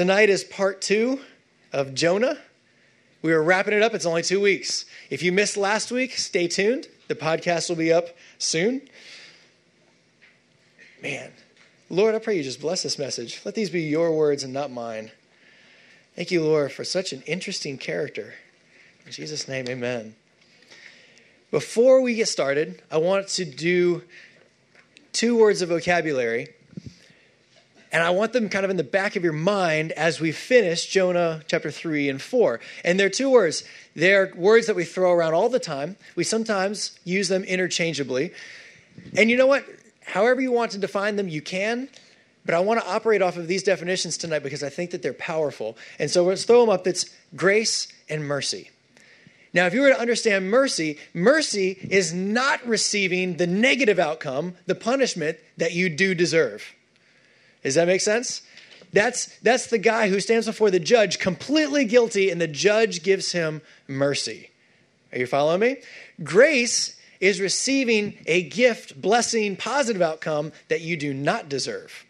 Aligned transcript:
Tonight 0.00 0.30
is 0.30 0.44
part 0.44 0.80
two 0.80 1.20
of 1.74 1.92
Jonah. 1.92 2.38
We 3.20 3.34
are 3.34 3.42
wrapping 3.42 3.74
it 3.74 3.82
up. 3.82 3.92
It's 3.92 4.06
only 4.06 4.22
two 4.22 4.40
weeks. 4.40 4.86
If 5.10 5.22
you 5.22 5.30
missed 5.30 5.58
last 5.58 5.92
week, 5.92 6.12
stay 6.16 6.48
tuned. 6.48 6.88
The 7.08 7.14
podcast 7.14 7.68
will 7.68 7.76
be 7.76 7.92
up 7.92 8.08
soon. 8.38 8.80
Man, 11.02 11.30
Lord, 11.90 12.14
I 12.14 12.18
pray 12.18 12.34
you 12.38 12.42
just 12.42 12.62
bless 12.62 12.82
this 12.82 12.98
message. 12.98 13.42
Let 13.44 13.54
these 13.54 13.68
be 13.68 13.82
your 13.82 14.16
words 14.16 14.42
and 14.42 14.54
not 14.54 14.70
mine. 14.70 15.10
Thank 16.16 16.30
you, 16.30 16.42
Lord, 16.42 16.72
for 16.72 16.82
such 16.82 17.12
an 17.12 17.20
interesting 17.26 17.76
character. 17.76 18.32
In 19.04 19.12
Jesus' 19.12 19.48
name, 19.48 19.68
amen. 19.68 20.14
Before 21.50 22.00
we 22.00 22.14
get 22.14 22.28
started, 22.28 22.80
I 22.90 22.96
want 22.96 23.28
to 23.28 23.44
do 23.44 24.02
two 25.12 25.36
words 25.36 25.60
of 25.60 25.68
vocabulary 25.68 26.54
and 27.92 28.02
I 28.02 28.10
want 28.10 28.32
them 28.32 28.48
kind 28.48 28.64
of 28.64 28.70
in 28.70 28.76
the 28.76 28.84
back 28.84 29.16
of 29.16 29.24
your 29.24 29.32
mind 29.32 29.92
as 29.92 30.20
we 30.20 30.30
finish 30.30 30.86
Jonah 30.86 31.42
chapter 31.46 31.70
3 31.70 32.08
and 32.08 32.22
4. 32.22 32.60
And 32.84 33.00
they're 33.00 33.10
two 33.10 33.30
words. 33.30 33.64
They're 33.96 34.32
words 34.36 34.66
that 34.68 34.76
we 34.76 34.84
throw 34.84 35.12
around 35.12 35.34
all 35.34 35.48
the 35.48 35.58
time. 35.58 35.96
We 36.14 36.22
sometimes 36.22 36.98
use 37.04 37.28
them 37.28 37.42
interchangeably. 37.42 38.32
And 39.16 39.28
you 39.28 39.36
know 39.36 39.48
what? 39.48 39.64
However 40.04 40.40
you 40.40 40.52
want 40.52 40.72
to 40.72 40.78
define 40.78 41.16
them, 41.16 41.28
you 41.28 41.42
can. 41.42 41.88
But 42.44 42.54
I 42.54 42.60
want 42.60 42.80
to 42.80 42.88
operate 42.88 43.22
off 43.22 43.36
of 43.36 43.48
these 43.48 43.62
definitions 43.62 44.16
tonight 44.16 44.42
because 44.42 44.62
I 44.62 44.68
think 44.68 44.92
that 44.92 45.02
they're 45.02 45.12
powerful. 45.12 45.76
And 45.98 46.10
so 46.10 46.24
let's 46.24 46.44
throw 46.44 46.60
them 46.60 46.70
up. 46.70 46.86
It's 46.86 47.06
grace 47.34 47.88
and 48.08 48.26
mercy. 48.26 48.70
Now, 49.52 49.66
if 49.66 49.74
you 49.74 49.80
were 49.80 49.90
to 49.90 50.00
understand 50.00 50.48
mercy, 50.48 50.98
mercy 51.12 51.76
is 51.90 52.14
not 52.14 52.64
receiving 52.64 53.36
the 53.36 53.48
negative 53.48 53.98
outcome, 53.98 54.54
the 54.66 54.76
punishment 54.76 55.38
that 55.56 55.72
you 55.72 55.88
do 55.88 56.14
deserve. 56.14 56.74
Does 57.62 57.74
that 57.74 57.86
make 57.86 58.00
sense? 58.00 58.42
That's, 58.92 59.38
that's 59.40 59.66
the 59.66 59.78
guy 59.78 60.08
who 60.08 60.20
stands 60.20 60.46
before 60.46 60.70
the 60.70 60.80
judge 60.80 61.18
completely 61.18 61.84
guilty, 61.84 62.30
and 62.30 62.40
the 62.40 62.48
judge 62.48 63.02
gives 63.02 63.32
him 63.32 63.62
mercy. 63.86 64.50
Are 65.12 65.18
you 65.18 65.26
following 65.26 65.60
me? 65.60 65.76
Grace 66.22 66.96
is 67.20 67.40
receiving 67.40 68.16
a 68.26 68.42
gift, 68.42 69.00
blessing, 69.00 69.56
positive 69.56 70.02
outcome 70.02 70.52
that 70.68 70.80
you 70.80 70.96
do 70.96 71.12
not 71.12 71.48
deserve. 71.48 72.04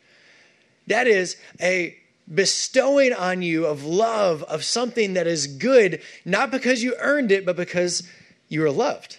That 0.87 1.07
is 1.07 1.37
a 1.61 1.97
bestowing 2.33 3.13
on 3.13 3.43
you 3.43 3.67
of 3.67 3.85
love, 3.85 4.43
of 4.45 4.65
something 4.65 5.15
that 5.15 5.27
is 5.27 5.47
good, 5.47 6.01
not 6.25 6.51
because 6.51 6.83
you 6.83 6.95
earned 7.01 7.33
it, 7.33 7.45
but 7.45 7.57
because 7.57 8.09
you 8.49 8.65
are 8.65 8.71
loved. 8.71 9.19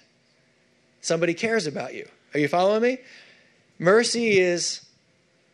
Somebody 1.01 1.33
cares 1.33 1.67
about 1.67 1.93
you. 1.93 2.07
Are 2.33 2.39
you 2.39 2.47
following 2.47 2.81
me? 2.81 2.97
Mercy 3.79 4.39
is 4.39 4.85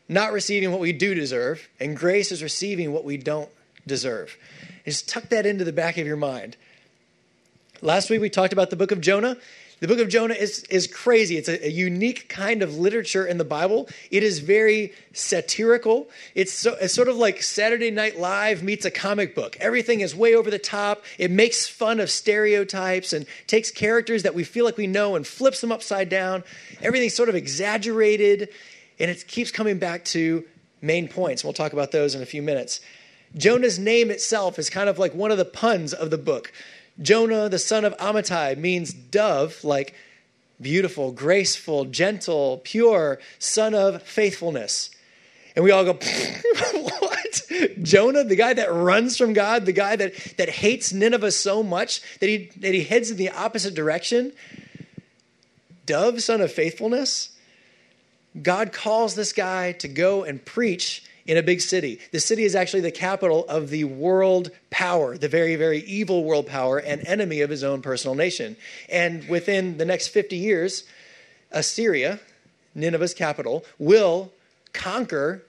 not 0.09 0.31
receiving 0.31 0.71
what 0.71 0.79
we 0.79 0.93
do 0.93 1.13
deserve, 1.13 1.67
and 1.79 1.95
grace 1.95 2.31
is 2.31 2.41
receiving 2.41 2.93
what 2.93 3.03
we 3.03 3.17
don't 3.17 3.49
deserve. 3.85 4.37
Just 4.85 5.09
tuck 5.09 5.29
that 5.29 5.45
into 5.45 5.63
the 5.63 5.73
back 5.73 5.97
of 5.97 6.07
your 6.07 6.15
mind. 6.15 6.55
Last 7.81 8.09
week 8.09 8.21
we 8.21 8.29
talked 8.29 8.53
about 8.53 8.69
the 8.69 8.75
book 8.75 8.91
of 8.91 9.01
Jonah. 9.01 9.37
The 9.79 9.87
book 9.87 9.99
of 9.99 10.09
Jonah 10.09 10.33
is, 10.33 10.63
is 10.63 10.87
crazy. 10.87 11.37
It's 11.37 11.49
a, 11.49 11.67
a, 11.67 11.69
unique 11.69 12.27
kind 12.29 12.63
of 12.63 12.79
literature 12.79 13.27
in 13.27 13.37
the 13.37 13.43
Bible. 13.43 13.87
It 14.09 14.23
is 14.23 14.39
very 14.39 14.93
satirical. 15.13 16.09
It's, 16.33 16.51
so, 16.51 16.75
it's 16.81 16.95
sort 16.95 17.09
of 17.09 17.17
like 17.17 17.43
Saturday 17.43 17.91
Night 17.91 18.17
Live 18.17 18.63
meets 18.63 18.85
a 18.85 18.91
comic 18.91 19.35
book. 19.35 19.55
Everything 19.59 19.99
is 19.99 20.15
way 20.15 20.33
over 20.33 20.49
the 20.49 20.57
top. 20.57 21.03
It 21.19 21.29
makes 21.29 21.67
fun 21.67 21.99
of 21.99 22.09
stereotypes 22.09 23.13
and 23.13 23.27
takes 23.45 23.69
characters 23.69 24.23
that 24.23 24.33
we 24.33 24.43
feel 24.43 24.65
like 24.65 24.77
we 24.77 24.87
know 24.87 25.15
and 25.15 25.27
flips 25.27 25.61
them 25.61 25.71
upside 25.71 26.09
down. 26.09 26.43
Everything's 26.81 27.13
sort 27.13 27.29
of 27.29 27.35
exaggerated. 27.35 28.49
And 28.99 29.11
it 29.11 29.27
keeps 29.27 29.51
coming 29.51 29.77
back 29.77 30.05
to 30.05 30.43
main 30.81 31.07
points. 31.07 31.43
We'll 31.43 31.53
talk 31.53 31.73
about 31.73 31.91
those 31.91 32.15
in 32.15 32.21
a 32.21 32.25
few 32.25 32.41
minutes. 32.41 32.79
Jonah's 33.35 33.77
name 33.77 34.09
itself 34.09 34.57
is 34.57 34.69
kind 34.69 34.89
of 34.89 34.97
like 34.97 35.13
one 35.13 35.31
of 35.31 35.37
the 35.37 35.45
puns 35.45 35.93
of 35.93 36.09
the 36.09 36.17
book. 36.17 36.51
Jonah, 37.01 37.49
the 37.49 37.59
son 37.59 37.85
of 37.85 37.95
Amittai, 37.97 38.57
means 38.57 38.93
dove, 38.93 39.63
like 39.63 39.93
beautiful, 40.59 41.11
graceful, 41.11 41.85
gentle, 41.85 42.61
pure, 42.63 43.19
son 43.37 43.75
of 43.75 44.01
faithfulness. 44.01 44.89
And 45.55 45.63
we 45.63 45.71
all 45.71 45.83
go, 45.83 45.93
what? 46.73 47.41
Jonah, 47.81 48.23
the 48.23 48.35
guy 48.35 48.53
that 48.53 48.71
runs 48.71 49.17
from 49.17 49.33
God, 49.33 49.65
the 49.65 49.71
guy 49.71 49.95
that, 49.95 50.13
that 50.37 50.49
hates 50.49 50.93
Nineveh 50.93 51.31
so 51.31 51.63
much 51.63 52.01
that 52.19 52.27
he, 52.27 52.51
that 52.57 52.73
he 52.73 52.83
heads 52.83 53.11
in 53.11 53.17
the 53.17 53.29
opposite 53.29 53.73
direction? 53.73 54.33
Dove, 55.85 56.21
son 56.21 56.41
of 56.41 56.51
faithfulness? 56.51 57.36
God 58.41 58.71
calls 58.71 59.15
this 59.15 59.33
guy 59.33 59.73
to 59.73 59.87
go 59.87 60.23
and 60.23 60.43
preach 60.43 61.03
in 61.25 61.37
a 61.37 61.43
big 61.43 61.61
city. 61.61 61.99
The 62.11 62.19
city 62.19 62.43
is 62.43 62.55
actually 62.55 62.81
the 62.81 62.91
capital 62.91 63.45
of 63.47 63.69
the 63.69 63.83
world 63.83 64.49
power, 64.69 65.17
the 65.17 65.27
very, 65.27 65.55
very 65.55 65.79
evil 65.79 66.23
world 66.23 66.47
power 66.47 66.77
and 66.77 67.05
enemy 67.05 67.41
of 67.41 67.49
his 67.49 67.63
own 67.63 67.81
personal 67.81 68.15
nation. 68.15 68.55
And 68.89 69.27
within 69.27 69.77
the 69.77 69.85
next 69.85 70.07
50 70.07 70.37
years, 70.37 70.85
Assyria, 71.51 72.19
Nineveh's 72.73 73.13
capital, 73.13 73.65
will 73.77 74.31
conquer 74.71 75.43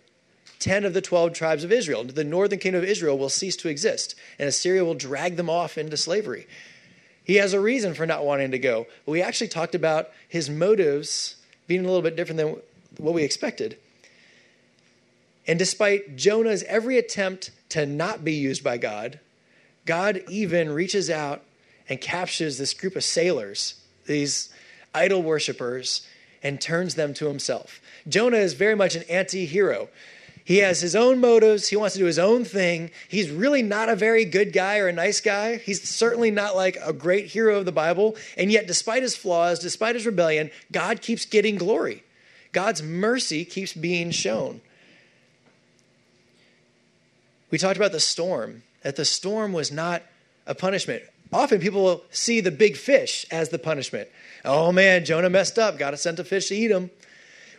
10 0.59 0.85
of 0.85 0.95
the 0.95 1.01
12 1.01 1.33
tribes 1.33 1.63
of 1.63 1.71
Israel. 1.71 2.03
The 2.03 2.25
northern 2.25 2.59
kingdom 2.59 2.83
of 2.83 2.89
Israel 2.89 3.17
will 3.17 3.29
cease 3.29 3.57
to 3.57 3.69
exist, 3.69 4.17
and 4.39 4.49
Assyria 4.49 4.85
will 4.85 4.95
drag 4.95 5.37
them 5.37 5.49
off 5.49 5.79
into 5.79 5.97
slavery. 5.97 6.49
He 7.23 7.37
has 7.37 7.53
a 7.53 7.61
reason 7.61 7.95
for 7.95 8.07
not 8.07 8.25
wanting 8.25 8.51
to 8.51 8.59
go. 8.59 8.87
We 9.07 9.23
actually 9.23 9.49
talked 9.49 9.75
about 9.75 10.11
his 10.29 10.51
motives 10.51 11.37
being 11.67 11.83
a 11.83 11.87
little 11.87 12.03
bit 12.03 12.17
different 12.17 12.39
than 12.39 12.57
what 12.99 13.15
we 13.15 13.23
expected. 13.23 13.79
And 15.47 15.59
despite 15.59 16.17
Jonah's 16.17 16.63
every 16.65 16.99
attempt 16.99 17.51
to 17.71 17.87
not 17.87 18.25
be 18.25 18.35
used 18.35 18.63
by 18.63 18.77
God, 18.77 19.19
God 19.87 20.23
even 20.29 20.71
reaches 20.71 21.09
out 21.09 21.43
and 21.89 22.01
captures 22.01 22.59
this 22.59 22.75
group 22.75 22.97
of 22.97 23.05
sailors, 23.05 23.81
these 24.05 24.51
idol 24.95 25.23
worshippers, 25.23 26.07
and 26.43 26.61
turns 26.61 26.95
them 26.95 27.15
to 27.15 27.27
himself. 27.27 27.81
Jonah 28.07 28.37
is 28.37 28.53
very 28.53 28.75
much 28.75 28.95
an 28.95 29.05
anti 29.09 29.47
hero. 29.47 29.89
He 30.45 30.59
has 30.59 30.81
his 30.81 30.97
own 30.97 31.21
motives. 31.21 31.69
He 31.69 31.77
wants 31.77 31.95
to 31.95 31.99
do 31.99 32.07
his 32.07 32.19
own 32.19 32.45
thing. 32.45 32.91
He's 33.09 33.31
really 33.31 33.63
not 33.63 33.91
a 33.91 33.97
very 33.97 34.25
good 34.25 34.53
guy 34.55 34.79
or 34.79 34.89
a 34.89 34.93
nice 34.93 35.21
guy. 35.21 35.57
He's 35.59 35.87
certainly 35.87 36.31
not 36.31 36.57
like 36.57 36.79
a 36.83 36.95
great 36.95 37.27
hero 37.27 37.59
of 37.59 37.67
the 37.67 37.73
Bible. 37.73 38.17
And 38.37 38.51
yet, 38.51 38.67
despite 38.67 39.03
his 39.03 39.15
flaws, 39.15 39.59
despite 39.59 39.95
his 39.95 40.07
rebellion, 40.07 40.51
God 40.73 41.03
keeps 41.03 41.27
getting 41.27 41.57
glory. 41.57 42.03
God's 42.53 42.83
mercy 42.83 43.45
keeps 43.45 43.73
being 43.73 44.11
shown. 44.11 44.61
We 47.51 47.59
talked 47.59 47.77
about 47.77 47.93
the 47.93 48.01
storm, 48.01 48.63
that 48.83 48.97
the 48.97 49.05
storm 49.05 49.53
was 49.53 49.73
not 49.73 50.03
a 50.47 50.55
punishment. 50.55 51.03
Often 51.33 51.61
people 51.61 51.83
will 51.83 52.05
see 52.11 52.41
the 52.41 52.51
big 52.51 52.77
fish 52.77 53.27
as 53.31 53.51
the 53.51 53.59
punishment. 53.59 54.09
Oh 54.45 54.73
man, 54.73 55.05
Jonah 55.05 55.31
messed 55.31 55.59
up, 55.59 55.79
got 55.79 55.91
to 55.91 55.97
send 55.97 56.19
a 56.19 56.25
fish 56.25 56.49
to 56.49 56.55
eat 56.55 56.71
him. 56.71 56.91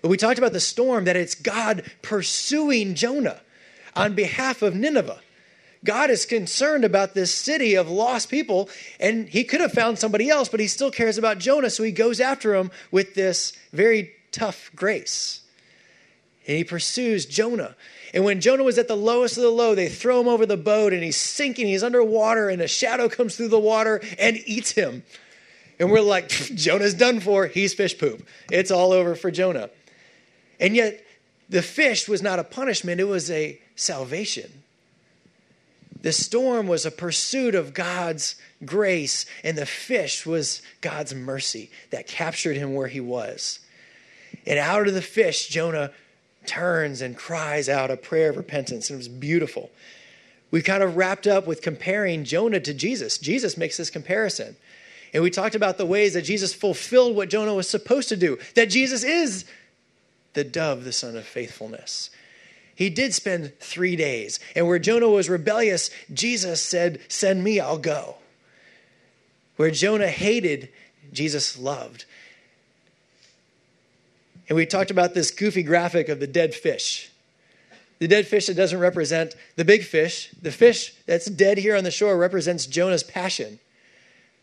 But 0.02 0.10
we 0.10 0.18
talked 0.18 0.40
about 0.40 0.54
the 0.54 0.60
storm, 0.60 1.06
that 1.06 1.16
it's 1.16 1.36
God 1.36 1.84
pursuing 2.02 2.96
Jonah 2.96 3.42
on 3.96 4.16
behalf 4.16 4.62
of 4.62 4.76
Nineveh. 4.76 5.20
God 5.84 6.10
is 6.10 6.26
concerned 6.26 6.84
about 6.84 7.14
this 7.14 7.34
city 7.34 7.76
of 7.76 7.90
lost 7.90 8.30
people, 8.30 8.70
and 9.00 9.30
he 9.30 9.44
could 9.44 9.62
have 9.62 9.72
found 9.72 9.98
somebody 9.98 10.30
else, 10.30 10.50
but 10.50 10.60
he 10.60 10.68
still 10.68 10.92
cares 10.92 11.18
about 11.18 11.38
Jonah, 11.38 11.70
so 11.70 11.84
he 11.84 11.92
goes 11.92 12.20
after 12.20 12.56
him 12.56 12.72
with 12.92 13.14
this 13.16 13.54
very 13.72 14.12
tough 14.32 14.72
grace. 14.76 15.42
And 16.48 16.58
he 16.58 16.64
pursues 16.64 17.26
Jonah. 17.26 17.76
And 18.14 18.24
when 18.24 18.42
Jonah 18.42 18.64
was 18.64 18.78
at 18.78 18.88
the 18.88 18.98
lowest 18.98 19.38
of 19.38 19.44
the 19.44 19.50
low, 19.50 19.76
they 19.76 19.88
throw 19.88 20.20
him 20.20 20.28
over 20.28 20.46
the 20.46 20.58
boat 20.58 20.94
and 20.94 21.04
he's 21.04 21.18
sinking. 21.18 21.68
He's 21.68 21.84
underwater 21.84 22.50
and 22.50 22.62
a 22.62 22.68
shadow 22.68 23.08
comes 23.08 23.36
through 23.36 23.50
the 23.50 23.60
water 23.60 24.02
and 24.18 24.38
eats 24.46 24.72
him. 24.72 25.04
And 25.80 25.92
we're 25.92 26.02
like, 26.02 26.30
Jonah's 26.56 26.94
done 26.94 27.20
for. 27.20 27.48
He's 27.48 27.74
fish 27.74 27.98
poop. 27.98 28.28
It's 28.52 28.72
all 28.72 28.92
over 28.92 29.16
for 29.16 29.32
Jonah. 29.32 29.70
And 30.60 30.76
yet, 30.76 31.06
the 31.48 31.62
fish 31.62 32.08
was 32.08 32.22
not 32.22 32.38
a 32.38 32.44
punishment, 32.44 33.02
it 33.02 33.06
was 33.06 33.32
a 33.32 33.60
salvation. 33.76 34.64
The 36.02 36.12
storm 36.14 36.68
was 36.68 36.86
a 36.86 36.92
pursuit 36.92 37.56
of 37.56 37.74
God's 37.74 38.36
grace, 38.64 39.26
and 39.44 39.58
the 39.58 39.66
fish 39.66 40.26
was 40.26 40.62
God's 40.80 41.14
mercy 41.14 41.72
that 41.90 42.08
captured 42.08 42.56
him 42.56 42.74
where 42.74 42.88
he 42.88 43.02
was. 43.02 43.60
And 44.46 44.60
out 44.60 44.88
of 44.88 44.94
the 44.94 45.02
fish, 45.02 45.48
Jonah 45.48 45.92
turns 46.46 47.02
and 47.02 47.16
cries 47.16 47.70
out 47.70 47.92
a 47.92 47.98
prayer 47.98 48.30
of 48.30 48.38
repentance. 48.38 48.90
And 48.90 48.96
it 48.96 48.98
was 48.98 49.08
beautiful. 49.08 49.70
We 50.52 50.62
kind 50.62 50.82
of 50.82 50.98
wrapped 50.98 51.28
up 51.28 51.46
with 51.46 51.62
comparing 51.62 52.24
Jonah 52.24 52.60
to 52.60 52.74
Jesus. 52.74 53.18
Jesus 53.18 53.58
makes 53.58 53.78
this 53.78 53.90
comparison. 53.90 54.56
And 55.14 55.24
we 55.24 55.30
talked 55.30 55.56
about 55.56 55.78
the 55.78 55.86
ways 55.86 56.14
that 56.14 56.24
Jesus 56.24 56.54
fulfilled 56.54 57.16
what 57.16 57.30
Jonah 57.30 57.54
was 57.54 57.70
supposed 57.70 58.10
to 58.10 58.18
do, 58.18 58.38
that 58.56 58.70
Jesus 58.70 59.04
is 59.04 59.46
the 60.34 60.44
dove, 60.44 60.84
the 60.84 60.92
son 60.92 61.16
of 61.16 61.26
faithfulness. 61.26 62.10
He 62.76 62.90
did 62.90 63.14
spend 63.14 63.54
three 63.60 63.96
days. 63.96 64.40
And 64.56 64.68
where 64.68 64.80
Jonah 64.80 65.10
was 65.10 65.30
rebellious, 65.30 65.90
Jesus 66.14 66.62
said, 66.62 67.02
Send 67.10 67.44
me, 67.44 67.60
I'll 67.60 67.78
go. 67.78 68.16
Where 69.58 69.72
Jonah 69.72 70.08
hated, 70.08 70.70
Jesus 71.12 71.60
loved. 71.60 72.06
And 74.50 74.56
we 74.56 74.66
talked 74.66 74.92
about 74.92 75.14
this 75.14 75.30
goofy 75.30 75.62
graphic 75.62 76.10
of 76.10 76.20
the 76.20 76.28
dead 76.28 76.56
fish. 76.56 77.12
The 78.00 78.08
dead 78.08 78.26
fish 78.28 78.48
that 78.48 78.56
doesn't 78.56 78.80
represent 78.80 79.36
the 79.56 79.66
big 79.66 79.84
fish, 79.84 80.32
the 80.42 80.52
fish 80.52 80.96
that's 81.06 81.28
dead 81.28 81.60
here 81.60 81.76
on 81.76 81.84
the 81.84 81.92
shore 81.92 82.18
represents 82.18 82.66
Jonah's 82.66 83.04
passion 83.04 83.60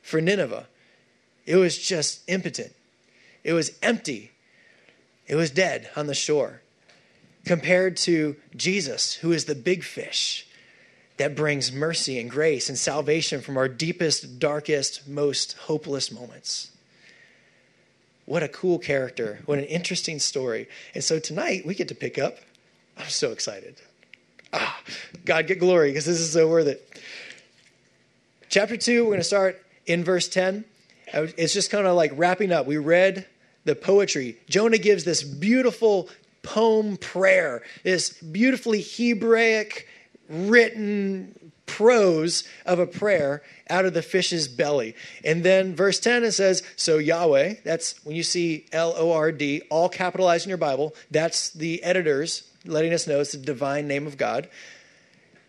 for 0.03 0.21
Nineveh. 0.21 0.69
It 1.45 1.57
was 1.57 1.79
just 1.79 2.23
impotent, 2.29 2.73
it 3.43 3.53
was 3.53 3.73
empty, 3.83 4.33
it 5.27 5.35
was 5.35 5.51
dead 5.51 5.91
on 5.97 6.07
the 6.07 6.15
shore. 6.15 6.63
Compared 7.45 7.97
to 7.99 8.37
Jesus, 8.57 9.15
who 9.15 9.33
is 9.33 9.45
the 9.45 9.55
big 9.55 9.85
fish 9.85 10.47
that 11.17 11.37
brings 11.37 11.73
mercy 11.73 12.19
and 12.19 12.29
grace 12.29 12.69
and 12.69 12.77
salvation 12.77 13.41
from 13.41 13.57
our 13.57 13.69
deepest, 13.69 14.39
darkest, 14.39 15.07
most 15.09 15.53
hopeless 15.53 16.11
moments. 16.11 16.73
What 18.27 18.43
a 18.43 18.49
cool 18.49 18.79
character. 18.79 19.41
What 19.47 19.59
an 19.59 19.65
interesting 19.65 20.19
story. 20.19 20.69
And 20.95 21.03
so 21.03 21.19
tonight 21.19 21.65
we 21.65 21.75
get 21.75 21.89
to 21.89 21.95
pick 21.95 22.19
up. 22.19 22.39
I'm 22.99 23.09
so 23.09 23.31
excited. 23.31 23.77
Ah, 24.53 24.81
God, 25.25 25.47
get 25.47 25.59
glory 25.59 25.91
because 25.91 26.05
this 26.05 26.19
is 26.19 26.33
so 26.33 26.49
worth 26.49 26.67
it. 26.67 27.01
Chapter 28.49 28.77
2, 28.77 29.05
we're 29.05 29.11
going 29.11 29.21
to 29.21 29.25
start 29.25 29.63
in 29.87 30.03
verse 30.05 30.29
10. 30.29 30.65
It's 31.13 31.53
just 31.53 31.71
kind 31.71 31.87
of 31.87 31.95
like 31.95 32.13
wrapping 32.17 32.53
up. 32.53 32.67
We 32.67 32.79
read 32.79 33.27
the 33.65 33.77
poetry. 33.77 34.39
Jonah 34.49 34.79
gives 34.79 35.05
this 35.05 35.23
beautiful 35.23 36.09
poem 36.43 36.97
prayer, 36.97 37.63
this 37.85 38.11
beautifully 38.11 38.83
Hebraic 38.83 39.89
written 40.29 41.46
prose 41.67 42.45
of 42.65 42.79
a 42.79 42.87
prayer 42.87 43.43
out 43.69 43.85
of 43.85 43.95
the 43.95 44.03
fish's 44.03 44.49
belly. 44.49 44.95
And 45.25 45.45
then 45.45 45.75
verse 45.75 46.01
10 46.01 46.25
it 46.25 46.33
says, 46.33 46.63
So 46.77 46.99
Yahweh, 46.99 47.57
that's 47.65 48.05
when 48.05 48.17
you 48.17 48.23
see 48.23 48.67
L 48.73 48.95
O 48.97 49.13
R 49.13 49.33
D, 49.33 49.63
all 49.71 49.89
capitalized 49.89 50.47
in 50.47 50.49
your 50.49 50.59
Bible, 50.59 50.95
that's 51.11 51.51
the 51.51 51.83
editors 51.83 52.49
letting 52.65 52.93
us 52.93 53.07
know 53.07 53.21
it's 53.21 53.33
the 53.33 53.39
divine 53.39 53.87
name 53.87 54.07
of 54.07 54.17
God. 54.17 54.49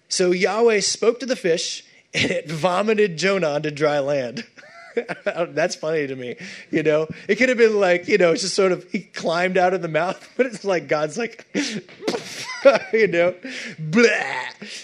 So 0.09 0.31
Yahweh 0.31 0.79
spoke 0.81 1.19
to 1.19 1.25
the 1.25 1.35
fish 1.35 1.83
and 2.13 2.31
it 2.31 2.49
vomited 2.49 3.17
Jonah 3.17 3.49
onto 3.49 3.71
dry 3.71 3.99
land. 3.99 4.45
That's 5.25 5.75
funny 5.75 6.07
to 6.07 6.15
me. 6.15 6.37
You 6.71 6.83
know, 6.83 7.07
it 7.27 7.35
could 7.35 7.49
have 7.49 7.57
been 7.57 7.79
like, 7.79 8.07
you 8.07 8.17
know, 8.17 8.31
it's 8.31 8.41
just 8.41 8.55
sort 8.55 8.71
of, 8.71 8.89
he 8.91 9.01
climbed 9.01 9.57
out 9.57 9.73
of 9.73 9.81
the 9.81 9.87
mouth, 9.87 10.27
but 10.37 10.45
it's 10.45 10.63
like 10.63 10.87
God's 10.87 11.17
like, 11.17 11.45
you 12.93 13.07
know, 13.07 13.35
blah. 13.79 14.03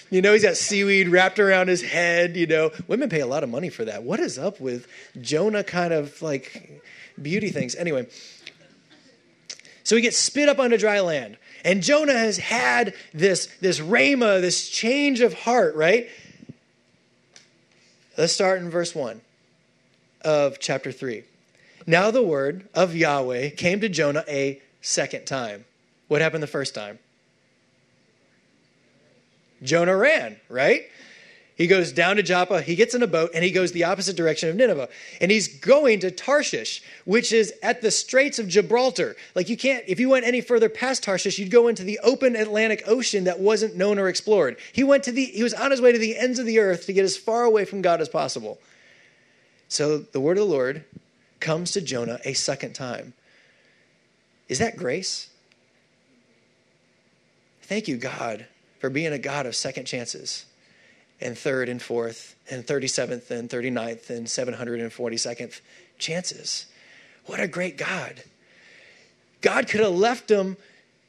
You 0.10 0.22
know, 0.22 0.34
he's 0.34 0.44
got 0.44 0.58
seaweed 0.58 1.10
wrapped 1.10 1.40
around 1.40 1.68
his 1.68 1.82
head. 1.82 2.36
You 2.36 2.48
know, 2.48 2.72
women 2.88 3.10
pay 3.10 3.22
a 3.22 3.28
lot 3.28 3.44
of 3.44 3.50
money 3.50 3.70
for 3.70 3.86
that. 3.86 4.04
What 4.04 4.20
is 4.20 4.38
up 4.38 4.60
with 4.60 4.88
Jonah 5.22 5.64
kind 5.64 5.94
of 5.94 6.22
like 6.22 6.84
beauty 7.22 7.50
things? 7.50 7.76
Anyway, 7.76 8.08
so 9.84 9.96
he 9.96 10.02
gets 10.02 10.18
spit 10.18 10.50
up 10.50 10.60
onto 10.60 10.78
dry 10.78 11.00
land. 11.02 11.38
And 11.66 11.82
Jonah 11.82 12.18
has 12.18 12.38
had 12.38 12.94
this, 13.14 13.48
this 13.62 13.80
rhema, 13.80 14.42
this 14.42 14.68
change 14.70 15.22
of 15.22 15.34
heart, 15.34 15.76
right? 15.76 16.10
Let's 18.18 18.34
start 18.34 18.62
in 18.62 18.70
verse 18.70 18.94
1 18.94 19.22
of 20.22 20.60
chapter 20.60 20.92
3. 20.92 21.24
Now 21.88 22.12
the 22.12 22.24
word 22.24 22.68
of 22.74 22.96
Yahweh 22.96 23.52
came 23.52 23.82
to 23.82 23.90
Jonah 23.90 24.24
a 24.28 24.62
second 24.82 25.26
time. 25.26 25.66
What 26.08 26.22
happened 26.22 26.44
the 26.44 26.48
first 26.48 26.76
time? 26.76 27.00
Jonah 29.64 29.96
ran, 29.96 30.38
right? 30.50 30.84
He 31.56 31.68
goes 31.68 31.92
down 31.92 32.16
to 32.16 32.24
Joppa, 32.24 32.62
he 32.62 32.76
gets 32.76 32.96
in 32.96 33.04
a 33.04 33.08
boat, 33.08 33.30
and 33.36 33.44
he 33.44 33.52
goes 33.52 33.72
the 33.72 33.84
opposite 33.84 34.18
direction 34.18 34.50
of 34.50 34.56
Nineveh. 34.56 34.90
And 35.22 35.30
he's 35.30 35.48
going 35.60 36.00
to 36.00 36.10
Tarshish, 36.10 36.82
which 37.06 37.32
is 37.32 37.54
at 37.62 37.82
the 37.82 37.92
Straits 37.92 38.40
of 38.40 38.48
Gibraltar. 38.48 39.16
Like 39.36 39.50
you 39.50 39.58
can't, 39.58 39.84
if 39.88 40.00
you 40.00 40.10
went 40.10 40.26
any 40.26 40.42
further 40.42 40.68
past 40.68 41.04
Tarshish, 41.04 41.38
you'd 41.38 41.52
go 41.52 41.68
into 41.68 41.84
the 41.84 42.00
open 42.04 42.36
Atlantic 42.36 42.84
Ocean 42.88 43.26
that 43.26 43.40
wasn't 43.40 43.76
known 43.76 44.00
or 44.00 44.10
explored. 44.10 44.58
He 44.72 44.84
went 44.84 45.04
to 45.04 45.12
the, 45.12 45.26
he 45.26 45.44
was 45.44 45.54
on 45.54 45.70
his 45.70 45.80
way 45.80 45.92
to 45.92 46.00
the 46.00 46.18
ends 46.18 46.40
of 46.40 46.48
the 46.48 46.58
earth 46.58 46.88
to 46.88 46.94
get 46.94 47.06
as 47.06 47.18
far 47.18 47.44
away 47.44 47.66
from 47.66 47.84
God 47.84 48.02
as 48.02 48.10
possible. 48.10 48.60
So 49.68 50.00
the 50.00 50.20
word 50.20 50.38
of 50.38 50.48
the 50.48 50.54
Lord 50.54 50.86
comes 51.40 51.72
to 51.72 51.82
Jonah 51.82 52.20
a 52.26 52.34
second 52.34 52.74
time. 52.74 53.14
Is 54.50 54.58
that 54.58 54.76
grace? 54.76 55.30
Thank 57.62 57.88
you, 57.88 57.98
God, 57.98 58.48
for 58.84 58.90
being 58.90 59.14
a 59.14 59.18
God 59.18 59.46
of 59.46 59.56
second 59.56 59.86
chances 59.86 60.46
and 61.22 61.38
third 61.38 61.70
and 61.70 61.82
fourth 61.82 62.36
and 62.52 62.68
37th 62.68 63.32
and 63.32 63.50
39th 63.50 64.10
and 64.10 64.28
742nd 64.28 65.62
chances. 65.98 66.66
What 67.26 67.40
a 67.40 67.48
great 67.48 67.78
God. 67.78 68.24
God 69.40 69.70
could 69.70 69.80
have 69.80 69.94
left 69.94 70.30
him 70.30 70.58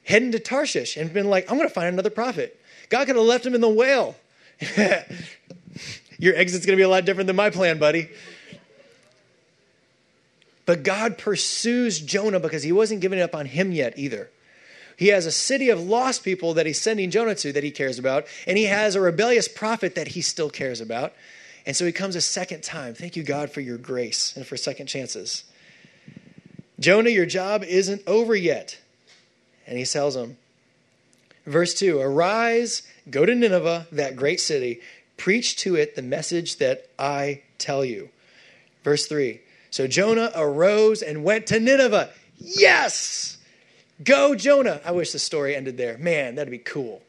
heading 0.05 0.31
to 0.31 0.39
Tarshish 0.39 0.97
and 0.97 1.13
been 1.13 1.29
like, 1.29 1.51
I'm 1.51 1.57
going 1.59 1.69
to 1.69 1.75
find 1.75 1.89
another 1.89 2.11
prophet. 2.11 2.61
God 2.91 3.09
could 3.09 3.17
have 3.17 3.25
left 3.25 3.45
him 3.45 3.57
in 3.57 3.61
the 3.61 3.69
whale. 3.69 4.15
Your 6.21 6.37
exit's 6.37 6.67
going 6.67 6.77
to 6.77 6.81
be 6.81 6.85
a 6.85 6.89
lot 6.89 7.05
different 7.05 7.27
than 7.27 7.35
my 7.35 7.51
plan, 7.51 7.81
buddy. 7.81 8.09
But 10.65 10.85
God 10.85 11.19
pursues 11.19 11.99
Jonah 11.99 12.39
because 12.39 12.63
he 12.63 12.71
wasn't 12.71 13.01
giving 13.01 13.21
up 13.21 13.35
on 13.35 13.47
him 13.47 13.73
yet 13.73 13.95
either. 13.99 14.31
He 14.97 15.09
has 15.09 15.27
a 15.27 15.33
city 15.33 15.71
of 15.71 15.81
lost 15.81 16.25
people 16.25 16.55
that 16.55 16.67
he's 16.67 16.81
sending 16.81 17.11
Jonah 17.11 17.35
to 17.37 17.53
that 17.53 17.65
he 17.65 17.71
cares 17.71 17.99
about, 17.99 18.27
and 18.47 18.57
he 18.57 18.65
has 18.65 18.95
a 18.95 19.01
rebellious 19.01 19.49
prophet 19.49 19.95
that 19.95 20.09
he 20.09 20.21
still 20.21 20.51
cares 20.51 20.81
about. 20.81 21.13
And 21.67 21.75
so 21.75 21.87
he 21.87 21.93
comes 21.93 22.15
a 22.15 22.21
second 22.21 22.63
time. 22.63 22.95
Thank 22.95 23.17
you, 23.17 23.23
God, 23.23 23.51
for 23.51 23.61
your 23.61 23.79
grace 23.79 24.37
and 24.37 24.47
for 24.47 24.57
second 24.57 24.87
chances. 24.87 25.45
Jonah, 26.79 27.11
your 27.11 27.27
job 27.27 27.65
isn't 27.65 28.03
over 28.07 28.35
yet. 28.35 28.79
And 29.67 29.79
he 29.79 29.85
tells 29.85 30.15
him, 30.15 30.37
verse 31.47 31.75
2 31.75 31.99
Arise, 31.99 32.83
go 33.11 33.25
to 33.25 33.35
Nineveh, 33.35 33.87
that 33.93 34.17
great 34.17 34.41
city, 34.41 34.81
preach 35.17 35.57
to 35.57 35.77
it 35.77 35.97
the 35.97 36.03
message 36.03 36.59
that 36.59 36.89
I 36.99 37.43
tell 37.59 37.85
you. 37.85 38.11
Verse 38.83 39.07
3 39.07 39.41
So 39.71 39.87
Jonah 39.87 40.31
arose 40.35 41.03
and 41.03 41.25
went 41.25 41.47
to 41.49 41.61
Nineveh. 41.61 42.11
Yes! 42.37 43.39
Go, 44.03 44.35
Jonah. 44.35 44.81
I 44.85 44.93
wish 44.93 45.13
the 45.13 45.19
story 45.19 45.55
ended 45.55 45.77
there. 45.77 45.99
Man, 45.99 46.35
that'd 46.35 46.51
be 46.51 46.59
cool. 46.59 47.03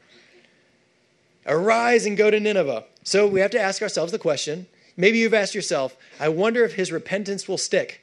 Arise 1.46 2.06
and 2.06 2.18
go 2.18 2.30
to 2.30 2.40
Nineveh. 2.40 2.86
So 3.04 3.28
we 3.28 3.40
have 3.40 3.52
to 3.52 3.60
ask 3.60 3.82
ourselves 3.82 4.12
the 4.12 4.20
question 4.20 4.68
maybe 4.98 5.18
you've 5.18 5.34
asked 5.34 5.56
yourself, 5.56 5.98
I 6.20 6.30
wonder 6.30 6.64
if 6.64 6.76
his 6.76 6.92
repentance 6.92 7.48
will 7.48 7.58
stick. 7.58 8.02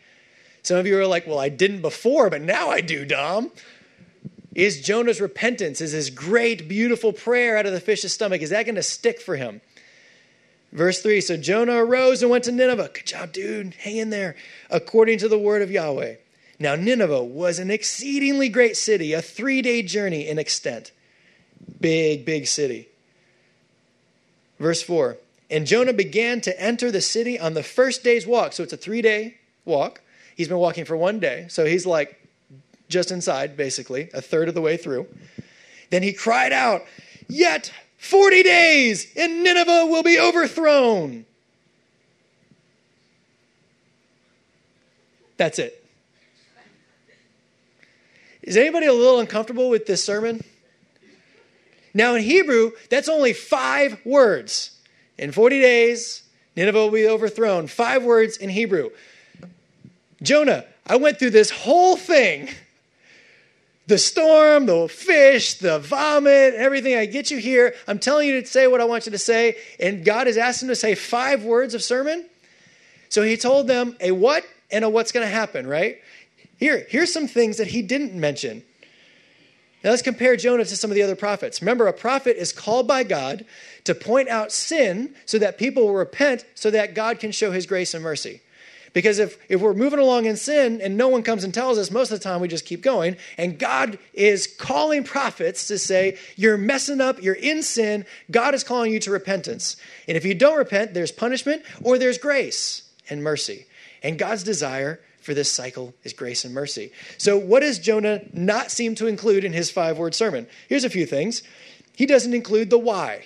Some 0.63 0.77
of 0.77 0.87
you 0.87 0.99
are 0.99 1.07
like, 1.07 1.27
well, 1.27 1.39
I 1.39 1.49
didn't 1.49 1.81
before, 1.81 2.29
but 2.31 2.43
now 2.43 2.69
I 2.69 2.81
do, 2.81 3.05
Dom. 3.05 3.51
Is 4.55 4.83
Jonah's 4.83 5.21
repentance, 5.21 5.81
is 5.81 5.93
his 5.93 6.11
great, 6.11 6.69
beautiful 6.69 7.13
prayer 7.13 7.57
out 7.57 7.65
of 7.65 7.73
the 7.73 7.81
fish's 7.81 8.13
stomach, 8.13 8.43
is 8.43 8.51
that 8.51 8.67
going 8.67 8.75
to 8.75 8.83
stick 8.83 9.21
for 9.21 9.37
him? 9.37 9.63
Verse 10.73 11.01
3 11.03 11.21
So 11.21 11.37
Jonah 11.37 11.85
arose 11.85 12.23
and 12.23 12.31
went 12.31 12.45
to 12.45 12.53
Nineveh. 12.53 12.91
Good 12.93 13.07
job, 13.07 13.33
dude. 13.33 13.75
Hang 13.75 13.97
in 13.97 14.11
there. 14.11 14.37
According 14.71 15.19
to 15.19 15.29
the 15.29 15.39
word 15.39 15.63
of 15.63 15.71
Yahweh. 15.71 16.17
Now, 16.63 16.77
Nineveh 16.77 17.25
was 17.25 17.59
an 17.59 17.73
exceedingly 17.73 18.49
great 18.49 18.77
city, 18.77 19.13
a 19.15 19.21
three 19.21 19.63
day 19.63 19.83
journey 19.83 20.29
in 20.29 20.39
extent. 20.39 20.93
Big, 21.81 22.25
big 22.25 22.47
city. 22.47 22.89
Verse 24.61 24.81
4 24.81 25.17
And 25.51 25.67
Jonah 25.67 25.93
began 25.93 26.41
to 26.43 26.63
enter 26.63 26.93
the 26.93 27.01
city 27.01 27.37
on 27.37 27.55
the 27.55 27.65
first 27.65 28.05
day's 28.05 28.29
walk. 28.29 28.53
So 28.53 28.63
it's 28.63 28.73
a 28.73 28.77
three 28.77 29.03
day 29.03 29.39
walk. 29.65 30.03
He's 30.37 30.47
been 30.47 30.59
walking 30.59 30.85
for 30.85 30.97
one 30.97 31.19
day. 31.19 31.47
So 31.49 31.65
he's 31.65 31.85
like 31.85 32.25
just 32.89 33.11
inside, 33.11 33.57
basically, 33.57 34.09
a 34.15 34.23
third 34.23 34.49
of 34.49 34.55
the 34.55 34.61
way 34.61 34.77
through. 34.77 35.09
Then 35.91 36.05
he 36.05 36.13
cried 36.13 36.53
out, 36.53 36.83
Yet 37.29 37.73
40 37.99 38.45
days, 38.45 39.13
and 39.17 39.43
Nineveh 39.43 39.87
will 39.87 40.05
be 40.05 40.21
overthrown. 40.21 41.27
That's 45.37 45.59
it. 45.59 45.82
Is 48.43 48.57
anybody 48.57 48.87
a 48.87 48.93
little 48.93 49.21
uncomfortable 49.21 49.69
with 49.71 49.87
this 49.87 50.03
sermon? 50.03 50.43
Now, 51.95 52.15
in 52.15 52.23
Hebrew, 52.23 52.73
that's 52.91 53.09
only 53.09 53.33
five 53.33 54.01
words. 54.05 54.79
In 55.19 55.31
40 55.31 55.61
days, 55.61 56.23
Nineveh 56.57 56.79
will 56.79 56.91
be 56.91 57.07
overthrown. 57.07 57.67
Five 57.67 58.03
words 58.03 58.37
in 58.37 58.49
Hebrew. 58.49 58.91
Jonah, 60.23 60.65
I 60.87 60.97
went 60.97 61.19
through 61.19 61.31
this 61.31 61.51
whole 61.51 61.97
thing 61.97 62.49
the 63.89 63.99
storm, 63.99 64.67
the 64.67 64.89
fish, 64.89 65.55
the 65.55 65.79
vomit, 65.81 66.55
everything. 66.55 66.97
I 66.97 67.05
get 67.05 67.31
you 67.31 67.39
here. 67.39 67.75
I'm 67.89 67.99
telling 67.99 68.29
you 68.29 68.41
to 68.41 68.47
say 68.47 68.67
what 68.69 68.81
I 68.81 68.85
want 68.85 69.07
you 69.07 69.13
to 69.13 69.19
say. 69.19 69.57
And 69.81 70.05
God 70.05 70.29
has 70.29 70.37
asked 70.37 70.63
him 70.63 70.69
to 70.69 70.77
say 70.77 70.95
five 70.95 71.45
words 71.45 71.75
of 71.75 71.83
sermon. 71.83 72.25
So 73.09 73.23
he 73.23 73.37
told 73.37 73.67
them 73.67 73.97
a 74.01 74.13
what 74.13 74.45
and 74.71 74.85
a 74.85 74.89
what's 74.89 75.13
going 75.13 75.27
to 75.27 75.31
happen, 75.31 75.67
right? 75.67 76.01
Here, 76.63 76.87
here's 76.89 77.13
some 77.13 77.27
things 77.27 77.57
that 77.57 77.67
he 77.67 77.83
didn't 77.83 78.15
mention. 78.15 78.63
Now 79.83 79.91
let's 79.91 80.01
compare 80.01 80.37
Jonah 80.37 80.65
to 80.65 80.77
some 80.77 80.93
of 80.93 80.95
the 80.95 81.03
other 81.03 81.17
prophets. 81.17 81.61
Remember, 81.61 81.89
a 81.89 81.93
prophet 81.93 82.37
is 82.41 82.53
called 82.53 82.87
by 82.87 83.03
God 83.03 83.45
to 83.83 83.97
point 83.97 84.29
out 84.29 84.53
sin 84.53 85.13
so 85.27 85.41
that 85.41 85.59
people 85.59 85.83
will 85.83 85.95
repent 85.95 86.45
so 86.55 86.71
that 86.71 86.95
God 86.95 87.19
can 87.19 87.33
show 87.33 87.51
his 87.51 87.67
grace 87.67 87.95
and 87.95 88.05
mercy. 88.05 88.43
Because 88.93 89.19
if, 89.19 89.39
if 89.49 89.61
we're 89.61 89.75
moving 89.75 89.99
along 89.99 90.27
in 90.27 90.37
sin 90.37 90.81
and 90.81 90.97
no 90.97 91.09
one 91.09 91.25
comes 91.25 91.43
and 91.43 91.53
tells 91.53 91.79
us, 91.79 91.91
most 91.91 92.13
of 92.13 92.21
the 92.21 92.23
time 92.23 92.41
we 92.41 92.47
just 92.47 92.65
keep 92.65 92.81
going. 92.81 93.17
And 93.37 93.59
God 93.59 93.99
is 94.15 94.47
calling 94.47 95.03
prophets 95.03 95.67
to 95.67 95.79
say, 95.79 96.17
You're 96.37 96.57
messing 96.57 97.01
up, 97.01 97.21
you're 97.21 97.35
in 97.35 97.65
sin. 97.65 98.07
God 98.31 98.55
is 98.55 98.63
calling 98.63 98.93
you 98.93 99.01
to 99.01 99.11
repentance. 99.11 99.77
And 100.07 100.17
if 100.17 100.25
you 100.25 100.37
don't 100.37 100.59
repent, 100.59 100.95
there's 100.95 101.11
punishment 101.11 101.65
or 101.83 101.99
there's 101.99 102.19
grace 102.19 102.89
and 103.11 103.21
mercy. 103.21 103.67
And 104.01 104.17
God's 104.17 104.45
desire 104.45 105.01
for 105.23 105.35
this 105.35 105.51
cycle 105.51 105.95
is 106.05 106.13
grace 106.13 106.45
and 106.45 106.53
mercy. 106.53 106.93
So, 107.17 107.39
what 107.39 107.61
does 107.61 107.79
Jonah 107.79 108.23
not 108.33 108.71
seem 108.71 108.95
to 108.97 109.07
include 109.07 109.45
in 109.45 109.53
his 109.53 109.71
five 109.71 109.99
word 109.99 110.15
sermon? 110.15 110.47
Here's 110.69 110.85
a 110.85 110.91
few 110.91 111.07
things. 111.07 111.43
He 111.95 112.07
doesn't 112.07 112.35
include 112.35 112.71
the 112.71 112.79
why. 112.79 113.25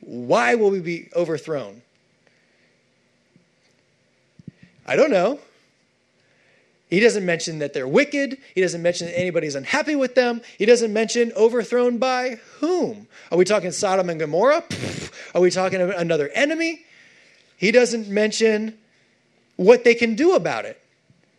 Why 0.00 0.54
will 0.54 0.70
we 0.70 0.80
be 0.80 1.08
overthrown? 1.14 1.82
I 4.86 4.96
don't 4.96 5.10
know. 5.10 5.40
He 6.88 7.00
doesn't 7.00 7.26
mention 7.26 7.58
that 7.58 7.72
they're 7.72 7.88
wicked. 7.88 8.38
He 8.54 8.60
doesn't 8.60 8.80
mention 8.80 9.08
that 9.08 9.18
anybody's 9.18 9.56
unhappy 9.56 9.96
with 9.96 10.14
them. 10.14 10.40
He 10.56 10.66
doesn't 10.66 10.92
mention 10.92 11.32
overthrown 11.32 11.98
by 11.98 12.38
whom. 12.60 13.08
Are 13.32 13.38
we 13.38 13.44
talking 13.44 13.72
Sodom 13.72 14.08
and 14.08 14.20
Gomorrah? 14.20 14.62
Are 15.34 15.40
we 15.40 15.50
talking 15.50 15.80
another 15.80 16.28
enemy? 16.28 16.84
He 17.56 17.72
doesn't 17.72 18.08
mention 18.08 18.78
what 19.56 19.84
they 19.84 19.94
can 19.94 20.14
do 20.14 20.34
about 20.34 20.64
it. 20.64 20.80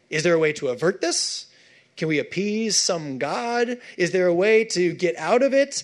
Is 0.09 0.23
there 0.23 0.33
a 0.33 0.39
way 0.39 0.53
to 0.53 0.69
avert 0.69 1.01
this? 1.01 1.47
Can 1.95 2.07
we 2.07 2.19
appease 2.19 2.75
some 2.75 3.17
God? 3.17 3.79
Is 3.97 4.11
there 4.11 4.27
a 4.27 4.33
way 4.33 4.63
to 4.65 4.93
get 4.93 5.15
out 5.17 5.41
of 5.41 5.53
it? 5.53 5.83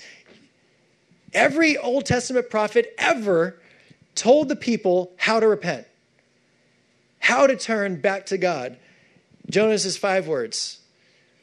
Every 1.33 1.77
Old 1.77 2.05
Testament 2.05 2.49
prophet 2.49 2.93
ever 2.97 3.59
told 4.13 4.49
the 4.49 4.55
people 4.55 5.11
how 5.17 5.39
to 5.39 5.47
repent 5.47 5.87
how 7.23 7.47
to 7.47 7.55
turn 7.55 7.95
back 8.01 8.25
to 8.25 8.37
God. 8.37 8.77
Jonah's 9.49 9.85
is 9.85 9.95
five 9.95 10.27
words. 10.27 10.79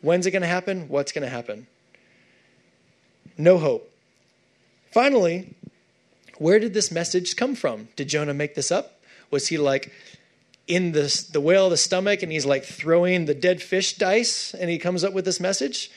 When's 0.02 0.26
it 0.26 0.30
going 0.30 0.42
to 0.42 0.48
happen? 0.48 0.88
What's 0.88 1.10
going 1.10 1.22
to 1.22 1.30
happen? 1.30 1.66
No 3.38 3.56
hope. 3.56 3.90
Finally, 4.92 5.54
where 6.36 6.58
did 6.58 6.74
this 6.74 6.90
message 6.90 7.34
come 7.34 7.54
from? 7.54 7.88
Did 7.96 8.08
Jonah 8.08 8.34
make 8.34 8.54
this 8.54 8.70
up? 8.70 9.00
Was 9.30 9.48
he 9.48 9.56
like 9.56 9.90
in 10.66 10.92
the, 10.92 11.28
the 11.32 11.40
whale 11.40 11.66
of 11.66 11.70
the 11.70 11.76
stomach 11.76 12.22
and 12.22 12.30
he's 12.30 12.46
like 12.46 12.64
throwing 12.64 13.24
the 13.24 13.34
dead 13.34 13.62
fish 13.62 13.94
dice 13.94 14.54
and 14.54 14.70
he 14.70 14.78
comes 14.78 15.04
up 15.04 15.12
with 15.12 15.24
this 15.24 15.40
message? 15.40 15.90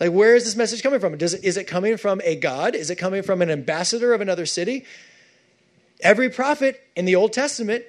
Like, 0.00 0.10
where 0.10 0.34
is 0.34 0.44
this 0.44 0.56
message 0.56 0.82
coming 0.82 1.00
from? 1.00 1.16
Does 1.16 1.34
is 1.34 1.56
it 1.56 1.64
coming 1.64 1.96
from 1.96 2.20
a 2.24 2.36
God? 2.36 2.74
Is 2.74 2.90
it 2.90 2.96
coming 2.96 3.22
from 3.22 3.42
an 3.42 3.50
ambassador 3.50 4.12
of 4.12 4.20
another 4.20 4.46
city? 4.46 4.84
Every 6.00 6.28
prophet 6.28 6.80
in 6.96 7.04
the 7.04 7.14
Old 7.14 7.32
Testament 7.32 7.84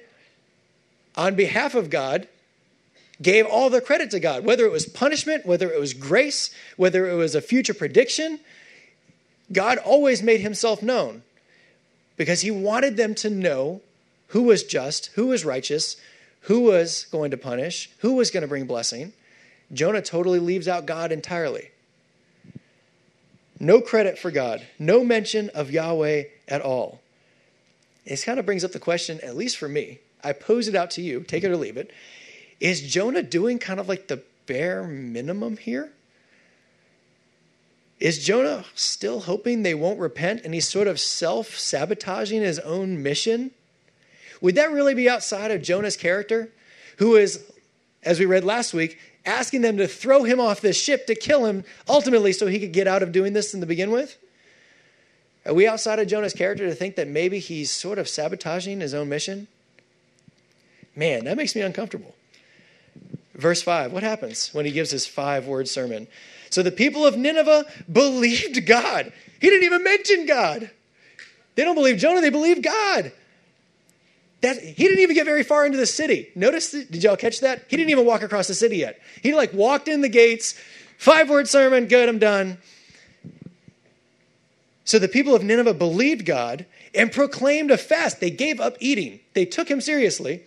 on 1.16 1.34
behalf 1.34 1.74
of 1.74 1.90
God 1.90 2.28
gave 3.20 3.46
all 3.46 3.70
the 3.70 3.80
credit 3.80 4.10
to 4.10 4.20
God, 4.20 4.44
whether 4.44 4.64
it 4.64 4.72
was 4.72 4.86
punishment, 4.86 5.46
whether 5.46 5.70
it 5.70 5.80
was 5.80 5.94
grace, 5.94 6.50
whether 6.76 7.08
it 7.08 7.14
was 7.14 7.34
a 7.34 7.40
future 7.40 7.74
prediction. 7.74 8.40
God 9.52 9.78
always 9.78 10.22
made 10.22 10.40
himself 10.40 10.82
known 10.82 11.22
because 12.16 12.40
he 12.40 12.50
wanted 12.50 12.96
them 12.96 13.14
to 13.16 13.30
know 13.30 13.82
who 14.28 14.42
was 14.42 14.64
just, 14.64 15.06
who 15.14 15.26
was 15.26 15.44
righteous, 15.44 15.96
who 16.44 16.60
was 16.60 17.06
going 17.10 17.30
to 17.30 17.36
punish, 17.36 17.90
who 17.98 18.14
was 18.14 18.30
going 18.30 18.42
to 18.42 18.48
bring 18.48 18.66
blessing. 18.66 19.12
Jonah 19.72 20.02
totally 20.02 20.38
leaves 20.38 20.68
out 20.68 20.86
God 20.86 21.10
entirely. 21.10 21.70
No 23.58 23.80
credit 23.80 24.18
for 24.18 24.30
God, 24.30 24.62
no 24.78 25.04
mention 25.04 25.48
of 25.50 25.70
Yahweh 25.70 26.24
at 26.48 26.60
all. 26.60 27.00
It 28.04 28.22
kind 28.22 28.38
of 28.38 28.44
brings 28.44 28.64
up 28.64 28.72
the 28.72 28.78
question, 28.78 29.20
at 29.22 29.36
least 29.36 29.56
for 29.56 29.68
me, 29.68 30.00
I 30.22 30.32
pose 30.32 30.68
it 30.68 30.74
out 30.74 30.90
to 30.92 31.02
you, 31.02 31.22
take 31.22 31.44
it 31.44 31.50
or 31.50 31.56
leave 31.56 31.76
it. 31.76 31.90
Is 32.60 32.80
Jonah 32.82 33.22
doing 33.22 33.58
kind 33.58 33.80
of 33.80 33.88
like 33.88 34.08
the 34.08 34.22
bare 34.46 34.84
minimum 34.84 35.56
here? 35.56 35.92
Is 38.00 38.24
Jonah 38.24 38.64
still 38.74 39.20
hoping 39.20 39.62
they 39.62 39.74
won't 39.74 40.00
repent 40.00 40.42
and 40.44 40.52
he's 40.52 40.68
sort 40.68 40.88
of 40.88 41.00
self 41.00 41.56
sabotaging 41.56 42.42
his 42.42 42.58
own 42.58 43.02
mission? 43.02 43.52
Would 44.44 44.56
that 44.56 44.72
really 44.72 44.92
be 44.92 45.08
outside 45.08 45.50
of 45.52 45.62
Jonah's 45.62 45.96
character, 45.96 46.50
who 46.98 47.16
is, 47.16 47.50
as 48.02 48.20
we 48.20 48.26
read 48.26 48.44
last 48.44 48.74
week, 48.74 48.98
asking 49.24 49.62
them 49.62 49.78
to 49.78 49.88
throw 49.88 50.24
him 50.24 50.38
off 50.38 50.60
this 50.60 50.78
ship 50.78 51.06
to 51.06 51.14
kill 51.14 51.46
him 51.46 51.64
ultimately 51.88 52.30
so 52.30 52.46
he 52.46 52.60
could 52.60 52.74
get 52.74 52.86
out 52.86 53.02
of 53.02 53.10
doing 53.10 53.32
this 53.32 53.54
in 53.54 53.60
the 53.60 53.66
begin 53.66 53.90
with? 53.90 54.18
Are 55.46 55.54
we 55.54 55.66
outside 55.66 55.98
of 55.98 56.08
Jonah's 56.08 56.34
character 56.34 56.66
to 56.68 56.74
think 56.74 56.96
that 56.96 57.08
maybe 57.08 57.38
he's 57.38 57.70
sort 57.70 57.98
of 57.98 58.06
sabotaging 58.06 58.80
his 58.80 58.92
own 58.92 59.08
mission? 59.08 59.48
Man, 60.94 61.24
that 61.24 61.38
makes 61.38 61.56
me 61.56 61.62
uncomfortable. 61.62 62.14
Verse 63.34 63.62
5, 63.62 63.94
what 63.94 64.02
happens 64.02 64.52
when 64.52 64.66
he 64.66 64.72
gives 64.72 64.90
his 64.90 65.06
five 65.06 65.46
word 65.46 65.68
sermon? 65.68 66.06
So 66.50 66.62
the 66.62 66.70
people 66.70 67.06
of 67.06 67.16
Nineveh 67.16 67.64
believed 67.90 68.66
God. 68.66 69.10
He 69.40 69.48
didn't 69.48 69.64
even 69.64 69.82
mention 69.82 70.26
God. 70.26 70.70
They 71.54 71.64
don't 71.64 71.76
believe 71.76 71.96
Jonah, 71.96 72.20
they 72.20 72.28
believe 72.28 72.60
God. 72.60 73.10
That, 74.44 74.62
he 74.62 74.84
didn't 74.84 74.98
even 74.98 75.14
get 75.14 75.24
very 75.24 75.42
far 75.42 75.64
into 75.64 75.78
the 75.78 75.86
city. 75.86 76.30
Notice, 76.34 76.70
did 76.70 77.02
y'all 77.02 77.16
catch 77.16 77.40
that? 77.40 77.64
He 77.66 77.78
didn't 77.78 77.88
even 77.88 78.04
walk 78.04 78.20
across 78.20 78.46
the 78.46 78.52
city 78.52 78.76
yet. 78.76 79.00
He 79.22 79.34
like 79.34 79.54
walked 79.54 79.88
in 79.88 80.02
the 80.02 80.08
gates, 80.10 80.54
five 80.98 81.30
word 81.30 81.48
sermon, 81.48 81.86
good, 81.86 82.10
I'm 82.10 82.18
done. 82.18 82.58
So 84.84 84.98
the 84.98 85.08
people 85.08 85.34
of 85.34 85.42
Nineveh 85.42 85.72
believed 85.72 86.26
God 86.26 86.66
and 86.94 87.10
proclaimed 87.10 87.70
a 87.70 87.78
fast. 87.78 88.20
They 88.20 88.28
gave 88.28 88.60
up 88.60 88.76
eating, 88.80 89.20
they 89.32 89.46
took 89.46 89.70
him 89.70 89.80
seriously 89.80 90.42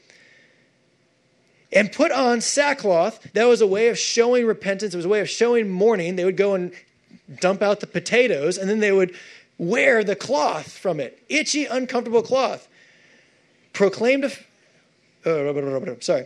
and 1.74 1.92
put 1.92 2.12
on 2.12 2.40
sackcloth. 2.40 3.34
That 3.34 3.46
was 3.46 3.62
a 3.62 3.68
way 3.68 3.88
of 3.88 3.98
showing 3.98 4.46
repentance, 4.46 4.94
it 4.94 4.98
was 4.98 5.06
a 5.06 5.10
way 5.10 5.22
of 5.22 5.30
showing 5.30 5.72
mourning. 5.72 6.18
They 6.18 6.24
would 6.24 6.38
go 6.38 6.54
and 6.54 6.72
dump 7.40 7.64
out 7.64 7.80
the 7.80 7.88
potatoes, 7.88 8.60
and 8.60 8.70
then 8.70 8.80
they 8.80 8.92
would 8.92 9.16
wear 9.58 10.04
the 10.04 10.16
cloth 10.16 10.72
from 10.72 11.00
it 11.00 11.24
itchy, 11.30 11.66
uncomfortable 11.66 12.22
cloth. 12.22 12.68
Proclaimed 13.78 14.24
a. 14.24 14.32
Uh, 15.24 15.96
sorry. 16.00 16.26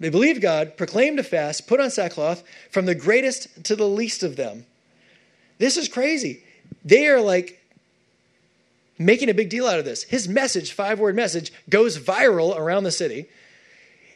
They 0.00 0.08
believed 0.08 0.42
God, 0.42 0.76
proclaimed 0.76 1.20
a 1.20 1.22
fast, 1.22 1.68
put 1.68 1.78
on 1.78 1.88
sackcloth 1.88 2.42
from 2.68 2.86
the 2.86 2.96
greatest 2.96 3.62
to 3.66 3.76
the 3.76 3.86
least 3.86 4.24
of 4.24 4.34
them. 4.34 4.66
This 5.58 5.76
is 5.76 5.88
crazy. 5.88 6.42
They 6.84 7.06
are 7.06 7.20
like 7.20 7.62
making 8.98 9.28
a 9.28 9.34
big 9.34 9.50
deal 9.50 9.68
out 9.68 9.78
of 9.78 9.84
this. 9.84 10.02
His 10.02 10.26
message, 10.26 10.72
five 10.72 10.98
word 10.98 11.14
message, 11.14 11.52
goes 11.70 11.96
viral 11.96 12.58
around 12.58 12.82
the 12.82 12.90
city. 12.90 13.26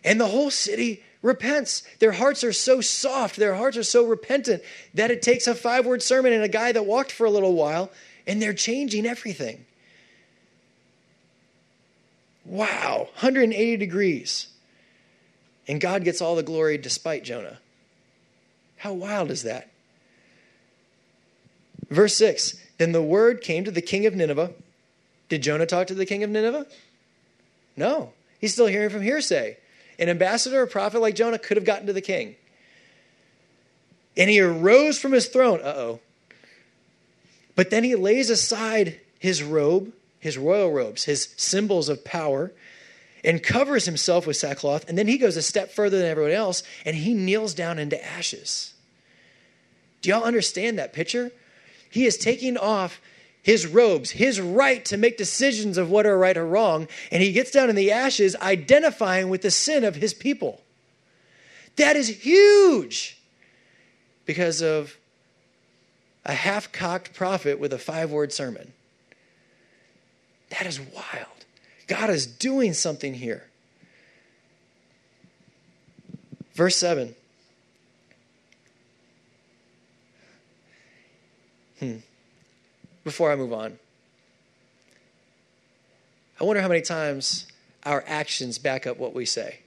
And 0.03 0.21
the 0.21 0.27
whole 0.27 0.51
city 0.51 1.05
repents. 1.23 1.85
Their 2.01 2.11
hearts 2.11 2.43
are 2.43 2.53
so 2.53 2.81
soft, 2.81 3.37
their 3.37 3.55
hearts 3.55 3.77
are 3.77 3.85
so 3.85 4.05
repentant 4.05 4.65
that 4.95 5.13
it 5.13 5.23
takes 5.23 5.47
a 5.47 5.55
five 5.55 5.87
word 5.87 6.03
sermon 6.03 6.33
and 6.33 6.43
a 6.43 6.49
guy 6.49 6.73
that 6.73 6.87
walked 6.87 7.13
for 7.13 7.25
a 7.25 7.31
little 7.31 7.55
while, 7.55 7.93
and 8.27 8.43
they're 8.43 8.53
changing 8.53 9.07
everything. 9.07 9.65
Wow, 12.49 13.09
180 13.13 13.77
degrees. 13.77 14.49
And 15.69 15.81
God 15.81 16.03
gets 16.03 16.23
all 16.23 16.35
the 16.35 16.43
glory 16.43 16.79
despite 16.79 17.23
Jonah. 17.23 17.59
How 18.79 18.95
wild 18.95 19.31
is 19.31 19.43
that? 19.43 19.69
Verse 21.91 22.15
6 22.17 22.57
Then 22.79 22.93
the 22.93 23.03
word 23.03 23.43
came 23.43 23.65
to 23.65 23.71
the 23.71 23.83
king 23.83 24.07
of 24.07 24.15
Nineveh. 24.15 24.53
Did 25.29 25.43
Jonah 25.43 25.67
talk 25.67 25.89
to 25.89 25.95
the 25.95 26.07
king 26.07 26.23
of 26.23 26.31
Nineveh? 26.31 26.67
No. 27.77 28.13
He's 28.41 28.55
still 28.55 28.67
hearing 28.67 28.89
from 28.89 29.03
hearsay. 29.03 29.59
An 29.99 30.09
ambassador, 30.09 30.63
a 30.63 30.67
prophet 30.67 31.01
like 31.01 31.17
Jonah, 31.17 31.39
could 31.39 31.59
have 31.59 31.67
gotten 31.67 31.87
to 31.87 31.93
the 31.93 32.01
king. 32.01 32.37
And 34.17 34.31
he 34.31 34.41
arose 34.41 34.99
from 34.99 35.13
his 35.13 35.29
throne. 35.29 35.61
Uh 35.61 35.75
oh. 35.77 36.01
But 37.55 37.69
then 37.69 37.85
he 37.85 37.95
lays 37.95 38.31
aside 38.31 39.01
his 39.19 39.43
robe, 39.43 39.93
his 40.19 40.39
royal 40.39 40.73
robes, 40.73 41.05
his 41.05 41.35
symbols 41.37 41.89
of 41.89 42.05
power, 42.05 42.53
and 43.25 43.43
covers 43.43 43.85
himself 43.85 44.27
with 44.27 44.37
sackcloth. 44.37 44.89
And 44.89 44.97
then 44.97 45.09
he 45.09 45.19
goes 45.19 45.37
a 45.37 45.43
step 45.43 45.71
further 45.71 45.99
than 45.99 46.07
everyone 46.07 46.33
else 46.33 46.63
and 46.85 46.97
he 46.97 47.15
kneels 47.15 47.55
down 47.55 47.79
into 47.79 48.03
ashes. 48.05 48.75
Do 50.03 50.11
y'all 50.11 50.25
understand 50.25 50.79
that 50.79 50.93
picture? 50.93 51.33
He 51.91 52.07
is 52.07 52.17
taking 52.17 52.57
off 52.57 53.01
his 53.43 53.67
robes, 53.67 54.11
his 54.11 54.41
right 54.41 54.85
to 54.85 54.97
make 54.97 55.17
decisions 55.17 55.79
of 55.79 55.91
what 55.91 56.07
are 56.07 56.19
right 56.19 56.37
or 56.37 56.47
wrong, 56.47 56.87
and 57.11 57.23
he 57.23 57.33
gets 57.33 57.51
down 57.51 57.71
in 57.71 57.77
the 57.77 57.91
ashes 57.91 58.37
identifying 58.37 59.31
with 59.31 59.43
the 59.43 59.51
sin 59.51 59.85
of 59.85 59.97
his 59.97 60.13
people. 60.13 60.61
That 61.77 61.97
is 61.97 62.09
huge 62.09 63.19
because 64.27 64.61
of 64.61 64.97
a 66.25 66.35
half 66.35 66.71
cocked 66.73 67.15
prophet 67.15 67.59
with 67.59 67.73
a 67.73 67.79
five 67.79 68.11
word 68.11 68.33
sermon. 68.33 68.73
That 70.51 70.67
is 70.67 70.81
wild. 70.81 71.45
God 71.87 72.11
is 72.11 72.27
doing 72.27 72.73
something 72.73 73.15
here. 73.15 73.49
Verse 76.55 76.77
7. 76.77 77.15
Hmm 81.79 81.99
before 83.09 83.33
I 83.33 83.37
move 83.37 83.55
on. 83.55 83.79
I 86.39 86.45
wonder 86.45 86.61
how 86.61 86.69
many 86.69 86.83
times 86.83 87.47
our 87.85 88.05
actions 88.07 88.59
back 88.59 88.87
up 88.87 88.99
what 88.99 89.15
we 89.15 89.25
say. 89.25 89.61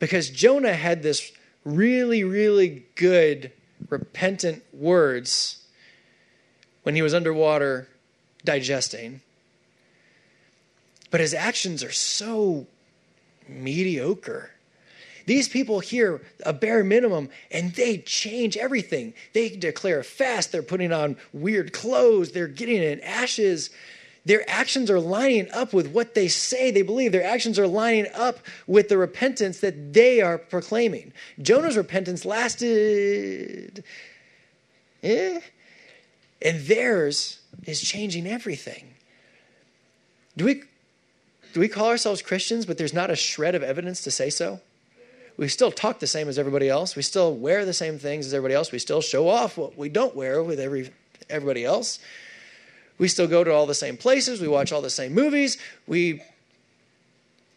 Because 0.00 0.30
Jonah 0.30 0.74
had 0.74 1.04
this 1.04 1.30
really, 1.64 2.24
really 2.24 2.86
good, 2.96 3.52
repentant 3.88 4.64
words 4.72 5.64
when 6.82 6.96
he 6.96 7.02
was 7.02 7.14
underwater 7.14 7.88
digesting. 8.44 9.20
But 11.14 11.20
his 11.20 11.32
actions 11.32 11.84
are 11.84 11.92
so 11.92 12.66
mediocre. 13.46 14.50
These 15.26 15.48
people 15.48 15.78
hear 15.78 16.20
a 16.44 16.52
bare 16.52 16.82
minimum 16.82 17.28
and 17.52 17.72
they 17.72 17.98
change 17.98 18.56
everything. 18.56 19.14
They 19.32 19.50
declare 19.50 20.00
a 20.00 20.02
fast, 20.02 20.50
they're 20.50 20.60
putting 20.60 20.92
on 20.92 21.16
weird 21.32 21.72
clothes, 21.72 22.32
they're 22.32 22.48
getting 22.48 22.82
in 22.82 22.98
ashes. 22.98 23.70
Their 24.24 24.42
actions 24.50 24.90
are 24.90 24.98
lining 24.98 25.48
up 25.52 25.72
with 25.72 25.86
what 25.92 26.16
they 26.16 26.26
say 26.26 26.72
they 26.72 26.82
believe. 26.82 27.12
Their 27.12 27.22
actions 27.22 27.60
are 27.60 27.68
lining 27.68 28.08
up 28.12 28.40
with 28.66 28.88
the 28.88 28.98
repentance 28.98 29.60
that 29.60 29.92
they 29.92 30.20
are 30.20 30.36
proclaiming. 30.36 31.12
Jonah's 31.40 31.76
repentance 31.76 32.24
lasted, 32.24 33.84
eh? 35.04 35.40
And 36.42 36.66
theirs 36.66 37.38
is 37.66 37.80
changing 37.80 38.26
everything. 38.26 38.94
Do 40.36 40.46
we, 40.46 40.64
do 41.54 41.60
we 41.60 41.68
call 41.68 41.86
ourselves 41.86 42.20
Christians, 42.20 42.66
but 42.66 42.78
there's 42.78 42.92
not 42.92 43.10
a 43.10 43.16
shred 43.16 43.54
of 43.54 43.62
evidence 43.62 44.02
to 44.02 44.10
say 44.10 44.28
so? 44.28 44.60
We 45.36 45.46
still 45.46 45.70
talk 45.70 46.00
the 46.00 46.06
same 46.08 46.28
as 46.28 46.36
everybody 46.36 46.68
else. 46.68 46.96
We 46.96 47.02
still 47.02 47.32
wear 47.32 47.64
the 47.64 47.72
same 47.72 47.96
things 47.96 48.26
as 48.26 48.34
everybody 48.34 48.54
else. 48.54 48.72
We 48.72 48.80
still 48.80 49.00
show 49.00 49.28
off 49.28 49.56
what 49.56 49.78
we 49.78 49.88
don't 49.88 50.16
wear 50.16 50.42
with 50.42 50.58
every, 50.58 50.90
everybody 51.30 51.64
else. 51.64 52.00
We 52.98 53.06
still 53.06 53.28
go 53.28 53.44
to 53.44 53.52
all 53.52 53.66
the 53.66 53.74
same 53.74 53.96
places. 53.96 54.40
We 54.40 54.48
watch 54.48 54.72
all 54.72 54.82
the 54.82 54.90
same 54.90 55.14
movies. 55.14 55.56
We 55.86 56.22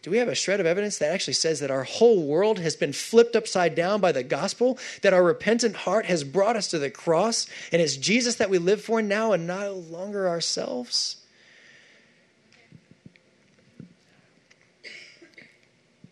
do 0.02 0.12
we 0.12 0.18
have 0.18 0.28
a 0.28 0.34
shred 0.36 0.60
of 0.60 0.66
evidence 0.66 0.98
that 0.98 1.12
actually 1.12 1.34
says 1.34 1.58
that 1.58 1.72
our 1.72 1.82
whole 1.82 2.22
world 2.22 2.60
has 2.60 2.76
been 2.76 2.92
flipped 2.92 3.34
upside 3.34 3.74
down 3.74 4.00
by 4.00 4.12
the 4.12 4.22
gospel, 4.22 4.78
that 5.02 5.12
our 5.12 5.24
repentant 5.24 5.74
heart 5.74 6.06
has 6.06 6.22
brought 6.22 6.54
us 6.54 6.68
to 6.68 6.78
the 6.78 6.88
cross, 6.88 7.48
and 7.72 7.82
it's 7.82 7.96
Jesus 7.96 8.36
that 8.36 8.48
we 8.48 8.58
live 8.58 8.80
for 8.80 9.02
now 9.02 9.32
and 9.32 9.48
no 9.48 9.72
longer 9.72 10.28
ourselves? 10.28 11.16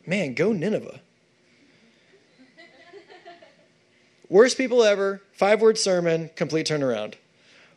Man, 0.06 0.34
go 0.34 0.52
Nineveh. 0.52 1.00
Worst 4.28 4.56
people 4.56 4.82
ever, 4.82 5.22
five 5.32 5.60
word 5.60 5.78
sermon, 5.78 6.30
complete 6.34 6.66
turnaround. 6.66 7.14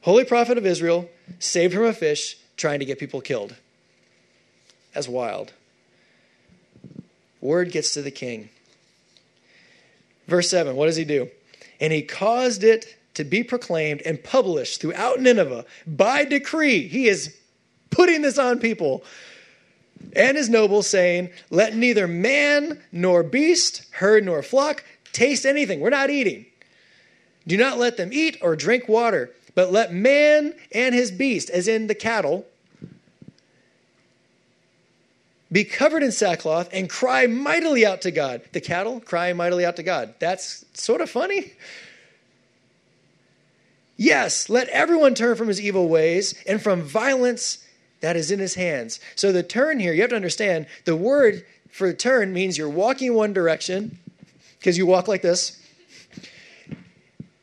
Holy 0.01 0.23
prophet 0.23 0.57
of 0.57 0.65
Israel, 0.65 1.09
saved 1.39 1.73
from 1.73 1.85
a 1.85 1.93
fish, 1.93 2.37
trying 2.57 2.79
to 2.79 2.85
get 2.85 2.99
people 2.99 3.21
killed. 3.21 3.55
That's 4.93 5.07
wild. 5.07 5.53
Word 7.41 7.71
gets 7.71 7.93
to 7.93 8.01
the 8.01 8.11
king. 8.11 8.49
Verse 10.27 10.49
7, 10.49 10.75
what 10.75 10.85
does 10.85 10.95
he 10.95 11.05
do? 11.05 11.29
And 11.79 11.93
he 11.93 12.01
caused 12.01 12.63
it 12.63 12.97
to 13.13 13.23
be 13.23 13.43
proclaimed 13.43 14.01
and 14.05 14.23
published 14.23 14.81
throughout 14.81 15.19
Nineveh 15.19 15.65
by 15.85 16.25
decree. 16.25 16.87
He 16.87 17.07
is 17.07 17.35
putting 17.89 18.21
this 18.21 18.37
on 18.37 18.59
people 18.59 19.03
and 20.13 20.37
his 20.37 20.49
nobles, 20.49 20.87
saying, 20.87 21.29
Let 21.49 21.75
neither 21.75 22.07
man 22.07 22.81
nor 22.91 23.23
beast, 23.23 23.85
herd 23.91 24.25
nor 24.25 24.41
flock 24.41 24.83
taste 25.11 25.45
anything. 25.45 25.79
We're 25.79 25.89
not 25.89 26.09
eating. 26.09 26.45
Do 27.47 27.57
not 27.57 27.77
let 27.77 27.97
them 27.97 28.11
eat 28.13 28.37
or 28.41 28.55
drink 28.55 28.87
water, 28.87 29.31
but 29.55 29.71
let 29.71 29.93
man 29.93 30.53
and 30.71 30.93
his 30.93 31.11
beast, 31.11 31.49
as 31.49 31.67
in 31.67 31.87
the 31.87 31.95
cattle, 31.95 32.45
be 35.51 35.63
covered 35.63 36.03
in 36.03 36.11
sackcloth 36.11 36.69
and 36.71 36.89
cry 36.89 37.25
mightily 37.25 37.85
out 37.85 38.01
to 38.01 38.11
God. 38.11 38.41
The 38.51 38.61
cattle 38.61 38.99
cry 38.99 39.33
mightily 39.33 39.65
out 39.65 39.77
to 39.77 39.83
God. 39.83 40.13
That's 40.19 40.63
sort 40.73 41.01
of 41.01 41.09
funny. 41.09 41.53
Yes, 43.97 44.47
let 44.47 44.69
everyone 44.69 45.15
turn 45.15 45.35
from 45.35 45.47
his 45.47 45.59
evil 45.59 45.89
ways 45.89 46.35
and 46.47 46.61
from 46.61 46.83
violence 46.83 47.65
that 48.01 48.15
is 48.15 48.31
in 48.31 48.39
his 48.39 48.55
hands. 48.55 48.99
So 49.15 49.31
the 49.31 49.43
turn 49.43 49.79
here, 49.79 49.93
you 49.93 50.01
have 50.01 50.09
to 50.11 50.15
understand 50.15 50.67
the 50.85 50.95
word 50.95 51.45
for 51.71 51.91
turn 51.93 52.33
means 52.33 52.57
you're 52.57 52.69
walking 52.69 53.13
one 53.13 53.33
direction 53.33 53.99
because 54.57 54.77
you 54.77 54.85
walk 54.85 55.07
like 55.07 55.21
this. 55.21 55.55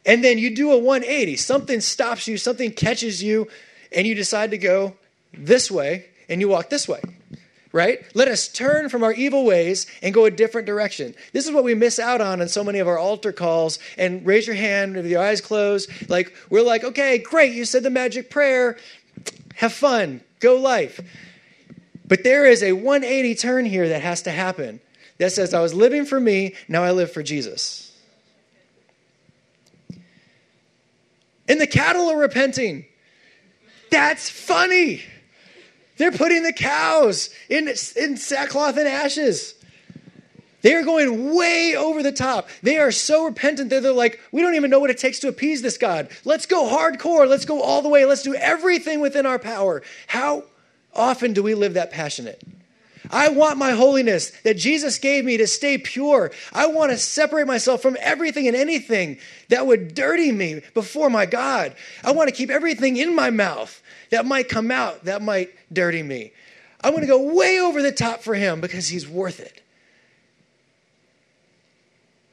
And 0.05 0.23
then 0.23 0.39
you 0.39 0.55
do 0.55 0.73
a 0.73 0.79
180. 0.79 1.37
Something 1.37 1.81
stops 1.81 2.29
you, 2.29 2.37
something 2.37 2.71
catches 2.71 3.23
you, 3.23 3.49
and 3.93 4.07
you 4.07 4.15
decide 4.15 4.51
to 4.53 4.59
go 4.59 4.95
this 5.33 5.71
way 5.71 6.07
and 6.29 6.41
you 6.41 6.49
walk 6.49 6.71
this 6.71 6.89
way 6.89 7.01
right? 7.77 8.07
Let 8.15 8.29
us 8.29 8.49
turn 8.49 8.89
from 8.89 9.05
our 9.05 9.13
evil 9.13 9.45
ways 9.45 9.87
and 10.01 10.15
go 10.15 10.25
a 10.25 10.31
different 10.31 10.67
direction. 10.67 11.15
This 11.35 11.47
is 11.47 11.53
what 11.53 11.63
we 11.63 11.75
miss 11.75 11.99
out 11.99 12.23
on 12.23 12.41
in 12.41 12.49
so 12.49 12.65
many 12.65 12.79
of 12.79 12.89
our 12.89 12.99
altar 12.99 13.33
calls. 13.33 13.79
And 13.99 14.25
raise 14.25 14.47
your 14.47 14.57
hand 14.57 14.97
with 14.97 15.07
your 15.07 15.23
eyes 15.23 15.43
closed. 15.43 15.91
Like, 16.09 16.35
we're 16.49 16.63
like, 16.63 16.85
okay, 16.85 17.19
great, 17.19 17.53
you 17.53 17.67
said 17.67 17.83
the 17.83 17.91
magic 17.91 18.31
prayer. 18.31 18.79
Have 19.57 19.73
fun, 19.73 20.23
go 20.41 20.57
life. 20.57 21.01
But 22.07 22.23
there 22.23 22.47
is 22.47 22.63
a 22.63 22.73
180 22.73 23.35
turn 23.35 23.65
here 23.65 23.89
that 23.89 24.03
has 24.03 24.23
to 24.23 24.31
happen 24.31 24.81
that 25.19 25.33
says, 25.33 25.55
I 25.55 25.61
was 25.61 25.75
living 25.75 26.05
for 26.05 26.21
me, 26.21 26.55
now 26.69 26.83
I 26.83 26.93
live 26.93 27.11
for 27.11 27.23
Jesus. 27.23 27.97
And 31.49 31.61
the 31.61 31.67
cattle 31.67 32.11
are 32.11 32.19
repenting. 32.19 32.85
That's 33.91 34.29
funny. 34.29 35.03
They're 35.97 36.13
putting 36.13 36.43
the 36.43 36.53
cows 36.53 37.31
in, 37.49 37.69
in 37.69 38.17
sackcloth 38.17 38.77
and 38.77 38.87
ashes. 38.87 39.55
They 40.67 40.75
are 40.75 40.83
going 40.83 41.33
way 41.33 41.77
over 41.77 42.03
the 42.03 42.11
top. 42.11 42.49
They 42.61 42.79
are 42.79 42.91
so 42.91 43.27
repentant 43.27 43.71
that 43.71 43.85
they're 43.85 43.93
like, 43.93 44.19
we 44.33 44.43
don't 44.43 44.57
even 44.57 44.69
know 44.69 44.81
what 44.81 44.91
it 44.91 44.99
takes 44.99 45.21
to 45.21 45.29
appease 45.29 45.63
this 45.63 45.79
God. 45.79 46.09
Let's 46.25 46.45
go 46.45 46.69
hardcore. 46.69 47.29
Let's 47.29 47.45
go 47.45 47.63
all 47.63 47.83
the 47.83 47.89
way. 47.89 48.05
Let's 48.05 48.25
do 48.25 48.35
everything 48.35 48.99
within 48.99 49.27
our 49.27 49.39
power. 49.39 49.85
How 50.09 50.43
often 50.93 51.35
do 51.35 51.45
we 51.45 51.55
live 51.55 51.75
that 51.75 51.93
passionate? 51.93 52.43
I 53.13 53.29
want 53.29 53.59
my 53.59 53.71
holiness 53.71 54.31
that 54.41 54.57
Jesus 54.57 54.99
gave 54.99 55.25
me 55.25 55.37
to 55.37 55.47
stay 55.47 55.79
pure. 55.79 56.33
I 56.53 56.67
want 56.67 56.91
to 56.91 56.99
separate 56.99 57.47
myself 57.47 57.81
from 57.81 57.97
everything 58.01 58.49
and 58.49 58.57
anything 58.57 59.19
that 59.51 59.69
would 59.69 59.95
dirty 59.95 60.33
me 60.33 60.63
before 60.75 61.11
my 61.11 61.27
God. 61.27 61.77
I 62.03 62.11
want 62.11 62.29
to 62.29 62.35
keep 62.35 62.51
everything 62.51 62.97
in 62.97 63.15
my 63.15 63.31
mouth 63.31 63.81
that 64.11 64.27
might 64.27 64.49
come 64.49 64.73
out, 64.73 65.05
that 65.05 65.23
might 65.23 65.51
dirty 65.73 66.03
me. 66.03 66.33
I 66.81 66.91
want 66.91 67.03
to 67.03 67.07
go 67.07 67.33
way 67.37 67.61
over 67.61 67.83
the 67.83 67.93
top 67.93 68.25
for 68.25 68.35
him 68.35 68.61
because 68.61 68.89
he's 68.89 69.07
worth 69.07 69.39
it. 69.39 69.63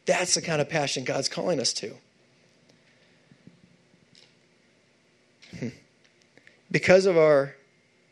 That's 0.05 0.35
the 0.35 0.41
kind 0.41 0.61
of 0.61 0.69
passion 0.69 1.03
God's 1.03 1.29
calling 1.29 1.59
us 1.59 1.73
to. 1.73 1.93
Hmm. 5.59 5.69
Because 6.71 7.05
of 7.05 7.17
our 7.17 7.55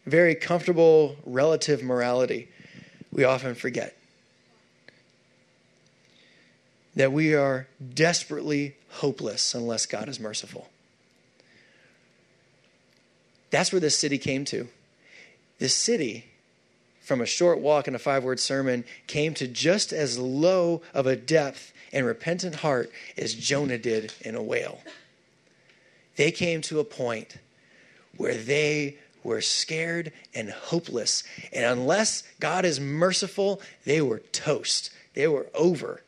very 0.06 0.36
comfortable 0.36 1.16
relative 1.26 1.84
morality, 1.84 2.50
we 3.12 3.24
often 3.24 3.56
forget 3.56 3.98
that 6.96 7.12
we 7.12 7.34
are 7.34 7.68
desperately 7.94 8.76
hopeless 8.90 9.54
unless 9.54 9.86
God 9.86 10.10
is 10.10 10.20
merciful. 10.20 10.70
That's 13.50 13.72
where 13.72 13.80
this 13.80 13.98
city 13.98 14.18
came 14.18 14.46
to. 14.46 14.68
This 15.60 15.76
city, 15.76 16.26
from 17.02 17.22
a 17.22 17.26
short 17.26 17.60
walk 17.60 17.88
and 17.88 17.96
a 17.96 18.00
five 18.00 18.24
word 18.24 18.40
sermon, 18.40 18.84
came 19.08 19.34
to 19.36 19.48
just 19.48 19.94
as 19.94 20.18
low 20.18 20.82
of 20.94 21.06
a 21.06 21.16
depth 21.16 21.74
and 21.94 22.06
repentant 22.06 22.56
heart 22.56 22.92
as 23.18 23.34
Jonah 23.34 23.78
did 23.78 24.14
in 24.22 24.36
a 24.36 24.42
whale. 24.42 24.82
They 26.16 26.32
came 26.32 26.62
to 26.64 26.80
a 26.80 26.84
point 26.84 27.38
where 28.18 28.36
they 28.36 28.98
were 29.24 29.42
scared 29.42 30.12
and 30.34 30.50
hopeless. 30.50 31.24
And 31.54 31.66
unless 31.66 32.24
God 32.40 32.66
is 32.66 32.80
merciful, 32.80 33.62
they 33.86 34.02
were 34.02 34.20
toast. 34.20 34.92
They 35.14 35.28
were 35.28 35.48
over. 35.54 36.02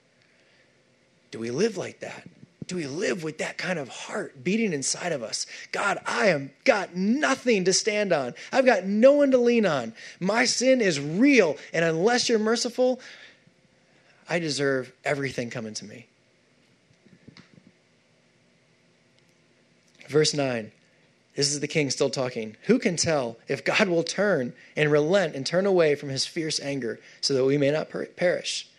Do 1.31 1.39
we 1.39 1.51
live 1.51 1.77
like 1.77 1.99
that? 1.99 2.27
do 2.67 2.75
we 2.75 2.87
live 2.87 3.23
with 3.23 3.37
that 3.39 3.57
kind 3.57 3.77
of 3.77 3.89
heart 3.89 4.43
beating 4.43 4.73
inside 4.73 5.11
of 5.11 5.23
us? 5.23 5.45
God, 5.71 5.99
I 6.05 6.27
am 6.27 6.51
got 6.63 6.95
nothing 6.95 7.65
to 7.65 7.73
stand 7.73 8.13
on. 8.13 8.33
I've 8.51 8.65
got 8.65 8.85
no 8.85 9.13
one 9.13 9.31
to 9.31 9.37
lean 9.37 9.65
on. 9.65 9.93
My 10.19 10.45
sin 10.45 10.81
is 10.81 10.99
real, 10.99 11.57
and 11.73 11.83
unless 11.83 12.29
you're 12.29 12.39
merciful, 12.39 12.99
I 14.29 14.39
deserve 14.39 14.91
everything 15.03 15.49
coming 15.49 15.73
to 15.75 15.85
me. 15.85 16.07
Verse 20.07 20.33
9. 20.33 20.71
This 21.35 21.51
is 21.51 21.59
the 21.61 21.67
king 21.67 21.89
still 21.89 22.11
talking. 22.11 22.55
Who 22.63 22.77
can 22.77 22.95
tell 22.95 23.37
if 23.47 23.65
God 23.65 23.87
will 23.87 24.03
turn 24.03 24.53
and 24.75 24.91
relent 24.91 25.35
and 25.35 25.45
turn 25.45 25.65
away 25.65 25.95
from 25.95 26.09
his 26.09 26.27
fierce 26.27 26.59
anger 26.59 26.99
so 27.21 27.33
that 27.33 27.45
we 27.45 27.57
may 27.57 27.71
not 27.71 27.89
perish? 28.15 28.69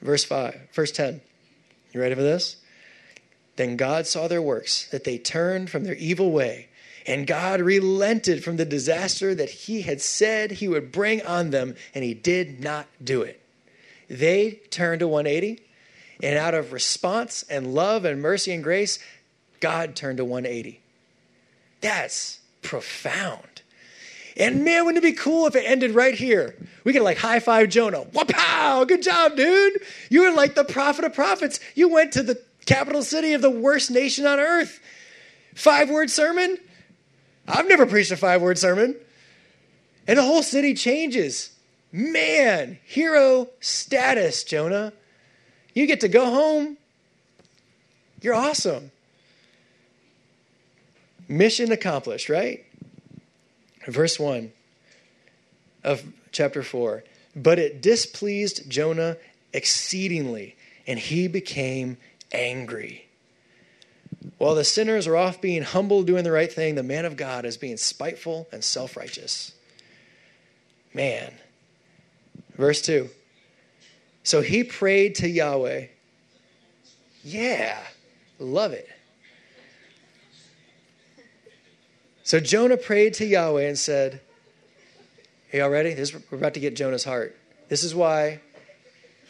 Verse 0.00 0.24
5, 0.24 0.68
verse 0.72 0.92
10. 0.92 1.20
You 1.92 2.00
ready 2.00 2.14
for 2.14 2.22
this? 2.22 2.56
Then 3.56 3.76
God 3.76 4.06
saw 4.06 4.28
their 4.28 4.40
works, 4.40 4.88
that 4.88 5.04
they 5.04 5.18
turned 5.18 5.68
from 5.68 5.84
their 5.84 5.94
evil 5.96 6.32
way, 6.32 6.70
And 7.06 7.26
God 7.26 7.60
relented 7.60 8.44
from 8.44 8.56
the 8.56 8.64
disaster 8.64 9.34
that 9.34 9.50
he 9.50 9.82
had 9.82 10.00
said 10.00 10.52
he 10.52 10.68
would 10.68 10.92
bring 10.92 11.24
on 11.26 11.50
them, 11.50 11.74
and 11.94 12.04
he 12.04 12.14
did 12.14 12.60
not 12.60 12.86
do 13.02 13.22
it. 13.22 13.41
They 14.12 14.60
turned 14.68 15.00
to 15.00 15.08
180, 15.08 15.62
and 16.22 16.36
out 16.36 16.52
of 16.52 16.74
response 16.74 17.44
and 17.48 17.72
love 17.72 18.04
and 18.04 18.20
mercy 18.20 18.52
and 18.52 18.62
grace, 18.62 18.98
God 19.58 19.96
turned 19.96 20.18
to 20.18 20.24
180. 20.24 20.82
That's 21.80 22.38
profound. 22.60 23.62
And 24.36 24.66
man, 24.66 24.84
wouldn't 24.84 25.02
it 25.02 25.08
be 25.08 25.14
cool 25.14 25.46
if 25.46 25.56
it 25.56 25.64
ended 25.64 25.92
right 25.92 26.14
here? 26.14 26.54
We 26.84 26.92
could 26.92 27.00
like 27.00 27.16
high 27.16 27.40
five 27.40 27.70
Jonah. 27.70 28.04
Wow, 28.12 28.84
good 28.86 29.02
job, 29.02 29.34
dude. 29.34 29.80
You 30.10 30.24
were 30.24 30.32
like 30.32 30.54
the 30.54 30.64
prophet 30.64 31.06
of 31.06 31.14
prophets. 31.14 31.58
You 31.74 31.88
went 31.88 32.12
to 32.12 32.22
the 32.22 32.38
capital 32.66 33.02
city 33.02 33.32
of 33.32 33.40
the 33.40 33.50
worst 33.50 33.90
nation 33.90 34.26
on 34.26 34.38
earth. 34.38 34.78
Five 35.54 35.88
word 35.88 36.10
sermon? 36.10 36.58
I've 37.48 37.66
never 37.66 37.86
preached 37.86 38.10
a 38.10 38.16
five 38.18 38.42
word 38.42 38.58
sermon. 38.58 38.94
And 40.06 40.18
the 40.18 40.22
whole 40.22 40.42
city 40.42 40.74
changes. 40.74 41.51
Man, 41.92 42.78
hero 42.84 43.50
status, 43.60 44.44
Jonah. 44.44 44.94
You 45.74 45.86
get 45.86 46.00
to 46.00 46.08
go 46.08 46.24
home. 46.24 46.78
You're 48.22 48.34
awesome. 48.34 48.90
Mission 51.28 51.70
accomplished, 51.70 52.30
right? 52.30 52.64
Verse 53.86 54.18
1 54.18 54.52
of 55.84 56.02
chapter 56.30 56.62
4. 56.62 57.04
But 57.36 57.58
it 57.58 57.82
displeased 57.82 58.68
Jonah 58.70 59.16
exceedingly, 59.52 60.56
and 60.86 60.98
he 60.98 61.28
became 61.28 61.98
angry. 62.32 63.08
While 64.38 64.54
the 64.54 64.64
sinners 64.64 65.06
are 65.06 65.16
off 65.16 65.40
being 65.40 65.62
humble, 65.62 66.02
doing 66.02 66.24
the 66.24 66.32
right 66.32 66.52
thing, 66.52 66.74
the 66.74 66.82
man 66.82 67.04
of 67.04 67.16
God 67.16 67.44
is 67.44 67.56
being 67.56 67.76
spiteful 67.76 68.48
and 68.52 68.62
self 68.62 68.96
righteous. 68.96 69.52
Man. 70.94 71.32
Verse 72.62 72.80
2. 72.82 73.10
So 74.22 74.40
he 74.40 74.62
prayed 74.62 75.16
to 75.16 75.28
Yahweh. 75.28 75.86
Yeah, 77.24 77.76
love 78.38 78.72
it. 78.72 78.88
So 82.22 82.38
Jonah 82.38 82.76
prayed 82.76 83.14
to 83.14 83.26
Yahweh 83.26 83.66
and 83.66 83.76
said, 83.76 84.20
Hey, 85.48 85.58
y'all 85.58 85.70
ready? 85.70 85.92
This, 85.92 86.14
we're 86.14 86.38
about 86.38 86.54
to 86.54 86.60
get 86.60 86.76
Jonah's 86.76 87.02
heart. 87.02 87.36
This 87.68 87.82
is 87.82 87.96
why. 87.96 88.40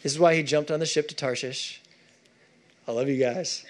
This 0.03 0.11
is 0.11 0.19
why 0.19 0.35
he 0.35 0.43
jumped 0.43 0.69
on 0.69 0.79
the 0.79 0.85
ship 0.85 1.07
to 1.07 1.15
Tarshish. 1.15 1.81
I 2.87 2.91
love 2.91 3.09
you 3.09 3.17
guys. 3.17 3.65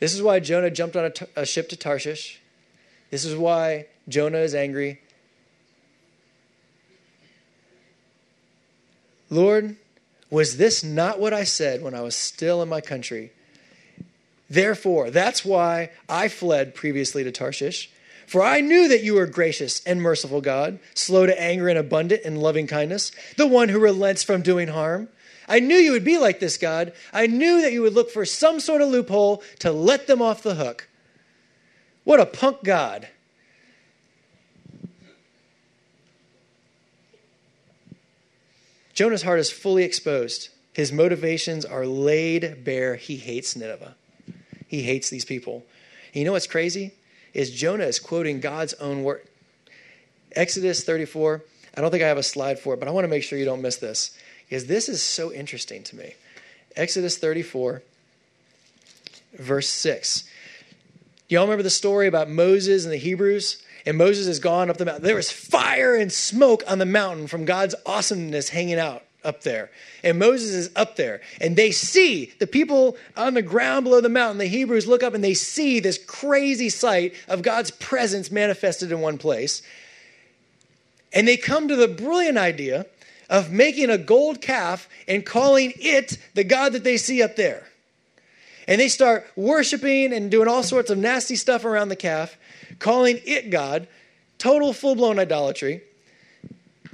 This 0.00 0.12
is 0.12 0.22
why 0.22 0.40
Jonah 0.40 0.72
jumped 0.72 0.96
on 0.96 1.04
a, 1.04 1.10
t- 1.10 1.26
a 1.36 1.46
ship 1.46 1.68
to 1.68 1.76
Tarshish. 1.76 2.40
This 3.12 3.24
is 3.24 3.36
why 3.36 3.86
Jonah 4.08 4.38
is 4.38 4.56
angry. 4.56 5.02
Lord, 9.30 9.76
was 10.30 10.56
this 10.56 10.84
not 10.84 11.20
what 11.20 11.32
I 11.32 11.44
said 11.44 11.82
when 11.82 11.94
I 11.94 12.02
was 12.02 12.16
still 12.16 12.62
in 12.62 12.68
my 12.68 12.80
country? 12.80 13.32
Therefore, 14.50 15.10
that's 15.10 15.44
why 15.44 15.90
I 16.08 16.28
fled 16.28 16.74
previously 16.74 17.24
to 17.24 17.32
Tarshish. 17.32 17.90
For 18.26 18.42
I 18.42 18.60
knew 18.60 18.88
that 18.88 19.02
you 19.02 19.14
were 19.14 19.26
gracious 19.26 19.82
and 19.86 20.02
merciful 20.02 20.42
God, 20.42 20.78
slow 20.94 21.24
to 21.24 21.40
anger 21.40 21.68
and 21.68 21.78
abundant 21.78 22.22
in 22.22 22.36
loving 22.36 22.66
kindness, 22.66 23.10
the 23.36 23.46
one 23.46 23.70
who 23.70 23.78
relents 23.78 24.22
from 24.22 24.42
doing 24.42 24.68
harm. 24.68 25.08
I 25.48 25.60
knew 25.60 25.76
you 25.76 25.92
would 25.92 26.04
be 26.04 26.18
like 26.18 26.38
this, 26.38 26.58
God. 26.58 26.92
I 27.10 27.26
knew 27.26 27.62
that 27.62 27.72
you 27.72 27.80
would 27.80 27.94
look 27.94 28.10
for 28.10 28.26
some 28.26 28.60
sort 28.60 28.82
of 28.82 28.90
loophole 28.90 29.42
to 29.60 29.72
let 29.72 30.06
them 30.06 30.20
off 30.20 30.42
the 30.42 30.56
hook. 30.56 30.88
What 32.04 32.20
a 32.20 32.26
punk 32.26 32.62
God. 32.64 33.08
Jonah's 38.98 39.22
heart 39.22 39.38
is 39.38 39.48
fully 39.48 39.84
exposed. 39.84 40.48
His 40.72 40.90
motivations 40.90 41.64
are 41.64 41.86
laid 41.86 42.64
bare. 42.64 42.96
He 42.96 43.14
hates 43.14 43.54
Nineveh. 43.54 43.94
He 44.66 44.82
hates 44.82 45.08
these 45.08 45.24
people. 45.24 45.64
And 46.06 46.16
you 46.16 46.24
know 46.24 46.32
what's 46.32 46.48
crazy? 46.48 46.94
Is 47.32 47.52
Jonah 47.52 47.84
is 47.84 48.00
quoting 48.00 48.40
God's 48.40 48.74
own 48.74 49.04
word. 49.04 49.22
Exodus 50.32 50.82
34. 50.82 51.44
I 51.76 51.80
don't 51.80 51.92
think 51.92 52.02
I 52.02 52.08
have 52.08 52.18
a 52.18 52.24
slide 52.24 52.58
for 52.58 52.74
it, 52.74 52.80
but 52.80 52.88
I 52.88 52.90
want 52.90 53.04
to 53.04 53.08
make 53.08 53.22
sure 53.22 53.38
you 53.38 53.44
don't 53.44 53.62
miss 53.62 53.76
this 53.76 54.18
because 54.48 54.66
this 54.66 54.88
is 54.88 55.00
so 55.00 55.32
interesting 55.32 55.84
to 55.84 55.96
me. 55.96 56.14
Exodus 56.74 57.18
34, 57.18 57.84
verse 59.34 59.68
6. 59.68 60.24
Y'all 61.28 61.44
remember 61.44 61.62
the 61.62 61.70
story 61.70 62.08
about 62.08 62.28
Moses 62.28 62.82
and 62.82 62.92
the 62.92 62.98
Hebrews? 62.98 63.62
And 63.88 63.96
Moses 63.96 64.26
has 64.26 64.38
gone 64.38 64.68
up 64.68 64.76
the 64.76 64.84
mountain. 64.84 65.02
There 65.02 65.16
was 65.16 65.32
fire 65.32 65.96
and 65.96 66.12
smoke 66.12 66.62
on 66.68 66.76
the 66.76 66.84
mountain 66.84 67.26
from 67.26 67.46
God's 67.46 67.74
awesomeness 67.86 68.50
hanging 68.50 68.78
out 68.78 69.02
up 69.24 69.44
there. 69.44 69.70
And 70.04 70.18
Moses 70.18 70.50
is 70.50 70.70
up 70.76 70.96
there. 70.96 71.22
And 71.40 71.56
they 71.56 71.70
see 71.70 72.34
the 72.38 72.46
people 72.46 72.98
on 73.16 73.32
the 73.32 73.40
ground 73.40 73.84
below 73.84 74.02
the 74.02 74.10
mountain, 74.10 74.36
the 74.36 74.46
Hebrews 74.46 74.86
look 74.86 75.02
up 75.02 75.14
and 75.14 75.24
they 75.24 75.32
see 75.32 75.80
this 75.80 75.96
crazy 75.96 76.68
sight 76.68 77.14
of 77.28 77.40
God's 77.40 77.70
presence 77.70 78.30
manifested 78.30 78.92
in 78.92 79.00
one 79.00 79.16
place. 79.16 79.62
And 81.14 81.26
they 81.26 81.38
come 81.38 81.66
to 81.68 81.76
the 81.76 81.88
brilliant 81.88 82.36
idea 82.36 82.84
of 83.30 83.50
making 83.50 83.88
a 83.88 83.96
gold 83.96 84.42
calf 84.42 84.86
and 85.08 85.24
calling 85.24 85.72
it 85.76 86.18
the 86.34 86.44
God 86.44 86.74
that 86.74 86.84
they 86.84 86.98
see 86.98 87.22
up 87.22 87.36
there. 87.36 87.66
And 88.66 88.78
they 88.78 88.88
start 88.88 89.26
worshiping 89.34 90.12
and 90.12 90.30
doing 90.30 90.46
all 90.46 90.62
sorts 90.62 90.90
of 90.90 90.98
nasty 90.98 91.36
stuff 91.36 91.64
around 91.64 91.88
the 91.88 91.96
calf, 91.96 92.36
calling 92.78 93.20
it 93.24 93.50
God, 93.50 93.88
total 94.38 94.72
full 94.72 94.94
blown 94.94 95.18
idolatry. 95.18 95.82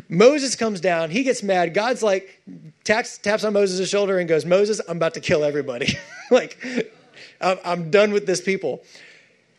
Moses 0.08 0.54
comes 0.54 0.80
down, 0.80 1.10
he 1.10 1.22
gets 1.22 1.42
mad. 1.42 1.74
God's 1.74 2.02
like, 2.02 2.40
taps, 2.84 3.18
taps 3.18 3.44
on 3.44 3.52
Moses' 3.52 3.88
shoulder 3.88 4.18
and 4.18 4.28
goes, 4.28 4.44
Moses, 4.44 4.80
I'm 4.88 4.96
about 4.96 5.14
to 5.14 5.20
kill 5.20 5.44
everybody. 5.44 5.96
like, 6.30 6.58
I'm, 7.40 7.90
done 7.90 8.12
with 8.12 8.26
this 8.26 8.40
people. 8.40 8.82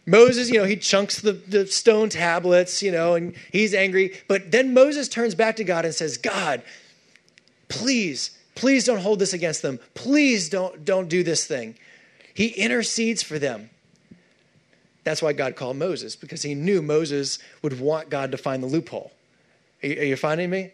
Moses, 0.06 0.49
you 0.49 0.60
know, 0.60 0.65
he 0.65 0.75
chunks 0.75 1.21
the, 1.21 1.34
the 1.34 1.65
stone 1.67 2.10
tablets, 2.10 2.84
you 2.84 2.91
know, 2.91 3.15
and 3.15 3.36
he's 3.51 3.73
angry. 3.73 4.19
But 4.28 4.51
then 4.51 4.73
Moses 4.73 5.08
turns 5.08 5.36
back 5.36 5.56
to 5.58 5.63
God 5.63 5.84
and 5.84 5.93
says, 5.93 6.17
God, 6.17 6.62
please, 7.69 8.38
please 8.54 8.86
don't 8.86 8.99
hold 8.99 9.19
this 9.19 9.34
against 9.34 9.62
them. 9.62 9.80
Please 9.95 10.49
don't, 10.49 10.86
don't 10.86 11.10
do 11.10 11.23
this 11.23 11.45
thing. 11.45 11.75
He 12.34 12.47
intercedes 12.49 13.23
for 13.23 13.39
them. 13.39 13.69
That's 15.06 15.22
why 15.22 15.32
God 15.32 15.56
called 15.56 15.78
Moses, 15.78 16.18
because 16.18 16.41
he 16.41 16.56
knew 16.56 16.82
Moses 16.82 17.39
would 17.62 17.80
want 17.80 18.10
God 18.10 18.32
to 18.32 18.38
find 18.38 18.62
the 18.62 18.68
loophole. 18.68 19.13
Are 19.82 19.88
you, 19.88 20.02
are 20.02 20.06
you 20.06 20.15
finding 20.18 20.50
me? 20.50 20.72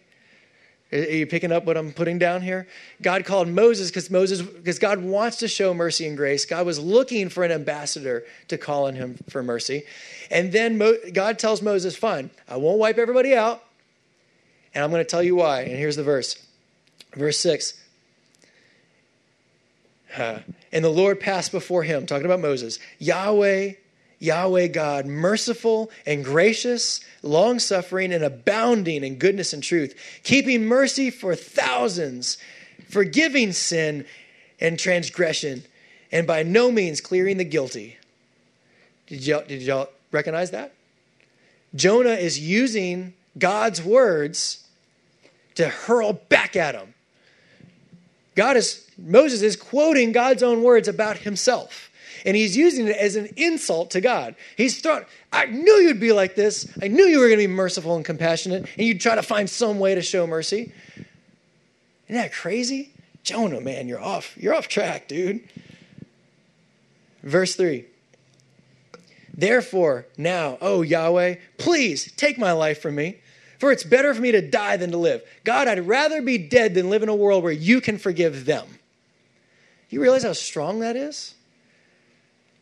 Are 0.93 0.97
you 0.97 1.27
picking 1.27 1.51
up 1.51 1.65
what 1.65 1.77
I'm 1.77 1.93
putting 1.93 2.17
down 2.17 2.41
here? 2.41 2.67
God 3.01 3.23
called 3.23 3.47
Moses 3.47 3.89
because 3.89 4.09
Moses 4.09 4.41
because 4.41 4.79
God 4.79 4.99
wants 4.99 5.37
to 5.37 5.47
show 5.47 5.73
mercy 5.73 6.07
and 6.07 6.17
grace. 6.17 6.45
God 6.45 6.65
was 6.65 6.79
looking 6.79 7.29
for 7.29 7.43
an 7.43 7.51
ambassador 7.51 8.23
to 8.49 8.57
call 8.57 8.87
on 8.87 8.95
him 8.95 9.17
for 9.29 9.41
mercy. 9.41 9.83
And 10.29 10.51
then 10.51 10.77
Mo, 10.77 10.95
God 11.13 11.39
tells 11.39 11.61
Moses, 11.61 11.95
"Fine, 11.95 12.29
I 12.47 12.57
won't 12.57 12.77
wipe 12.77 12.97
everybody 12.97 13.33
out, 13.35 13.63
and 14.73 14.83
I'm 14.83 14.91
going 14.91 15.03
to 15.03 15.09
tell 15.09 15.23
you 15.23 15.35
why." 15.35 15.61
And 15.61 15.77
here's 15.77 15.95
the 15.95 16.03
verse. 16.03 16.45
Verse 17.15 17.37
6. 17.39 17.73
And 20.13 20.83
the 20.83 20.89
Lord 20.89 21.21
passed 21.21 21.53
before 21.53 21.83
him, 21.83 22.05
talking 22.05 22.25
about 22.25 22.41
Moses, 22.41 22.79
Yahweh 22.99 23.73
Yahweh 24.21 24.67
God, 24.67 25.07
merciful 25.07 25.89
and 26.05 26.23
gracious, 26.23 27.01
long 27.23 27.57
suffering 27.57 28.13
and 28.13 28.23
abounding 28.23 29.03
in 29.03 29.15
goodness 29.15 29.51
and 29.51 29.63
truth, 29.63 29.95
keeping 30.23 30.65
mercy 30.65 31.09
for 31.09 31.35
thousands, 31.35 32.37
forgiving 32.87 33.51
sin 33.51 34.05
and 34.59 34.77
transgression, 34.77 35.63
and 36.11 36.27
by 36.27 36.43
no 36.43 36.71
means 36.71 37.01
clearing 37.01 37.37
the 37.37 37.43
guilty. 37.43 37.97
Did 39.07 39.25
y'all, 39.25 39.43
did 39.45 39.63
y'all 39.63 39.89
recognize 40.11 40.51
that? 40.51 40.71
Jonah 41.73 42.09
is 42.11 42.39
using 42.39 43.15
God's 43.39 43.83
words 43.83 44.67
to 45.55 45.67
hurl 45.67 46.13
back 46.13 46.55
at 46.55 46.75
him. 46.75 46.93
God 48.35 48.55
is, 48.55 48.87
Moses 48.99 49.41
is 49.41 49.55
quoting 49.55 50.11
God's 50.11 50.43
own 50.43 50.61
words 50.61 50.87
about 50.87 51.17
himself 51.17 51.90
and 52.25 52.35
he's 52.35 52.55
using 52.55 52.87
it 52.87 52.95
as 52.97 53.15
an 53.15 53.29
insult 53.37 53.91
to 53.91 54.01
God. 54.01 54.35
He's 54.57 54.79
thrown, 54.79 55.05
I 55.31 55.45
knew 55.45 55.73
you'd 55.73 55.99
be 55.99 56.13
like 56.13 56.35
this. 56.35 56.71
I 56.81 56.87
knew 56.87 57.05
you 57.05 57.19
were 57.19 57.27
going 57.27 57.39
to 57.39 57.47
be 57.47 57.53
merciful 57.53 57.95
and 57.95 58.05
compassionate, 58.05 58.67
and 58.77 58.87
you'd 58.87 59.01
try 59.01 59.15
to 59.15 59.23
find 59.23 59.49
some 59.49 59.79
way 59.79 59.95
to 59.95 60.01
show 60.01 60.27
mercy. 60.27 60.71
Isn't 62.07 62.21
that 62.21 62.33
crazy? 62.33 62.91
Jonah, 63.23 63.61
man, 63.61 63.87
you're 63.87 64.01
off. 64.01 64.35
You're 64.37 64.55
off 64.55 64.67
track, 64.67 65.07
dude. 65.07 65.47
Verse 67.23 67.55
3. 67.55 67.85
Therefore, 69.33 70.05
now, 70.17 70.57
oh 70.61 70.81
Yahweh, 70.81 71.35
please 71.57 72.11
take 72.13 72.37
my 72.37 72.51
life 72.51 72.81
from 72.81 72.95
me, 72.95 73.17
for 73.59 73.71
it's 73.71 73.83
better 73.83 74.13
for 74.13 74.21
me 74.21 74.31
to 74.31 74.41
die 74.41 74.77
than 74.77 74.91
to 74.91 74.97
live. 74.97 75.23
God, 75.43 75.67
I'd 75.67 75.87
rather 75.87 76.21
be 76.21 76.37
dead 76.37 76.73
than 76.73 76.89
live 76.89 77.03
in 77.03 77.09
a 77.09 77.15
world 77.15 77.43
where 77.43 77.51
you 77.51 77.79
can 77.79 77.97
forgive 77.97 78.45
them. 78.45 78.67
You 79.89 80.01
realize 80.01 80.23
how 80.23 80.33
strong 80.33 80.79
that 80.79 80.95
is? 80.95 81.35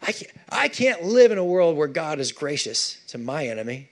I 0.02 0.12
can't, 0.12 0.32
I 0.50 0.68
can't 0.68 1.04
live 1.04 1.32
in 1.32 1.38
a 1.38 1.46
world 1.46 1.78
where 1.78 1.88
God 1.88 2.20
is 2.20 2.32
gracious 2.32 2.98
to 3.08 3.18
my 3.18 3.48
enemy. 3.48 3.90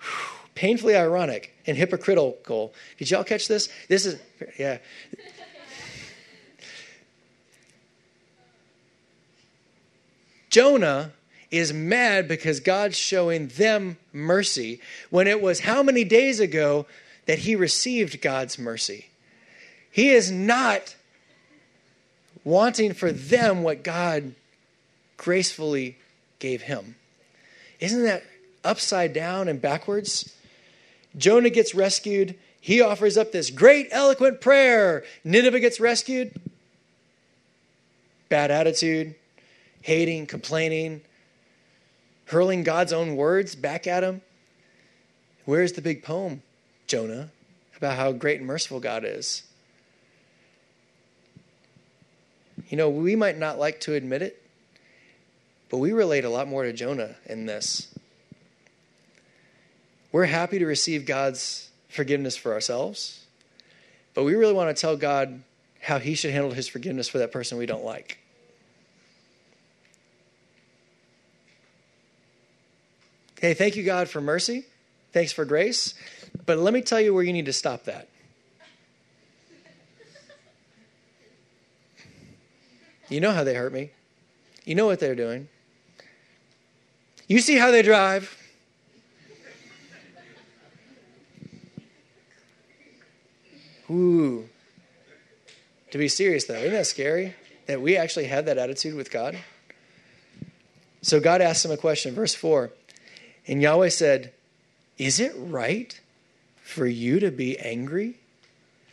Painfully 0.54 0.96
ironic 0.96 1.54
and 1.66 1.76
hypocritical. 1.76 2.72
Did 2.98 3.10
y'all 3.10 3.24
catch 3.24 3.48
this? 3.48 3.68
This 3.88 4.06
is, 4.06 4.18
yeah. 4.58 4.78
Jonah 10.48 11.12
is 11.50 11.72
mad 11.72 12.28
because 12.28 12.60
God's 12.60 12.96
showing 12.96 13.48
them 13.48 13.98
mercy 14.12 14.80
when 15.10 15.26
it 15.26 15.42
was 15.42 15.60
how 15.60 15.82
many 15.82 16.02
days 16.02 16.40
ago 16.40 16.86
that 17.26 17.40
he 17.40 17.54
received 17.54 18.22
God's 18.22 18.58
mercy? 18.58 19.06
He 19.90 20.10
is 20.10 20.30
not 20.30 20.96
wanting 22.46 22.94
for 22.94 23.10
them 23.10 23.64
what 23.64 23.82
God 23.82 24.32
gracefully 25.16 25.98
gave 26.38 26.62
him. 26.62 26.94
Isn't 27.80 28.04
that 28.04 28.22
upside 28.64 29.12
down 29.12 29.48
and 29.48 29.60
backwards? 29.60 30.32
Jonah 31.16 31.50
gets 31.50 31.74
rescued. 31.74 32.36
He 32.60 32.80
offers 32.80 33.16
up 33.16 33.32
this 33.32 33.50
great, 33.50 33.88
eloquent 33.90 34.40
prayer. 34.40 35.04
Nineveh 35.24 35.58
gets 35.58 35.80
rescued. 35.80 36.40
Bad 38.28 38.52
attitude, 38.52 39.16
hating, 39.82 40.26
complaining, 40.26 41.00
hurling 42.26 42.62
God's 42.62 42.92
own 42.92 43.16
words 43.16 43.56
back 43.56 43.88
at 43.88 44.04
him. 44.04 44.22
Where's 45.46 45.72
the 45.72 45.82
big 45.82 46.04
poem, 46.04 46.42
Jonah, 46.86 47.30
about 47.76 47.96
how 47.96 48.12
great 48.12 48.38
and 48.38 48.46
merciful 48.46 48.78
God 48.78 49.04
is? 49.04 49.42
You 52.68 52.76
know, 52.76 52.90
we 52.90 53.14
might 53.16 53.38
not 53.38 53.58
like 53.58 53.80
to 53.80 53.94
admit 53.94 54.22
it, 54.22 54.42
but 55.68 55.78
we 55.78 55.92
relate 55.92 56.24
a 56.24 56.30
lot 56.30 56.48
more 56.48 56.64
to 56.64 56.72
Jonah 56.72 57.16
in 57.26 57.46
this. 57.46 57.92
We're 60.12 60.24
happy 60.24 60.58
to 60.58 60.66
receive 60.66 61.06
God's 61.06 61.70
forgiveness 61.88 62.36
for 62.36 62.52
ourselves, 62.52 63.24
but 64.14 64.24
we 64.24 64.34
really 64.34 64.54
want 64.54 64.74
to 64.74 64.80
tell 64.80 64.96
God 64.96 65.42
how 65.80 65.98
he 65.98 66.14
should 66.14 66.32
handle 66.32 66.50
his 66.50 66.66
forgiveness 66.66 67.08
for 67.08 67.18
that 67.18 67.30
person 67.30 67.58
we 67.58 67.66
don't 67.66 67.84
like. 67.84 68.18
Okay, 73.38 73.54
thank 73.54 73.76
you, 73.76 73.84
God, 73.84 74.08
for 74.08 74.20
mercy. 74.20 74.64
Thanks 75.12 75.30
for 75.30 75.44
grace. 75.44 75.94
But 76.46 76.58
let 76.58 76.72
me 76.72 76.80
tell 76.80 77.00
you 77.00 77.12
where 77.12 77.22
you 77.22 77.32
need 77.32 77.46
to 77.46 77.52
stop 77.52 77.84
that. 77.84 78.08
You 83.08 83.20
know 83.20 83.32
how 83.32 83.44
they 83.44 83.54
hurt 83.54 83.72
me. 83.72 83.90
You 84.64 84.74
know 84.74 84.86
what 84.86 84.98
they're 84.98 85.14
doing. 85.14 85.48
You 87.28 87.40
see 87.40 87.56
how 87.56 87.70
they 87.70 87.82
drive. 87.82 88.36
Ooh. 93.90 94.48
To 95.92 95.98
be 95.98 96.08
serious, 96.08 96.44
though, 96.44 96.54
isn't 96.54 96.72
that 96.72 96.86
scary? 96.86 97.34
That 97.66 97.80
we 97.80 97.96
actually 97.96 98.26
have 98.26 98.46
that 98.46 98.58
attitude 98.58 98.94
with 98.94 99.10
God? 99.10 99.38
So 101.02 101.20
God 101.20 101.40
asked 101.40 101.64
him 101.64 101.70
a 101.70 101.76
question, 101.76 102.14
verse 102.14 102.34
4. 102.34 102.70
And 103.46 103.62
Yahweh 103.62 103.90
said, 103.90 104.32
Is 104.98 105.20
it 105.20 105.32
right 105.36 105.98
for 106.60 106.86
you 106.86 107.20
to 107.20 107.30
be 107.30 107.58
angry? 107.58 108.16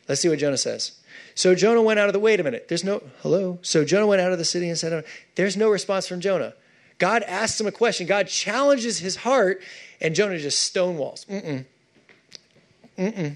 Let's 0.07 0.21
see 0.21 0.29
what 0.29 0.39
Jonah 0.39 0.57
says. 0.57 0.91
So 1.35 1.55
Jonah 1.55 1.81
went 1.81 1.99
out 1.99 2.07
of 2.07 2.13
the 2.13 2.19
wait 2.19 2.39
a 2.39 2.43
minute. 2.43 2.67
There's 2.67 2.83
no 2.83 3.01
hello. 3.21 3.59
So 3.61 3.83
Jonah 3.83 4.07
went 4.07 4.21
out 4.21 4.31
of 4.31 4.37
the 4.37 4.45
city 4.45 4.69
and 4.69 4.77
said, 4.77 5.03
There's 5.35 5.57
no 5.57 5.69
response 5.69 6.07
from 6.07 6.21
Jonah. 6.21 6.53
God 6.99 7.23
asks 7.23 7.59
him 7.59 7.67
a 7.67 7.71
question. 7.71 8.07
God 8.07 8.27
challenges 8.27 8.99
his 8.99 9.17
heart, 9.17 9.61
and 9.99 10.15
Jonah 10.15 10.37
just 10.37 10.73
stonewalls. 10.73 11.25
Mm-mm. 11.25 11.65
Mm-mm. 12.97 13.35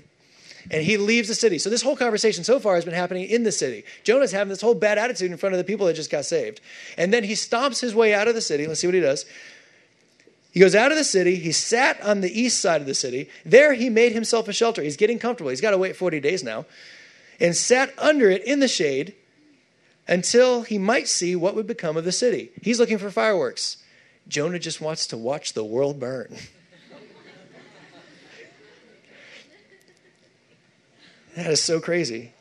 And 0.69 0.83
he 0.83 0.97
leaves 0.97 1.27
the 1.27 1.35
city. 1.35 1.57
So 1.57 1.69
this 1.69 1.81
whole 1.81 1.95
conversation 1.95 2.43
so 2.43 2.59
far 2.59 2.75
has 2.75 2.85
been 2.85 2.93
happening 2.93 3.29
in 3.29 3.43
the 3.43 3.51
city. 3.51 3.83
Jonah's 4.03 4.31
having 4.31 4.49
this 4.49 4.61
whole 4.61 4.73
bad 4.75 4.97
attitude 4.97 5.31
in 5.31 5.37
front 5.37 5.53
of 5.53 5.57
the 5.57 5.63
people 5.63 5.85
that 5.87 5.95
just 5.95 6.11
got 6.11 6.25
saved. 6.25 6.61
And 6.97 7.13
then 7.13 7.23
he 7.23 7.33
stomps 7.33 7.79
his 7.79 7.95
way 7.95 8.13
out 8.13 8.27
of 8.27 8.35
the 8.35 8.41
city. 8.41 8.67
Let's 8.67 8.81
see 8.81 8.87
what 8.87 8.93
he 8.93 8.99
does. 8.99 9.25
He 10.51 10.59
goes 10.59 10.75
out 10.75 10.91
of 10.91 10.97
the 10.97 11.03
city. 11.03 11.35
He 11.35 11.51
sat 11.51 12.01
on 12.01 12.21
the 12.21 12.41
east 12.41 12.59
side 12.59 12.81
of 12.81 12.87
the 12.87 12.95
city. 12.95 13.29
There 13.45 13.73
he 13.73 13.89
made 13.89 14.11
himself 14.11 14.47
a 14.47 14.53
shelter. 14.53 14.81
He's 14.81 14.97
getting 14.97 15.19
comfortable. 15.19 15.51
He's 15.51 15.61
got 15.61 15.71
to 15.71 15.77
wait 15.77 15.95
40 15.95 16.19
days 16.19 16.43
now 16.43 16.65
and 17.39 17.55
sat 17.55 17.93
under 17.97 18.29
it 18.29 18.43
in 18.43 18.59
the 18.59 18.67
shade 18.67 19.15
until 20.07 20.63
he 20.63 20.77
might 20.77 21.07
see 21.07 21.35
what 21.35 21.55
would 21.55 21.67
become 21.67 21.97
of 21.97 22.05
the 22.05 22.11
city. 22.11 22.51
He's 22.61 22.79
looking 22.79 22.97
for 22.97 23.11
fireworks. 23.11 23.77
Jonah 24.27 24.59
just 24.59 24.81
wants 24.81 25.07
to 25.07 25.17
watch 25.17 25.53
the 25.53 25.63
world 25.63 25.99
burn. 25.99 26.35
that 31.35 31.47
is 31.47 31.61
so 31.61 31.79
crazy. 31.79 32.33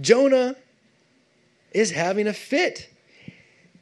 Jonah 0.00 0.56
is 1.72 1.90
having 1.90 2.26
a 2.26 2.32
fit. 2.32 2.90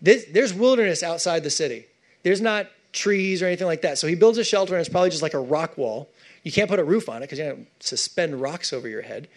There's 0.01 0.53
wilderness 0.53 1.03
outside 1.03 1.43
the 1.43 1.51
city. 1.51 1.87
There's 2.23 2.41
not 2.41 2.69
trees 2.93 3.43
or 3.43 3.47
anything 3.47 3.67
like 3.67 3.83
that. 3.83 3.99
So 3.99 4.07
he 4.07 4.15
builds 4.15 4.39
a 4.39 4.45
shelter, 4.45 4.75
and 4.75 4.81
it's 4.81 4.89
probably 4.89 5.11
just 5.11 5.23
like 5.23 5.35
a 5.35 5.41
rock 5.41 5.77
wall. 5.77 6.09
You 6.45 6.53
can't 6.53 6.69
put 6.69 6.79
a 6.79 6.85
roof 6.85 7.09
on 7.09 7.17
it 7.17 7.21
because 7.23 7.39
you 7.39 7.47
don't 7.47 7.67
suspend 7.81 8.41
rocks 8.41 8.73
over 8.73 8.89
your 8.89 9.03
head, 9.03 9.29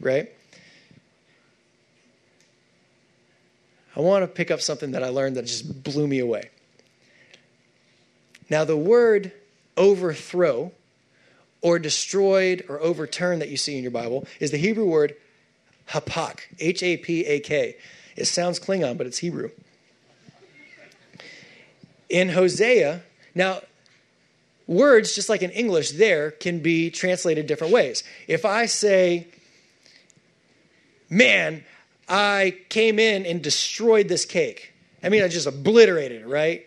right? 0.00 0.30
I 3.94 4.00
want 4.00 4.22
to 4.22 4.28
pick 4.28 4.50
up 4.50 4.62
something 4.62 4.92
that 4.92 5.02
I 5.02 5.08
learned 5.08 5.36
that 5.36 5.44
just 5.44 5.82
blew 5.82 6.06
me 6.06 6.20
away. 6.20 6.50
Now, 8.48 8.64
the 8.64 8.76
word 8.76 9.32
overthrow 9.76 10.72
or 11.60 11.78
destroyed 11.78 12.64
or 12.68 12.80
overturned 12.80 13.42
that 13.42 13.48
you 13.48 13.56
see 13.56 13.76
in 13.76 13.82
your 13.82 13.90
Bible 13.90 14.26
is 14.40 14.50
the 14.50 14.56
Hebrew 14.56 14.86
word 14.86 15.14
hapak, 15.88 16.40
H 16.58 16.82
A 16.82 16.96
P 16.96 17.24
A 17.26 17.40
K. 17.40 17.76
It 18.16 18.26
sounds 18.26 18.60
Klingon, 18.60 18.96
but 18.96 19.06
it's 19.06 19.18
Hebrew. 19.18 19.50
In 22.08 22.30
Hosea, 22.30 23.02
now 23.34 23.62
words, 24.72 25.14
just 25.14 25.28
like 25.28 25.42
in 25.42 25.50
English, 25.50 25.92
there 25.92 26.30
can 26.30 26.60
be 26.60 26.90
translated 26.90 27.46
different 27.46 27.72
ways. 27.72 28.04
If 28.26 28.44
I 28.44 28.66
say, 28.66 29.28
man, 31.08 31.64
I 32.08 32.58
came 32.68 32.98
in 32.98 33.26
and 33.26 33.42
destroyed 33.42 34.08
this 34.08 34.24
cake, 34.24 34.72
I 35.02 35.08
mean, 35.08 35.22
I 35.22 35.28
just 35.28 35.46
obliterated 35.46 36.22
it, 36.22 36.26
right? 36.26 36.66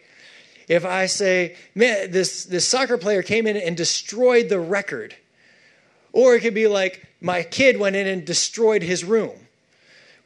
If 0.68 0.86
I 0.86 1.06
say, 1.06 1.56
man, 1.76 2.12
this, 2.12 2.46
this 2.46 2.68
soccer 2.68 2.98
player 2.98 3.22
came 3.22 3.48
in 3.48 3.56
and 3.56 3.78
destroyed 3.78 4.50
the 4.50 4.60
record, 4.60 5.16
or 6.12 6.36
it 6.36 6.42
could 6.42 6.56
be 6.56 6.68
like, 6.68 7.06
my 7.22 7.44
kid 7.44 7.80
went 7.80 7.96
in 7.96 8.08
and 8.08 8.26
destroyed 8.26 8.82
his 8.82 9.04
room. 9.04 9.36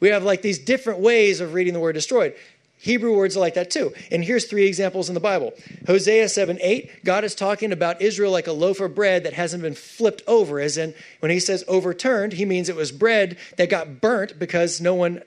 We 0.00 0.08
have 0.08 0.24
like 0.24 0.40
these 0.42 0.58
different 0.58 1.00
ways 1.00 1.40
of 1.40 1.52
reading 1.52 1.74
the 1.74 1.80
word 1.80 1.92
destroyed. 1.92 2.34
Hebrew 2.82 3.14
words 3.14 3.36
are 3.36 3.40
like 3.40 3.54
that 3.54 3.70
too. 3.70 3.92
And 4.10 4.24
here's 4.24 4.46
three 4.46 4.66
examples 4.66 5.08
in 5.08 5.14
the 5.14 5.20
Bible. 5.20 5.52
Hosea 5.86 6.30
7 6.30 6.58
8, 6.62 7.04
God 7.04 7.24
is 7.24 7.34
talking 7.34 7.72
about 7.72 8.00
Israel 8.00 8.32
like 8.32 8.46
a 8.46 8.52
loaf 8.52 8.80
of 8.80 8.94
bread 8.94 9.24
that 9.24 9.34
hasn't 9.34 9.62
been 9.62 9.74
flipped 9.74 10.22
over, 10.26 10.58
as 10.58 10.78
in 10.78 10.94
when 11.20 11.30
he 11.30 11.40
says 11.40 11.62
overturned, 11.68 12.32
he 12.32 12.46
means 12.46 12.70
it 12.70 12.76
was 12.76 12.90
bread 12.90 13.36
that 13.58 13.68
got 13.68 14.00
burnt 14.00 14.38
because 14.38 14.80
no 14.80 14.94
one 14.94 15.22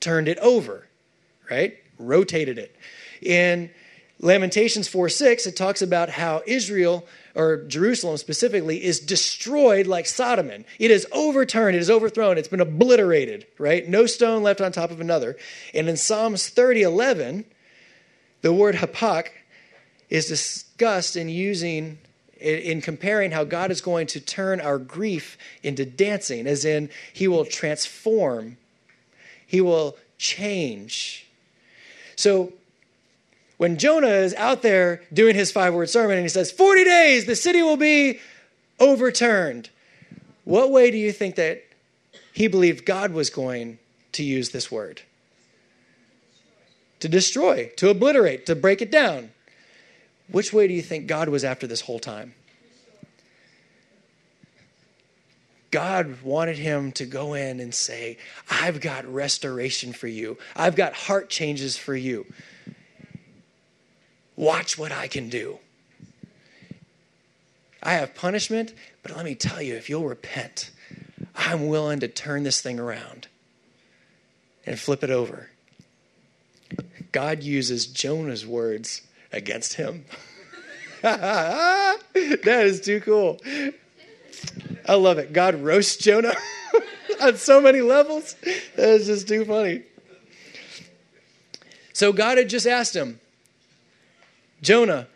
turned 0.00 0.26
it 0.26 0.38
over, 0.38 0.86
right? 1.50 1.76
Rotated 1.98 2.58
it. 2.58 2.74
In 3.20 3.70
Lamentations 4.18 4.88
4 4.88 5.10
6, 5.10 5.46
it 5.46 5.56
talks 5.56 5.82
about 5.82 6.08
how 6.08 6.42
Israel 6.46 7.06
or 7.34 7.64
Jerusalem 7.64 8.16
specifically, 8.16 8.84
is 8.84 9.00
destroyed 9.00 9.86
like 9.86 10.06
Sodom. 10.06 10.50
It 10.50 10.90
is 10.90 11.06
overturned, 11.12 11.76
it 11.76 11.80
is 11.80 11.90
overthrown, 11.90 12.38
it's 12.38 12.48
been 12.48 12.60
obliterated, 12.60 13.46
right? 13.58 13.88
No 13.88 14.06
stone 14.06 14.42
left 14.42 14.60
on 14.60 14.72
top 14.72 14.90
of 14.90 15.00
another. 15.00 15.36
And 15.72 15.88
in 15.88 15.96
Psalms 15.96 16.48
30 16.48 16.82
11, 16.82 17.44
the 18.42 18.52
word 18.52 18.76
hapak 18.76 19.28
is 20.10 20.26
discussed 20.26 21.16
in 21.16 21.28
using 21.28 21.98
in 22.44 22.82
comparing 22.82 23.30
how 23.30 23.44
God 23.44 23.70
is 23.70 23.80
going 23.80 24.06
to 24.08 24.20
turn 24.20 24.60
our 24.60 24.78
grief 24.78 25.38
into 25.62 25.86
dancing, 25.86 26.46
as 26.46 26.64
in, 26.64 26.90
He 27.12 27.26
will 27.26 27.46
transform, 27.46 28.58
He 29.46 29.62
will 29.62 29.96
change. 30.18 31.26
So, 32.16 32.52
when 33.64 33.78
Jonah 33.78 34.08
is 34.08 34.34
out 34.34 34.60
there 34.60 35.00
doing 35.10 35.34
his 35.34 35.50
five 35.50 35.72
word 35.72 35.88
sermon 35.88 36.18
and 36.18 36.24
he 36.26 36.28
says, 36.28 36.52
40 36.52 36.84
days, 36.84 37.24
the 37.24 37.34
city 37.34 37.62
will 37.62 37.78
be 37.78 38.20
overturned. 38.78 39.70
What 40.44 40.70
way 40.70 40.90
do 40.90 40.98
you 40.98 41.12
think 41.12 41.36
that 41.36 41.64
he 42.34 42.46
believed 42.46 42.84
God 42.84 43.12
was 43.12 43.30
going 43.30 43.78
to 44.12 44.22
use 44.22 44.50
this 44.50 44.70
word? 44.70 45.00
To 47.00 47.08
destroy, 47.08 47.72
to 47.78 47.88
obliterate, 47.88 48.44
to 48.44 48.54
break 48.54 48.82
it 48.82 48.90
down. 48.90 49.30
Which 50.28 50.52
way 50.52 50.68
do 50.68 50.74
you 50.74 50.82
think 50.82 51.06
God 51.06 51.30
was 51.30 51.42
after 51.42 51.66
this 51.66 51.80
whole 51.80 51.98
time? 51.98 52.34
God 55.70 56.20
wanted 56.22 56.58
him 56.58 56.92
to 56.92 57.06
go 57.06 57.32
in 57.32 57.60
and 57.60 57.74
say, 57.74 58.18
I've 58.50 58.82
got 58.82 59.06
restoration 59.06 59.94
for 59.94 60.06
you, 60.06 60.36
I've 60.54 60.76
got 60.76 60.92
heart 60.92 61.30
changes 61.30 61.78
for 61.78 61.96
you. 61.96 62.26
Watch 64.36 64.78
what 64.78 64.92
I 64.92 65.06
can 65.06 65.28
do. 65.28 65.58
I 67.82 67.94
have 67.94 68.14
punishment, 68.14 68.72
but 69.02 69.14
let 69.14 69.24
me 69.24 69.34
tell 69.34 69.60
you, 69.60 69.74
if 69.74 69.90
you'll 69.90 70.08
repent, 70.08 70.70
I'm 71.36 71.68
willing 71.68 72.00
to 72.00 72.08
turn 72.08 72.42
this 72.42 72.60
thing 72.60 72.80
around 72.80 73.28
and 74.66 74.78
flip 74.78 75.04
it 75.04 75.10
over. 75.10 75.50
God 77.12 77.42
uses 77.42 77.86
Jonah's 77.86 78.46
words 78.46 79.02
against 79.32 79.74
him. 79.74 80.04
that 81.02 81.98
is 82.44 82.80
too 82.80 83.00
cool. 83.00 83.40
I 84.88 84.94
love 84.94 85.18
it. 85.18 85.32
God 85.32 85.56
roasts 85.56 85.96
Jonah 85.96 86.34
on 87.22 87.36
so 87.36 87.60
many 87.60 87.82
levels. 87.82 88.34
That 88.76 88.88
is 88.88 89.06
just 89.06 89.28
too 89.28 89.44
funny. 89.44 89.82
So 91.92 92.12
God 92.12 92.38
had 92.38 92.48
just 92.48 92.66
asked 92.66 92.96
him, 92.96 93.20
Jonah, 94.64 95.06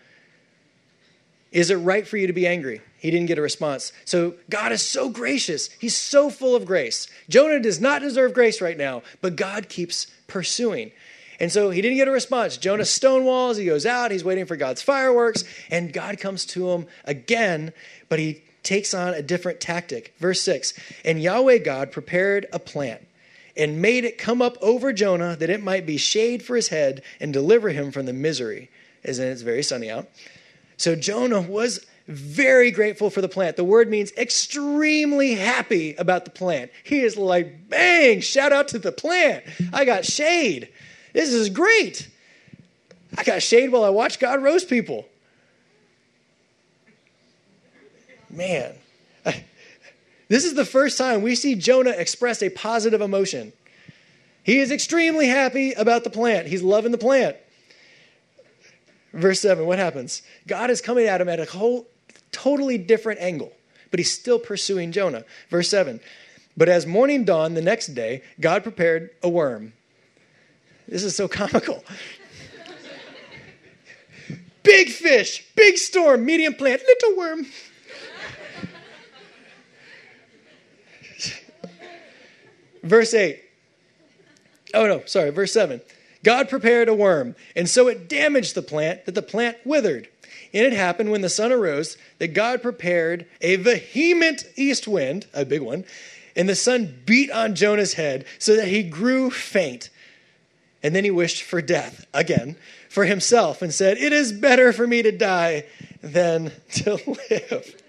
is 1.51 1.71
it 1.71 1.77
right 1.77 2.07
for 2.07 2.17
you 2.17 2.27
to 2.27 2.33
be 2.33 2.47
angry? 2.47 2.83
He 2.99 3.11
didn't 3.11 3.27
get 3.27 3.39
a 3.39 3.43
response. 3.43 3.93
So 4.05 4.35
God 4.51 4.73
is 4.73 4.87
so 4.87 5.09
gracious. 5.09 5.71
He's 5.79 5.97
so 5.97 6.31
full 6.31 6.55
of 6.55 6.67
grace. 6.67 7.09
Jonah 7.29 7.61
does 7.61 7.81
not 7.81 8.03
deserve 8.03 8.35
grace 8.35 8.61
right 8.61 8.77
now, 8.77 9.03
but 9.21 9.37
God 9.37 9.69
keeps 9.69 10.07
pursuing. 10.27 10.93
And 11.41 11.51
so 11.51 11.71
he 11.71 11.81
didn't 11.81 11.97
get 11.97 12.09
a 12.09 12.13
response. 12.13 12.57
Jonah 12.57 12.83
stonewalls. 12.83 13.59
He 13.59 13.65
goes 13.67 13.87
out. 13.87 14.11
He's 14.11 14.25
waiting 14.25 14.47
for 14.47 14.57
God's 14.57 14.83
fireworks. 14.83 15.45
And 15.71 15.93
God 15.93 16.19
comes 16.19 16.45
to 16.47 16.71
him 16.71 16.87
again, 17.05 17.73
but 18.09 18.19
he 18.19 18.43
takes 18.63 18.93
on 18.93 19.15
a 19.15 19.23
different 19.23 19.61
tactic. 19.61 20.15
Verse 20.19 20.43
6 20.43 20.75
And 21.05 21.23
Yahweh 21.23 21.59
God 21.59 21.93
prepared 21.93 22.47
a 22.53 22.59
plant 22.59 23.07
and 23.57 23.81
made 23.81 24.05
it 24.05 24.19
come 24.19 24.43
up 24.43 24.59
over 24.61 24.93
Jonah 24.93 25.37
that 25.37 25.51
it 25.51 25.63
might 25.63 25.87
be 25.87 25.97
shade 25.97 26.43
for 26.43 26.57
his 26.57 26.69
head 26.69 27.03
and 27.21 27.33
deliver 27.33 27.71
him 27.71 27.91
from 27.93 28.07
the 28.07 28.13
misery. 28.13 28.71
As 29.05 29.19
in, 29.19 29.29
it's 29.29 29.43
very 29.43 29.63
sunny 29.63 29.91
out. 29.91 30.09
So 30.77 30.95
Jonah 30.95 31.41
was 31.41 31.85
very 32.09 32.71
grateful 32.71 33.11
for 33.11 33.21
the 33.21 33.29
plant. 33.29 33.57
The 33.57 33.65
word 33.65 33.91
means 33.91 34.13
extremely 34.17 35.35
happy 35.35 35.95
about 35.97 36.25
the 36.25 36.31
plant. 36.31 36.71
He 36.83 37.01
is 37.01 37.17
like, 37.19 37.69
bang, 37.69 38.21
shout 38.21 38.51
out 38.51 38.69
to 38.69 38.79
the 38.79 38.93
plant. 38.93 39.45
I 39.73 39.85
got 39.85 40.07
shade. 40.07 40.71
This 41.13 41.33
is 41.33 41.51
great. 41.51 42.09
I 43.17 43.25
got 43.25 43.43
shade 43.43 43.71
while 43.71 43.85
I 43.85 43.91
watch 43.91 44.19
God 44.19 44.43
roast 44.43 44.69
people. 44.69 45.07
Man, 48.31 48.75
this 50.29 50.45
is 50.45 50.55
the 50.55 50.65
first 50.65 50.97
time 50.97 51.23
we 51.23 51.35
see 51.35 51.55
Jonah 51.55 51.91
express 51.91 52.43
a 52.43 52.51
positive 52.51 53.01
emotion. 53.01 53.53
He 54.45 54.61
is 54.61 54.71
extremely 54.71 55.27
happy 55.27 55.73
about 55.73 56.05
the 56.05 56.11
plant, 56.11 56.47
he's 56.47 56.63
loving 56.63 56.93
the 56.93 56.99
plant. 56.99 57.37
Verse 59.19 59.41
7, 59.41 59.67
what 59.67 59.79
happens? 59.81 60.23
God 60.47 60.71
is 60.71 60.81
coming 60.81 61.07
at 61.07 61.21
him 61.21 61.29
at 61.29 61.41
a 61.41 61.45
whole 61.45 61.89
totally 62.31 62.79
different 62.79 63.21
angle, 63.21 63.53
but 63.91 63.99
he's 63.99 64.13
still 64.13 64.39
pursuing 64.39 64.93
Jonah. 64.93 65.25
Verse 65.51 65.69
7, 65.69 65.99
but 66.57 66.69
as 66.69 66.87
morning 66.87 67.25
dawned 67.25 67.57
the 67.57 67.63
next 67.63 67.89
day, 67.89 68.23
God 68.41 68.63
prepared 68.63 69.11
a 69.23 69.29
worm. 69.29 69.73
This 70.87 71.03
is 71.03 71.17
so 71.17 71.27
comical. 71.27 71.85
big 74.63 74.89
fish, 74.91 75.45
big 75.57 75.79
storm, 75.79 76.25
medium 76.25 76.55
plant, 76.55 76.81
little 76.87 77.17
worm. 77.17 77.45
verse 82.85 83.13
8. 83.15 83.43
Oh, 84.75 84.87
no, 84.87 85.03
sorry, 85.07 85.31
verse 85.31 85.53
7. 85.53 85.81
God 86.29 86.51
prepared 86.51 86.91
a 86.91 86.95
worm, 86.95 87.35
and 87.57 87.67
so 87.71 87.89
it 87.89 88.07
damaged 88.07 88.55
the 88.55 88.61
plant 88.61 89.07
that 89.07 89.15
the 89.15 89.23
plant 89.23 89.57
withered. 89.65 90.09
And 90.53 90.67
it 90.67 90.75
happened 90.75 91.11
when 91.11 91.23
the 91.23 91.31
sun 91.31 91.53
arose 91.53 91.97
that 92.19 92.35
God 92.35 92.61
prepared 92.61 93.25
a 93.41 93.57
vehement 93.57 94.45
east 94.55 94.87
wind, 94.87 95.25
a 95.33 95.47
big 95.47 95.63
one, 95.63 95.87
and 96.37 96.47
the 96.47 96.55
sun 96.55 96.99
beat 97.07 97.31
on 97.31 97.55
Jonah's 97.55 97.95
head 97.95 98.27
so 98.39 98.57
that 98.57 98.69
he 98.69 98.83
grew 98.83 99.31
faint. 99.31 99.89
And 100.83 100.95
then 100.95 101.03
he 101.03 101.11
wished 101.11 101.45
for 101.45 101.63
death 101.63 102.07
again 102.13 102.57
for 102.91 103.07
himself 103.07 103.63
and 103.63 103.73
said, 103.73 103.97
It 103.97 104.13
is 104.13 104.31
better 104.31 104.75
for 104.75 104.87
me 104.87 105.01
to 105.01 105.13
die 105.13 105.65
than 106.03 106.53
to 106.73 107.01
live. 107.31 107.83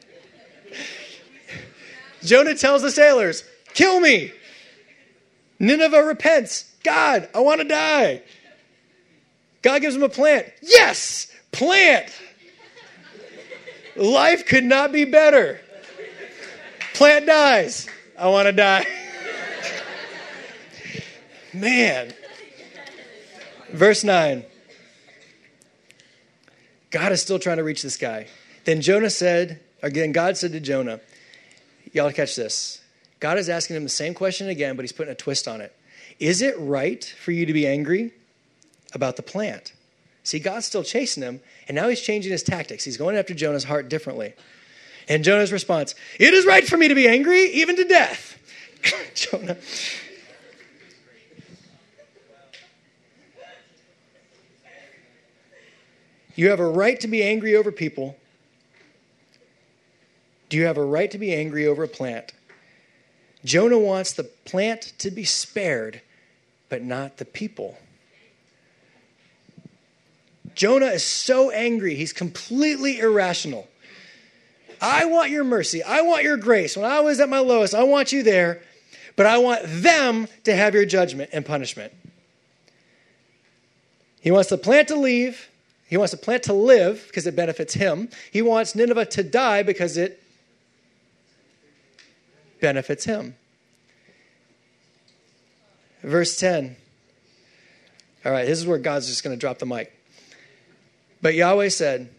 Jonah 2.24 2.56
tells 2.56 2.84
the 2.84 2.92
sailors, 2.92 3.44
Kill 3.74 4.00
me. 4.00 4.32
Nineveh 5.60 6.06
repents. 6.06 6.69
God, 6.84 7.30
I 7.34 7.40
want 7.40 7.62
to 7.62 7.68
die. 7.68 8.22
God 9.62 9.82
gives 9.82 9.96
him 9.96 10.04
a 10.04 10.10
plant. 10.10 10.48
Yes, 10.62 11.32
plant. 11.52 12.12
Life 13.96 14.46
could 14.46 14.64
not 14.64 14.92
be 14.92 15.06
better. 15.06 15.60
Plant 16.94 17.26
dies. 17.26 17.88
I 18.18 18.28
want 18.28 18.48
to 18.48 18.52
die. 18.54 18.86
Man. 21.54 22.14
Verse 23.72 24.04
9. 24.04 24.46
God 26.92 27.12
is 27.12 27.22
still 27.22 27.40
trying 27.40 27.58
to 27.58 27.64
reach 27.64 27.82
this 27.82 27.98
guy. 27.98 28.28
Then 28.66 28.82
Jonah 28.82 29.10
said, 29.10 29.60
again, 29.82 30.12
God 30.12 30.38
said 30.38 30.52
to 30.54 30.60
Jonah, 30.60 31.00
y'all 31.94 32.12
catch 32.12 32.36
this. 32.36 32.82
God 33.20 33.38
is 33.38 33.50
asking 33.50 33.76
him 33.76 33.84
the 33.84 33.90
same 33.90 34.14
question 34.14 34.48
again, 34.48 34.76
but 34.76 34.84
he's 34.84 34.92
putting 34.92 35.12
a 35.12 35.16
twist 35.16 35.48
on 35.48 35.62
it. 35.62 35.76
Is 36.20 36.42
it 36.42 36.56
right 36.60 37.04
for 37.04 37.32
you 37.32 37.46
to 37.46 37.54
be 37.54 37.66
angry 37.66 38.14
about 38.94 39.16
the 39.16 39.24
plant? 39.24 39.74
See, 40.24 40.40
God's 40.40 40.66
still 40.66 40.84
chasing 40.84 41.24
him, 41.24 41.40
and 41.68 41.76
now 41.76 41.88
he's 41.88 42.02
changing 42.02 42.32
his 42.32 42.44
tactics. 42.44 42.84
He's 42.84 42.98
going 42.98 43.16
after 43.16 43.34
Jonah's 43.34 43.64
heart 43.64 43.90
differently. 43.90 44.34
And 45.08 45.24
Jonah's 45.24 45.52
response, 45.52 45.96
It 46.20 46.34
is 46.34 46.46
right 46.46 46.68
for 46.68 46.78
me 46.78 46.88
to 46.88 46.96
be 46.96 47.08
angry, 47.08 47.46
even 47.54 47.76
to 47.78 47.84
death. 47.84 48.38
Jonah. 49.16 49.58
You 56.36 56.50
have 56.52 56.60
a 56.60 56.70
right 56.70 57.00
to 57.02 57.08
be 57.08 57.22
angry 57.22 57.56
over 57.56 57.72
people. 57.72 58.16
Do 60.48 60.58
you 60.58 60.66
have 60.66 60.78
a 60.78 60.86
right 60.86 61.12
to 61.12 61.18
be 61.18 61.34
angry 61.34 61.68
over 61.68 61.84
a 61.84 61.88
plant? 61.88 62.34
Jonah 63.44 63.80
wants 63.80 64.14
the 64.14 64.24
plant 64.24 64.94
to 65.00 65.12
be 65.12 65.24
spared, 65.24 66.02
but 66.70 66.82
not 66.82 67.18
the 67.18 67.26
people. 67.26 67.78
Jonah 70.56 70.88
is 70.88 71.04
so 71.04 71.52
angry, 71.52 71.96
he's 71.96 72.14
completely 72.14 73.00
irrational. 73.00 73.68
I 74.82 75.06
want 75.06 75.30
your 75.30 75.44
mercy. 75.44 75.84
I 75.84 76.02
want 76.02 76.24
your 76.24 76.38
grace. 76.38 76.78
When 76.78 76.90
I 76.90 77.02
was 77.02 77.20
at 77.20 77.30
my 77.30 77.40
lowest, 77.40 77.74
I 77.74 77.84
want 77.84 78.12
you 78.12 78.24
there, 78.24 78.62
but 79.16 79.26
I 79.26 79.38
want 79.38 79.62
them 79.66 80.28
to 80.46 80.56
have 80.56 80.74
your 80.74 80.86
judgment 80.86 81.32
and 81.34 81.46
punishment. 81.46 81.94
He 84.22 84.32
wants 84.32 84.50
the 84.50 84.58
plant 84.58 84.88
to 84.90 84.96
leave. 84.96 85.50
He 85.88 85.98
wants 85.98 86.12
the 86.12 86.18
plant 86.18 86.44
to 86.44 86.54
live 86.54 87.06
because 87.08 87.26
it 87.26 87.36
benefits 87.36 87.74
him. 87.74 88.10
He 88.32 88.42
wants 88.42 88.76
Nineveh 88.76 89.06
to 89.08 89.24
die 89.24 89.64
because 89.64 89.98
it 89.98 90.22
benefits 92.62 93.06
him. 93.06 93.36
Verse 96.02 96.38
10. 96.38 96.76
All 98.26 98.32
right, 98.32 98.46
this 98.46 98.60
is 98.60 98.68
where 98.68 98.78
God's 98.78 99.08
just 99.08 99.24
going 99.24 99.36
to 99.36 99.40
drop 99.40 99.60
the 99.60 99.66
mic. 99.66 99.94
But 101.22 101.36
Yahweh 101.36 101.70
said, 101.70 102.10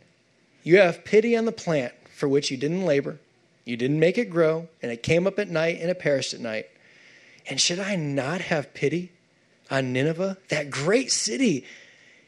You 0.62 0.79
have 0.79 1.05
pity 1.05 1.37
on 1.37 1.45
the 1.45 1.53
plant 1.53 1.93
for 2.14 2.29
which 2.29 2.51
you 2.51 2.57
didn't 2.57 2.85
labor, 2.85 3.19
you 3.64 3.77
didn't 3.77 4.01
make 4.01 4.19
it 4.19 4.31
grow, 4.31 4.69
and 4.83 4.90
it 4.93 5.03
came 5.03 5.27
up 5.27 5.38
at 5.38 5.49
night 5.49 5.79
and 5.81 5.90
it 5.90 5.99
perished 5.99 6.35
at 6.35 6.40
night. 6.40 6.66
And 7.49 7.61
should 7.61 7.79
I 7.79 7.97
not 7.97 8.40
have 8.43 8.75
pity 8.75 9.12
on 9.71 9.93
Nineveh, 9.93 10.37
that 10.49 10.71
great 10.71 11.11
city 11.12 11.64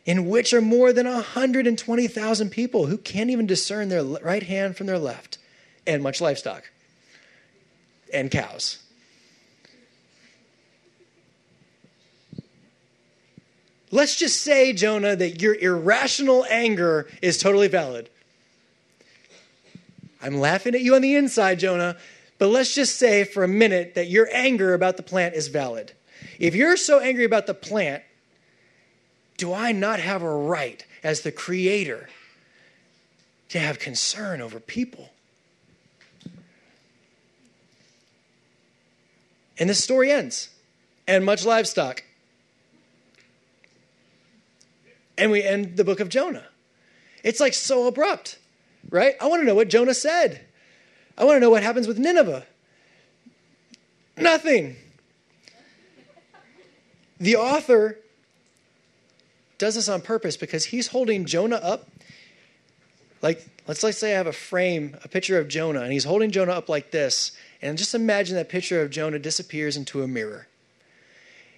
in 0.05 0.27
which 0.27 0.53
are 0.53 0.61
more 0.61 0.93
than 0.93 1.07
120,000 1.07 2.51
people 2.51 2.87
who 2.87 2.99
can't 2.99 3.31
even 3.31 3.47
discern 3.47 3.89
their 3.89 4.03
right 4.03 4.43
hand 4.43 4.77
from 4.77 4.87
their 4.87 4.99
left, 4.99 5.39
and 5.87 6.03
much 6.03 6.21
livestock 6.21 6.71
and 8.13 8.31
cows? 8.31 8.82
Let's 13.93 14.17
just 14.17 14.43
say, 14.43 14.73
Jonah, 14.73 15.15
that 15.15 15.43
your 15.43 15.55
irrational 15.55 16.47
anger 16.49 17.09
is 17.21 17.37
totally 17.37 17.69
valid. 17.69 18.09
I'm 20.23 20.39
laughing 20.39 20.75
at 20.75 20.81
you 20.81 20.95
on 20.95 21.03
the 21.03 21.15
inside, 21.15 21.59
Jonah, 21.59 21.99
but 22.39 22.49
let's 22.49 22.75
just 22.75 22.99
say 22.99 23.25
for 23.25 23.45
a 23.45 23.49
minute 23.49 23.95
that 23.95 24.09
your 24.09 24.29
anger 24.33 24.73
about 24.73 24.97
the 24.97 25.03
plant 25.03 25.35
is 25.35 25.49
valid. 25.49 25.93
If 26.39 26.55
you're 26.55 26.79
so 26.79 27.01
angry 27.01 27.25
about 27.25 27.47
the 27.47 27.55
plant, 27.55 28.03
do 29.37 29.53
I 29.53 29.73
not 29.73 30.01
have 30.01 30.23
a 30.23 30.35
right 30.35 30.85
as 31.05 31.21
the 31.21 31.33
creator 31.33 32.09
to 33.51 33.59
have 33.59 33.79
concern 33.79 34.41
over 34.41 34.59
people? 34.59 35.11
And 39.59 39.69
the 39.69 39.75
story 39.75 40.11
ends. 40.11 40.49
And 41.07 41.25
much 41.25 41.45
livestock. 41.45 42.05
And 45.19 45.31
we 45.31 45.43
end 45.43 45.77
the 45.77 45.85
book 45.85 46.01
of 46.01 46.09
Jonah. 46.09 46.47
It's 47.23 47.41
like 47.41 47.55
so 47.55 47.87
abrupt, 47.87 48.39
right? 48.91 49.15
I 49.21 49.27
want 49.27 49.43
to 49.43 49.47
know 49.47 49.55
what 49.55 49.69
Jonah 49.69 49.95
said. 49.95 50.41
I 51.17 51.25
want 51.25 51.37
to 51.37 51.41
know 51.41 51.51
what 51.51 51.63
happens 51.63 51.87
with 51.87 51.99
Nineveh. 51.99 52.47
Nothing. 54.17 54.77
The 57.21 57.37
author 57.37 57.99
does 59.59 59.77
this 59.77 59.89
on 59.89 60.01
purpose 60.01 60.37
because 60.37 60.65
he's 60.65 60.89
holding 60.89 61.25
Jonah 61.25 61.57
up. 61.57 61.89
Like, 63.21 63.47
let's, 63.69 63.85
let's 63.85 63.99
say 63.99 64.15
I 64.15 64.17
have 64.17 64.27
a 64.27 64.33
frame, 64.33 64.97
a 65.05 65.09
picture 65.09 65.39
of 65.39 65.47
Jonah, 65.47 65.83
and 65.83 65.93
he's 65.93 66.05
holding 66.05 66.33
Jonah 66.33 66.53
up 66.53 66.69
like 66.69 66.91
this. 66.91 67.31
And 67.61 67.79
just 67.79 67.95
imagine 67.95 68.35
that 68.35 68.49
picture 68.49 68.83
of 68.83 68.91
Jonah 68.91 69.21
disappears 69.21 69.77
into 69.77 70.03
a 70.03 70.09
mirror. 70.09 70.49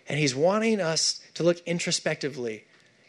And 0.07 0.19
he's 0.19 0.35
wanting 0.35 0.83
us 0.83 1.23
to 1.33 1.43
look 1.43 1.61
introspectively 1.67 2.65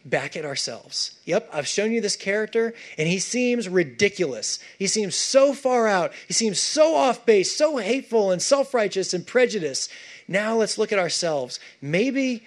back 0.06 0.38
at 0.38 0.45
ourselves. 0.45 1.18
Yep, 1.26 1.49
I've 1.51 1.68
shown 1.68 1.91
you 1.91 1.99
this 1.99 2.16
character, 2.16 2.74
and 2.97 3.08
he 3.08 3.20
seems 3.20 3.68
ridiculous. 3.68 4.60
He 4.78 4.88
seems 4.88 5.16
so 5.16 5.53
far 5.53 5.88
out. 5.88 6.14
He 6.28 6.34
seems 6.34 6.60
so 6.60 6.95
off 6.95 7.26
base, 7.26 7.56
so 7.56 7.78
hateful 7.78 8.32
and 8.32 8.41
self 8.41 8.74
righteous 8.74 9.14
and 9.14 9.26
prejudiced. 9.26 9.91
Now 10.28 10.56
let's 10.56 10.78
look 10.78 10.91
at 10.91 10.99
ourselves. 10.99 11.60
Maybe 11.82 12.45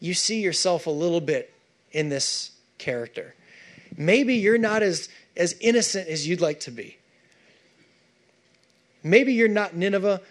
you 0.00 0.14
see 0.14 0.40
yourself 0.40 0.86
a 0.86 0.90
little 0.90 1.20
bit 1.20 1.52
in 1.92 2.08
this 2.08 2.50
character. 2.78 3.34
Maybe 3.96 4.36
you're 4.36 4.58
not 4.58 4.82
as, 4.82 5.08
as 5.36 5.54
innocent 5.60 6.08
as 6.08 6.26
you'd 6.26 6.40
like 6.40 6.60
to 6.60 6.70
be. 6.70 6.96
Maybe 9.02 9.34
you're 9.34 9.48
not 9.48 9.76
Nineveh. 9.76 10.22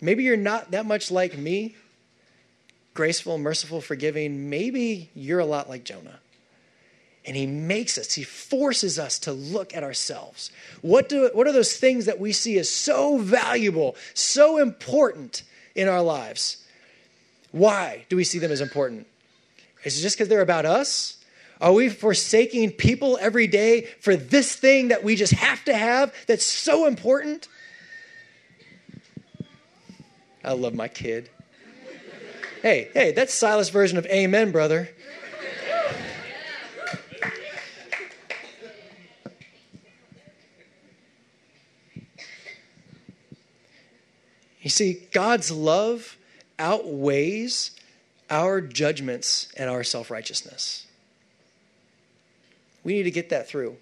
Maybe 0.00 0.24
you're 0.24 0.36
not 0.36 0.72
that 0.72 0.84
much 0.84 1.12
like 1.12 1.38
me 1.38 1.76
graceful, 2.94 3.38
merciful, 3.38 3.80
forgiving, 3.80 4.50
maybe 4.50 5.10
you're 5.14 5.40
a 5.40 5.46
lot 5.46 5.68
like 5.68 5.84
Jonah. 5.84 6.20
And 7.24 7.36
he 7.36 7.46
makes 7.46 7.98
us, 7.98 8.12
he 8.14 8.24
forces 8.24 8.98
us 8.98 9.18
to 9.20 9.32
look 9.32 9.74
at 9.76 9.84
ourselves. 9.84 10.50
What, 10.80 11.08
do, 11.08 11.30
what 11.32 11.46
are 11.46 11.52
those 11.52 11.76
things 11.76 12.06
that 12.06 12.18
we 12.18 12.32
see 12.32 12.58
as 12.58 12.68
so 12.68 13.18
valuable, 13.18 13.94
so 14.12 14.58
important 14.58 15.44
in 15.74 15.88
our 15.88 16.02
lives? 16.02 16.64
Why 17.52 18.06
do 18.08 18.16
we 18.16 18.24
see 18.24 18.38
them 18.38 18.50
as 18.50 18.60
important? 18.60 19.06
Is 19.84 19.98
it 19.98 20.02
just 20.02 20.16
because 20.16 20.28
they're 20.28 20.40
about 20.40 20.66
us? 20.66 21.18
Are 21.60 21.72
we 21.72 21.90
forsaking 21.90 22.72
people 22.72 23.18
every 23.20 23.46
day 23.46 23.82
for 24.00 24.16
this 24.16 24.56
thing 24.56 24.88
that 24.88 25.04
we 25.04 25.14
just 25.14 25.32
have 25.32 25.64
to 25.66 25.76
have 25.76 26.12
that's 26.26 26.44
so 26.44 26.86
important? 26.86 27.46
I 30.44 30.54
love 30.54 30.74
my 30.74 30.88
kid. 30.88 31.30
Hey, 32.62 32.90
hey, 32.94 33.10
that's 33.10 33.34
Silas' 33.34 33.70
version 33.70 33.98
of 33.98 34.06
amen, 34.06 34.52
brother. 34.52 34.88
You 44.60 44.70
see, 44.70 45.08
God's 45.10 45.50
love 45.50 46.16
outweighs 46.56 47.72
our 48.30 48.60
judgments 48.60 49.52
and 49.56 49.68
our 49.68 49.82
self 49.82 50.08
righteousness. 50.08 50.86
We 52.84 52.92
need 52.92 53.02
to 53.02 53.10
get 53.10 53.28
that 53.30 53.48
through. 53.48 53.76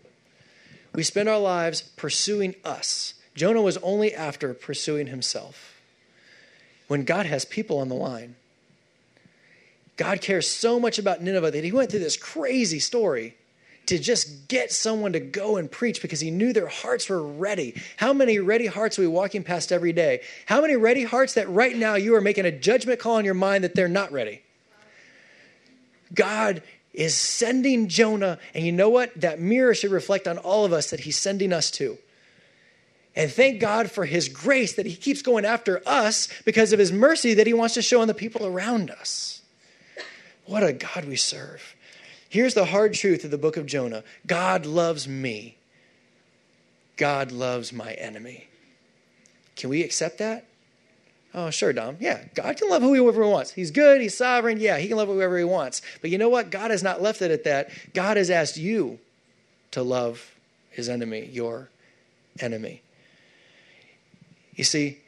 We 0.95 1.03
spend 1.03 1.28
our 1.28 1.39
lives 1.39 1.83
pursuing 1.83 2.55
us. 2.64 3.12
Jonah 3.35 3.61
was 3.61 3.76
only 3.78 4.14
after 4.14 4.55
pursuing 4.55 5.09
himself. 5.09 5.78
When 6.89 7.05
God 7.05 7.26
has 7.26 7.45
people 7.45 7.78
on 7.78 7.91
the 7.91 7.95
line, 7.95 8.37
God 10.01 10.22
cares 10.22 10.48
so 10.48 10.80
much 10.80 10.98
about 10.98 11.20
Nineveh 11.20 11.51
that 11.51 11.62
he 11.62 11.72
went 11.72 11.90
through 11.90 12.01
this 12.01 12.16
crazy 12.16 12.78
story 12.78 13.36
to 13.84 13.98
just 13.98 14.48
get 14.48 14.72
someone 14.72 15.12
to 15.12 15.20
go 15.20 15.59
and 15.59 15.70
preach 15.70 16.01
because 16.01 16.20
he 16.20 16.30
knew 16.30 16.55
their 16.55 16.68
hearts 16.68 17.11
were 17.11 17.22
ready. 17.22 17.78
How 17.98 18.14
many 18.14 18.38
ready 18.38 18.64
hearts 18.64 18.98
are 18.98 19.03
we 19.03 19.09
walking 19.09 19.44
past 19.44 19.70
every 19.70 19.92
day? 19.92 20.22
How 20.46 20.62
many 20.62 20.74
ready 20.74 21.05
hearts 21.05 21.34
that 21.34 21.51
right 21.51 21.76
now 21.76 21.96
you 21.96 22.14
are 22.14 22.22
making 22.22 22.46
a 22.46 22.51
judgment 22.51 22.98
call 22.98 23.18
in 23.18 23.26
your 23.26 23.34
mind 23.34 23.62
that 23.62 23.74
they're 23.74 23.88
not 23.88 24.11
ready? 24.11 24.40
God 26.14 26.62
is 26.94 27.14
sending 27.14 27.86
Jonah, 27.86 28.38
and 28.55 28.64
you 28.64 28.72
know 28.72 28.88
what? 28.88 29.12
That 29.20 29.38
mirror 29.38 29.74
should 29.74 29.90
reflect 29.90 30.26
on 30.26 30.38
all 30.38 30.64
of 30.64 30.72
us 30.72 30.88
that 30.88 31.01
he's 31.01 31.18
sending 31.18 31.53
us 31.53 31.70
to. 31.72 31.98
And 33.14 33.30
thank 33.30 33.61
God 33.61 33.90
for 33.90 34.07
his 34.07 34.30
grace 34.30 34.72
that 34.76 34.86
he 34.86 34.96
keeps 34.96 35.20
going 35.20 35.44
after 35.44 35.82
us 35.86 36.26
because 36.46 36.72
of 36.72 36.78
his 36.78 36.90
mercy 36.90 37.34
that 37.34 37.46
he 37.46 37.53
wants 37.53 37.74
to 37.74 37.82
show 37.82 38.01
on 38.01 38.09
the 38.09 38.14
people 38.14 38.46
around 38.46 38.88
us. 38.88 39.39
What 40.51 40.64
a 40.64 40.72
God 40.72 41.05
we 41.05 41.14
serve. 41.14 41.76
Here's 42.28 42.55
the 42.55 42.64
hard 42.64 42.92
truth 42.94 43.22
of 43.22 43.30
the 43.30 43.38
book 43.38 43.57
of 43.57 43.66
Jonah 43.66 44.03
God 44.26 44.66
loves 44.66 45.07
me, 45.07 45.57
God 46.96 47.30
loves 47.30 47.72
my 47.72 47.92
enemy. 47.92 48.48
Can 49.55 49.70
we 49.70 49.84
accept 49.84 50.18
that? 50.18 50.46
Oh, 51.32 51.51
sure, 51.51 51.72
Dom. 51.72 51.98
Yeah, 52.01 52.24
God 52.34 52.57
can 52.57 52.68
love 52.68 52.82
whoever 52.82 53.22
he 53.22 53.30
wants. 53.30 53.53
He's 53.53 53.70
good, 53.70 54.01
he's 54.01 54.16
sovereign. 54.16 54.59
Yeah, 54.59 54.78
he 54.78 54.88
can 54.88 54.96
love 54.96 55.07
whoever 55.07 55.38
he 55.38 55.44
wants. 55.44 55.82
But 56.01 56.11
you 56.11 56.18
know 56.18 56.28
what? 56.28 56.51
God 56.51 56.72
has 56.72 56.82
not 56.82 57.01
left 57.01 57.22
it 57.22 57.30
at 57.30 57.44
that. 57.44 57.70
God 57.94 58.16
has 58.16 58.28
asked 58.28 58.57
you 58.57 58.98
to 59.70 59.84
love 59.84 60.34
his 60.70 60.88
enemy, 60.88 61.26
your 61.26 61.68
enemy. 62.40 62.82
You 64.57 64.64
see, 64.64 64.98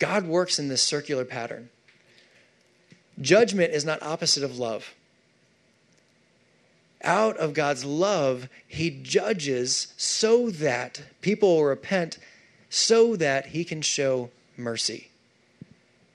God 0.00 0.26
works 0.26 0.58
in 0.58 0.66
this 0.66 0.82
circular 0.82 1.24
pattern. 1.24 1.68
Judgment 3.20 3.72
is 3.72 3.84
not 3.84 4.02
opposite 4.02 4.42
of 4.42 4.58
love. 4.58 4.94
Out 7.02 7.36
of 7.36 7.52
God's 7.52 7.84
love, 7.84 8.48
He 8.66 8.90
judges 8.90 9.92
so 9.96 10.50
that 10.50 11.02
people 11.20 11.56
will 11.56 11.64
repent, 11.64 12.18
so 12.70 13.16
that 13.16 13.46
He 13.46 13.64
can 13.64 13.82
show 13.82 14.30
mercy 14.56 15.10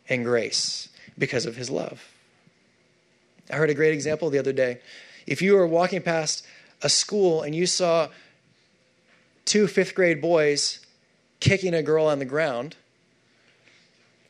and 0.10 0.24
grace 0.24 0.90
because 1.18 1.46
of 1.46 1.56
His 1.56 1.70
love. 1.70 2.10
I 3.52 3.56
heard 3.56 3.70
a 3.70 3.76
great 3.76 3.94
example 3.94 4.30
the 4.30 4.40
other 4.40 4.54
day. 4.54 4.80
If 5.26 5.42
you 5.42 5.56
were 5.56 5.68
walking 5.68 6.02
past 6.02 6.46
a 6.82 6.90
school 6.90 7.42
and 7.42 7.54
you 7.54 7.66
saw 7.66 8.10
two 9.46 9.68
fifth 9.68 9.96
grade 9.96 10.22
boys 10.22 10.86
kicking 11.40 11.74
a 11.74 11.84
girl 11.84 12.06
on 12.06 12.20
the 12.20 12.26
ground, 12.26 12.76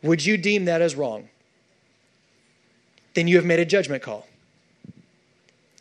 would 0.02 0.26
you 0.26 0.38
deem 0.38 0.66
that 0.66 0.82
as 0.82 0.96
wrong? 0.96 1.30
Then 3.18 3.28
you 3.28 3.36
have 3.38 3.46
made 3.46 3.60
a 3.60 3.66
judgment 3.66 4.04
call. 4.04 4.28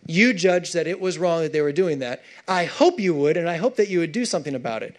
You 0.06 0.32
judged 0.32 0.72
that 0.72 0.86
it 0.86 0.98
was 0.98 1.18
wrong 1.18 1.42
that 1.42 1.52
they 1.52 1.60
were 1.60 1.70
doing 1.70 1.98
that. 1.98 2.22
I 2.48 2.64
hope 2.64 2.98
you 2.98 3.12
would, 3.12 3.36
and 3.36 3.46
I 3.46 3.58
hope 3.58 3.76
that 3.76 3.88
you 3.88 3.98
would 3.98 4.12
do 4.12 4.24
something 4.24 4.54
about 4.54 4.82
it. 4.82 4.96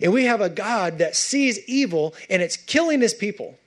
And 0.00 0.10
we 0.10 0.24
have 0.24 0.40
a 0.40 0.48
God 0.48 0.96
that 1.00 1.14
sees 1.14 1.58
evil 1.68 2.14
and 2.30 2.40
it's 2.40 2.56
killing 2.56 3.02
his 3.02 3.12
people. 3.12 3.58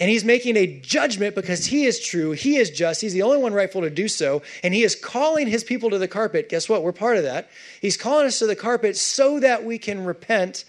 And 0.00 0.08
he's 0.08 0.24
making 0.24 0.56
a 0.56 0.80
judgment 0.80 1.34
because 1.34 1.66
he 1.66 1.84
is 1.84 2.00
true, 2.00 2.30
he 2.30 2.56
is 2.56 2.70
just, 2.70 3.02
he's 3.02 3.12
the 3.12 3.20
only 3.20 3.36
one 3.36 3.52
rightful 3.52 3.82
to 3.82 3.90
do 3.90 4.08
so, 4.08 4.40
and 4.62 4.72
he 4.72 4.82
is 4.82 4.94
calling 4.94 5.46
his 5.46 5.62
people 5.62 5.90
to 5.90 5.98
the 5.98 6.08
carpet. 6.08 6.48
Guess 6.48 6.70
what? 6.70 6.82
We're 6.82 6.92
part 6.92 7.18
of 7.18 7.24
that. 7.24 7.50
He's 7.82 7.98
calling 7.98 8.24
us 8.24 8.38
to 8.38 8.46
the 8.46 8.56
carpet 8.56 8.96
so 8.96 9.40
that 9.40 9.62
we 9.62 9.76
can 9.76 10.06
repent, 10.06 10.64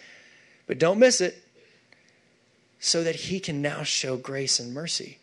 but 0.67 0.79
don't 0.79 0.99
miss 0.99 1.21
it, 1.21 1.41
so 2.77 3.05
that 3.05 3.15
he 3.15 3.39
can 3.39 3.61
now 3.61 3.83
show 3.83 4.17
grace 4.17 4.59
and 4.59 4.73
mercy 4.73 5.17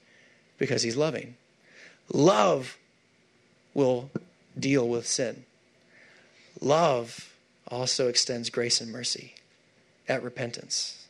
because 0.63 0.85
he's 0.85 0.97
loving. 0.97 1.35
Love 2.13 2.79
will 3.75 4.13
deal 4.57 4.89
with 4.89 5.09
sin. 5.09 5.45
Love 6.61 7.35
also 7.67 8.07
extends 8.07 8.49
grace 8.49 8.81
and 8.81 8.93
mercy 8.93 9.35
at 10.09 10.23
repentance. 10.23 11.09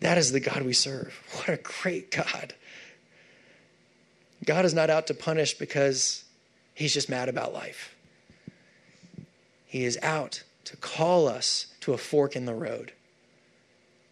That 0.00 0.16
is 0.16 0.32
the 0.32 0.40
God 0.40 0.62
we 0.62 0.72
serve. 0.72 1.20
What 1.36 1.50
a 1.50 1.58
great 1.58 2.10
God. 2.10 2.54
God 4.46 4.64
is 4.64 4.72
not 4.72 4.88
out 4.88 5.06
to 5.08 5.14
punish 5.14 5.52
because 5.52 6.24
he's 6.72 6.94
just 6.94 7.10
mad 7.10 7.28
about 7.28 7.52
life. 7.52 7.94
He 9.66 9.84
is 9.84 9.98
out 10.02 10.44
to 10.64 10.78
call 10.78 11.28
us 11.28 11.66
to 11.80 11.92
a 11.92 11.98
fork 11.98 12.34
in 12.34 12.46
the 12.46 12.54
road 12.54 12.92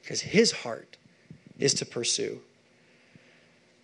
because 0.02 0.20
his 0.20 0.52
heart 0.52 0.98
is 1.58 1.72
to 1.72 1.86
pursue. 1.86 2.42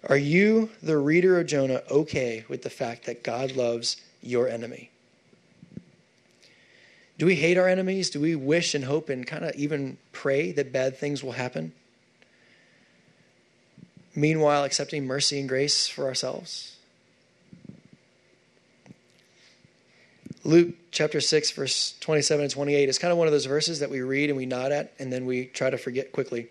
Are 0.07 0.17
you, 0.17 0.71
the 0.83 0.99
reader 0.99 1.41
of 1.41 1.47
Jonah, 1.47 1.83
okay 1.91 2.45
with 2.49 2.63
the 2.63 2.71
fact 2.71 3.07
that 3.07 3.25
God 3.25 3.53
loves 3.53 3.97
your 4.21 4.49
enemy? 4.49 4.91
Do 7.17 7.27
we 7.27 7.37
hate 7.37 7.57
our 7.57 7.69
enemies? 7.69 8.11
Do 8.11 8.21
we 8.21 8.35
wish 8.35 8.75
and 8.75 8.85
hope 8.85 9.09
and 9.09 9.27
kind 9.27 9.45
of 9.45 9.55
even 9.55 9.97
pray 10.13 10.53
that 10.53 10.73
bad 10.73 10.99
things 10.99 11.23
will 11.23 11.33
happen? 11.33 11.73
Meanwhile, 14.15 14.65
accepting 14.65 15.07
mercy 15.07 15.41
and 15.41 15.49
grace 15.49 15.87
for 15.87 16.05
ourselves? 16.05 16.77
Luke 20.43 20.75
chapter 20.91 21.21
6, 21.21 21.53
verse 21.53 21.95
27 22.01 22.45
and 22.45 22.53
28 22.53 22.89
is 22.89 22.99
kind 22.99 23.11
of 23.11 23.17
one 23.17 23.27
of 23.27 23.33
those 23.33 23.47
verses 23.47 23.81
that 23.81 23.89
we 23.89 24.03
read 24.03 24.29
and 24.29 24.37
we 24.37 24.45
nod 24.45 24.73
at, 24.73 24.93
and 24.99 25.11
then 25.11 25.25
we 25.25 25.47
try 25.47 25.71
to 25.71 25.79
forget 25.79 26.13
quickly. 26.13 26.49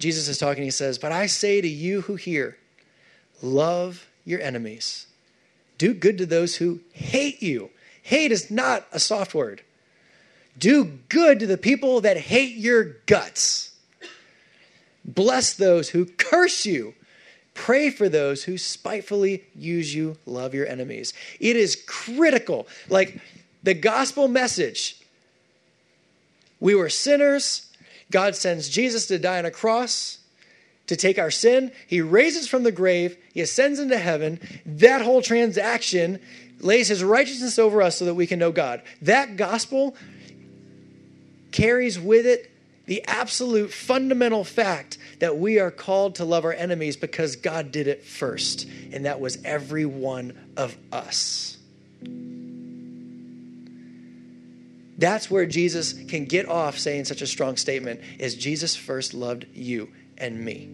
Jesus 0.00 0.28
is 0.28 0.38
talking, 0.38 0.64
he 0.64 0.70
says, 0.70 0.98
But 0.98 1.12
I 1.12 1.26
say 1.26 1.60
to 1.60 1.68
you 1.68 2.02
who 2.02 2.16
hear, 2.16 2.56
love 3.42 4.08
your 4.24 4.40
enemies, 4.40 5.06
do 5.78 5.94
good 5.94 6.18
to 6.18 6.26
those 6.26 6.56
who 6.56 6.80
hate 6.92 7.42
you. 7.42 7.70
Hate 8.02 8.32
is 8.32 8.50
not 8.50 8.86
a 8.92 8.98
soft 8.98 9.34
word. 9.34 9.62
Do 10.58 10.84
good 11.08 11.38
to 11.40 11.46
the 11.46 11.58
people 11.58 12.00
that 12.00 12.16
hate 12.16 12.56
your 12.56 12.84
guts. 13.06 13.74
Bless 15.04 15.54
those 15.54 15.90
who 15.90 16.06
curse 16.06 16.66
you. 16.66 16.94
Pray 17.54 17.90
for 17.90 18.08
those 18.08 18.44
who 18.44 18.58
spitefully 18.58 19.44
use 19.54 19.94
you. 19.94 20.16
Love 20.26 20.54
your 20.54 20.66
enemies. 20.66 21.12
It 21.38 21.56
is 21.56 21.82
critical. 21.86 22.66
Like 22.88 23.20
the 23.62 23.74
gospel 23.74 24.28
message 24.28 24.96
we 26.60 26.74
were 26.74 26.90
sinners. 26.90 27.69
God 28.10 28.34
sends 28.34 28.68
Jesus 28.68 29.06
to 29.06 29.18
die 29.18 29.38
on 29.38 29.44
a 29.44 29.50
cross 29.50 30.18
to 30.86 30.96
take 30.96 31.18
our 31.18 31.30
sin. 31.30 31.70
He 31.86 32.00
raises 32.00 32.48
from 32.48 32.64
the 32.64 32.72
grave. 32.72 33.16
He 33.32 33.40
ascends 33.40 33.78
into 33.78 33.96
heaven. 33.96 34.40
That 34.66 35.02
whole 35.02 35.22
transaction 35.22 36.20
lays 36.60 36.88
his 36.88 37.04
righteousness 37.04 37.58
over 37.58 37.80
us 37.82 37.96
so 37.96 38.04
that 38.06 38.14
we 38.14 38.26
can 38.26 38.38
know 38.38 38.52
God. 38.52 38.82
That 39.02 39.36
gospel 39.36 39.96
carries 41.52 41.98
with 41.98 42.26
it 42.26 42.50
the 42.86 43.04
absolute 43.06 43.72
fundamental 43.72 44.42
fact 44.42 44.98
that 45.20 45.38
we 45.38 45.60
are 45.60 45.70
called 45.70 46.16
to 46.16 46.24
love 46.24 46.44
our 46.44 46.52
enemies 46.52 46.96
because 46.96 47.36
God 47.36 47.70
did 47.70 47.86
it 47.86 48.04
first, 48.04 48.68
and 48.92 49.04
that 49.04 49.20
was 49.20 49.38
every 49.44 49.86
one 49.86 50.36
of 50.56 50.76
us. 50.90 51.56
That's 55.00 55.30
where 55.30 55.46
Jesus 55.46 55.94
can 55.94 56.26
get 56.26 56.46
off 56.46 56.78
saying 56.78 57.06
such 57.06 57.22
a 57.22 57.26
strong 57.26 57.56
statement 57.56 58.00
is 58.18 58.34
Jesus 58.34 58.76
first 58.76 59.14
loved 59.14 59.46
you 59.54 59.90
and 60.18 60.38
me. 60.44 60.68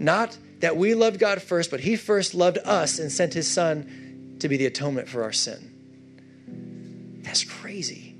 Not 0.00 0.36
that 0.58 0.76
we 0.76 0.94
loved 0.94 1.20
God 1.20 1.40
first, 1.40 1.70
but 1.70 1.78
he 1.78 1.94
first 1.94 2.34
loved 2.34 2.58
us 2.64 2.98
and 2.98 3.12
sent 3.12 3.34
his 3.34 3.48
son 3.48 4.36
to 4.40 4.48
be 4.48 4.56
the 4.56 4.66
atonement 4.66 5.08
for 5.08 5.22
our 5.22 5.32
sin. 5.32 7.20
That's 7.22 7.44
crazy. 7.44 8.16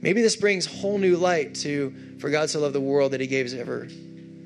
Maybe 0.00 0.22
this 0.22 0.36
brings 0.36 0.64
whole 0.64 0.96
new 0.96 1.16
light 1.16 1.54
to 1.56 1.94
for 2.18 2.30
God 2.30 2.48
so 2.48 2.60
loved 2.60 2.74
the 2.74 2.80
world 2.80 3.12
that 3.12 3.20
he 3.20 3.26
gave 3.26 3.44
his 3.44 3.54
ever 3.54 3.88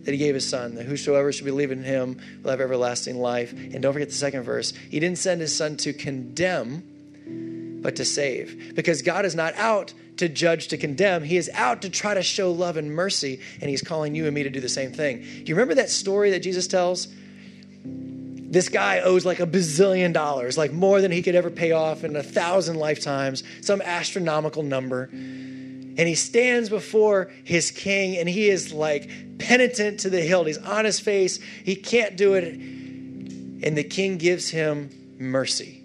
that 0.04 0.12
he 0.12 0.18
gave 0.18 0.34
his 0.34 0.48
son, 0.48 0.74
that 0.76 0.86
whosoever 0.86 1.30
should 1.30 1.44
believe 1.44 1.70
in 1.70 1.84
him 1.84 2.18
will 2.42 2.50
have 2.50 2.60
everlasting 2.60 3.20
life. 3.20 3.52
And 3.52 3.82
don't 3.82 3.92
forget 3.92 4.08
the 4.08 4.14
second 4.14 4.42
verse. 4.44 4.72
He 4.90 4.98
didn't 4.98 5.18
send 5.18 5.40
his 5.40 5.54
son 5.54 5.76
to 5.78 5.92
condemn, 5.92 6.82
but 7.80 7.96
to 7.96 8.04
save. 8.04 8.74
Because 8.74 9.02
God 9.02 9.24
is 9.24 9.34
not 9.34 9.54
out 9.54 9.92
to 10.16 10.28
judge, 10.28 10.68
to 10.68 10.76
condemn. 10.76 11.24
He 11.24 11.36
is 11.36 11.50
out 11.54 11.82
to 11.82 11.90
try 11.90 12.14
to 12.14 12.22
show 12.22 12.52
love 12.52 12.76
and 12.76 12.94
mercy, 12.94 13.40
and 13.60 13.70
he's 13.70 13.82
calling 13.82 14.14
you 14.14 14.26
and 14.26 14.34
me 14.34 14.42
to 14.42 14.50
do 14.50 14.60
the 14.60 14.68
same 14.68 14.92
thing. 14.92 15.20
Do 15.20 15.44
you 15.46 15.54
remember 15.54 15.74
that 15.76 15.90
story 15.90 16.30
that 16.30 16.40
Jesus 16.40 16.66
tells? 16.66 17.08
This 17.84 18.68
guy 18.68 19.00
owes 19.00 19.24
like 19.24 19.40
a 19.40 19.46
bazillion 19.46 20.12
dollars, 20.12 20.58
like 20.58 20.72
more 20.72 21.00
than 21.00 21.12
he 21.12 21.22
could 21.22 21.36
ever 21.36 21.50
pay 21.50 21.72
off 21.72 22.04
in 22.04 22.16
a 22.16 22.22
thousand 22.22 22.76
lifetimes, 22.76 23.44
some 23.60 23.80
astronomical 23.80 24.62
number 24.62 25.08
and 26.00 26.08
he 26.08 26.14
stands 26.14 26.70
before 26.70 27.30
his 27.44 27.70
king 27.70 28.16
and 28.16 28.26
he 28.26 28.48
is 28.48 28.72
like 28.72 29.10
penitent 29.38 30.00
to 30.00 30.08
the 30.08 30.22
hilt. 30.22 30.46
He's 30.46 30.56
on 30.56 30.86
his 30.86 30.98
face. 30.98 31.38
He 31.62 31.76
can't 31.76 32.16
do 32.16 32.32
it. 32.32 32.44
And 32.44 33.76
the 33.76 33.84
king 33.84 34.16
gives 34.16 34.48
him 34.48 34.88
mercy, 35.18 35.79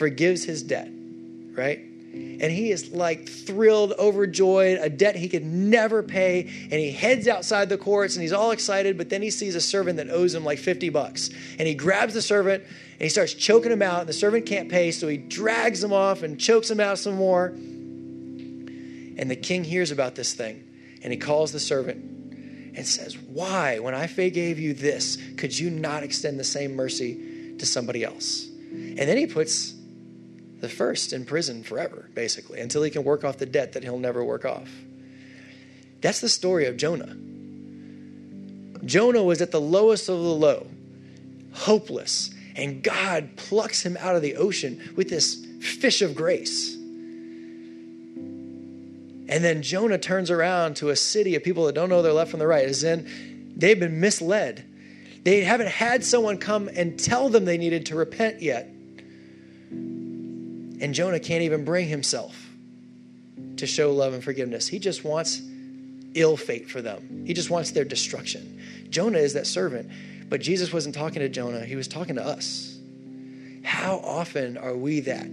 forgives 0.00 0.44
his 0.44 0.62
debt, 0.62 0.88
right? 1.52 1.78
And 1.78 2.50
he 2.50 2.70
is 2.70 2.90
like 2.90 3.28
thrilled, 3.28 3.92
overjoyed, 3.98 4.78
a 4.80 4.88
debt 4.88 5.14
he 5.14 5.28
could 5.28 5.44
never 5.44 6.02
pay. 6.02 6.44
And 6.44 6.72
he 6.72 6.90
heads 6.90 7.28
outside 7.28 7.68
the 7.68 7.76
courts 7.76 8.16
and 8.16 8.22
he's 8.22 8.32
all 8.32 8.50
excited, 8.50 8.96
but 8.96 9.10
then 9.10 9.20
he 9.20 9.30
sees 9.30 9.54
a 9.54 9.60
servant 9.60 9.98
that 9.98 10.08
owes 10.08 10.34
him 10.34 10.42
like 10.42 10.58
50 10.58 10.88
bucks. 10.88 11.28
And 11.58 11.68
he 11.68 11.74
grabs 11.74 12.14
the 12.14 12.22
servant 12.22 12.64
and 12.64 13.02
he 13.02 13.10
starts 13.10 13.34
choking 13.34 13.70
him 13.70 13.82
out. 13.82 14.00
And 14.00 14.08
the 14.08 14.14
servant 14.14 14.46
can't 14.46 14.70
pay, 14.70 14.90
so 14.90 15.06
he 15.06 15.18
drags 15.18 15.84
him 15.84 15.92
off 15.92 16.22
and 16.22 16.40
chokes 16.40 16.70
him 16.70 16.80
out 16.80 16.98
some 16.98 17.16
more. 17.16 17.48
And 17.48 19.30
the 19.30 19.36
king 19.36 19.64
hears 19.64 19.90
about 19.90 20.14
this 20.14 20.32
thing 20.32 20.64
and 21.02 21.12
he 21.12 21.18
calls 21.18 21.52
the 21.52 21.60
servant 21.60 21.98
and 22.74 22.86
says, 22.86 23.18
Why, 23.18 23.80
when 23.80 23.94
I 23.94 24.06
forgave 24.06 24.58
you 24.58 24.72
this, 24.72 25.18
could 25.36 25.56
you 25.56 25.68
not 25.68 26.04
extend 26.04 26.40
the 26.40 26.44
same 26.44 26.74
mercy 26.74 27.54
to 27.58 27.66
somebody 27.66 28.02
else? 28.02 28.46
And 28.70 28.98
then 28.98 29.18
he 29.18 29.26
puts 29.26 29.74
the 30.60 30.68
first 30.68 31.12
in 31.12 31.24
prison 31.24 31.62
forever, 31.62 32.08
basically, 32.14 32.60
until 32.60 32.82
he 32.82 32.90
can 32.90 33.04
work 33.04 33.24
off 33.24 33.38
the 33.38 33.46
debt 33.46 33.72
that 33.72 33.82
he'll 33.82 33.98
never 33.98 34.24
work 34.24 34.44
off. 34.44 34.70
That's 36.00 36.20
the 36.20 36.28
story 36.28 36.66
of 36.66 36.76
Jonah. 36.76 37.16
Jonah 38.84 39.22
was 39.22 39.42
at 39.42 39.50
the 39.50 39.60
lowest 39.60 40.08
of 40.08 40.16
the 40.16 40.22
low, 40.22 40.66
hopeless, 41.52 42.30
and 42.56 42.82
God 42.82 43.36
plucks 43.36 43.82
him 43.82 43.96
out 44.00 44.16
of 44.16 44.22
the 44.22 44.36
ocean 44.36 44.92
with 44.96 45.10
this 45.10 45.46
fish 45.60 46.02
of 46.02 46.14
grace. 46.14 46.74
And 49.28 49.44
then 49.44 49.62
Jonah 49.62 49.98
turns 49.98 50.30
around 50.30 50.76
to 50.76 50.88
a 50.88 50.96
city 50.96 51.36
of 51.36 51.44
people 51.44 51.66
that 51.66 51.74
don't 51.74 51.88
know 51.88 52.02
their 52.02 52.12
left 52.12 52.30
from 52.30 52.40
the 52.40 52.46
right, 52.46 52.66
as 52.66 52.82
in 52.82 53.52
they've 53.56 53.78
been 53.78 54.00
misled. 54.00 54.64
They 55.22 55.42
haven't 55.42 55.68
had 55.68 56.02
someone 56.02 56.38
come 56.38 56.68
and 56.74 56.98
tell 56.98 57.28
them 57.28 57.44
they 57.44 57.58
needed 57.58 57.86
to 57.86 57.94
repent 57.94 58.40
yet. 58.42 58.70
And 60.80 60.94
Jonah 60.94 61.20
can't 61.20 61.42
even 61.42 61.64
bring 61.64 61.88
himself 61.88 62.48
to 63.56 63.66
show 63.66 63.92
love 63.92 64.14
and 64.14 64.24
forgiveness. 64.24 64.66
He 64.66 64.78
just 64.78 65.04
wants 65.04 65.42
ill 66.14 66.36
fate 66.36 66.68
for 66.68 66.82
them, 66.82 67.24
he 67.26 67.34
just 67.34 67.50
wants 67.50 67.70
their 67.70 67.84
destruction. 67.84 68.60
Jonah 68.90 69.18
is 69.18 69.34
that 69.34 69.46
servant. 69.46 69.90
But 70.30 70.40
Jesus 70.40 70.72
wasn't 70.72 70.94
talking 70.94 71.20
to 71.20 71.28
Jonah, 71.28 71.64
he 71.64 71.76
was 71.76 71.88
talking 71.88 72.14
to 72.14 72.24
us. 72.24 72.78
How 73.64 73.96
often 73.98 74.56
are 74.56 74.76
we 74.76 75.00
that? 75.00 75.28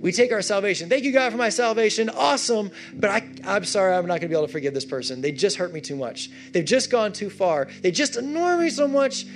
We 0.00 0.12
take 0.12 0.30
our 0.30 0.42
salvation. 0.42 0.88
Thank 0.88 1.04
you, 1.04 1.12
God, 1.12 1.32
for 1.32 1.38
my 1.38 1.48
salvation. 1.48 2.10
Awesome. 2.10 2.70
But 2.94 3.10
I, 3.10 3.28
I'm 3.44 3.64
sorry, 3.64 3.94
I'm 3.94 4.06
not 4.06 4.20
going 4.20 4.22
to 4.22 4.28
be 4.28 4.34
able 4.34 4.46
to 4.46 4.52
forgive 4.52 4.72
this 4.72 4.84
person. 4.84 5.20
They 5.20 5.32
just 5.32 5.56
hurt 5.56 5.72
me 5.72 5.80
too 5.80 5.96
much. 5.96 6.30
They've 6.52 6.64
just 6.64 6.90
gone 6.90 7.12
too 7.12 7.28
far. 7.28 7.68
They 7.82 7.90
just 7.90 8.16
annoy 8.16 8.56
me 8.56 8.70
so 8.70 8.86
much. 8.86 9.26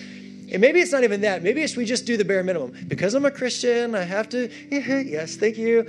And 0.53 0.61
maybe 0.61 0.81
it's 0.81 0.93
not 0.93 1.05
even 1.05 1.21
that. 1.21 1.43
Maybe 1.43 1.63
it's 1.63 1.77
we 1.77 1.85
just 1.85 2.07
do 2.07 2.17
the 2.17 2.25
bare 2.25 2.43
minimum. 2.43 2.75
Because 2.89 3.15
I'm 3.15 3.25
a 3.25 3.31
Christian, 3.31 3.95
I 3.95 4.03
have 4.03 4.29
to, 4.31 4.51
yes, 4.71 5.37
thank 5.37 5.57
you. 5.57 5.89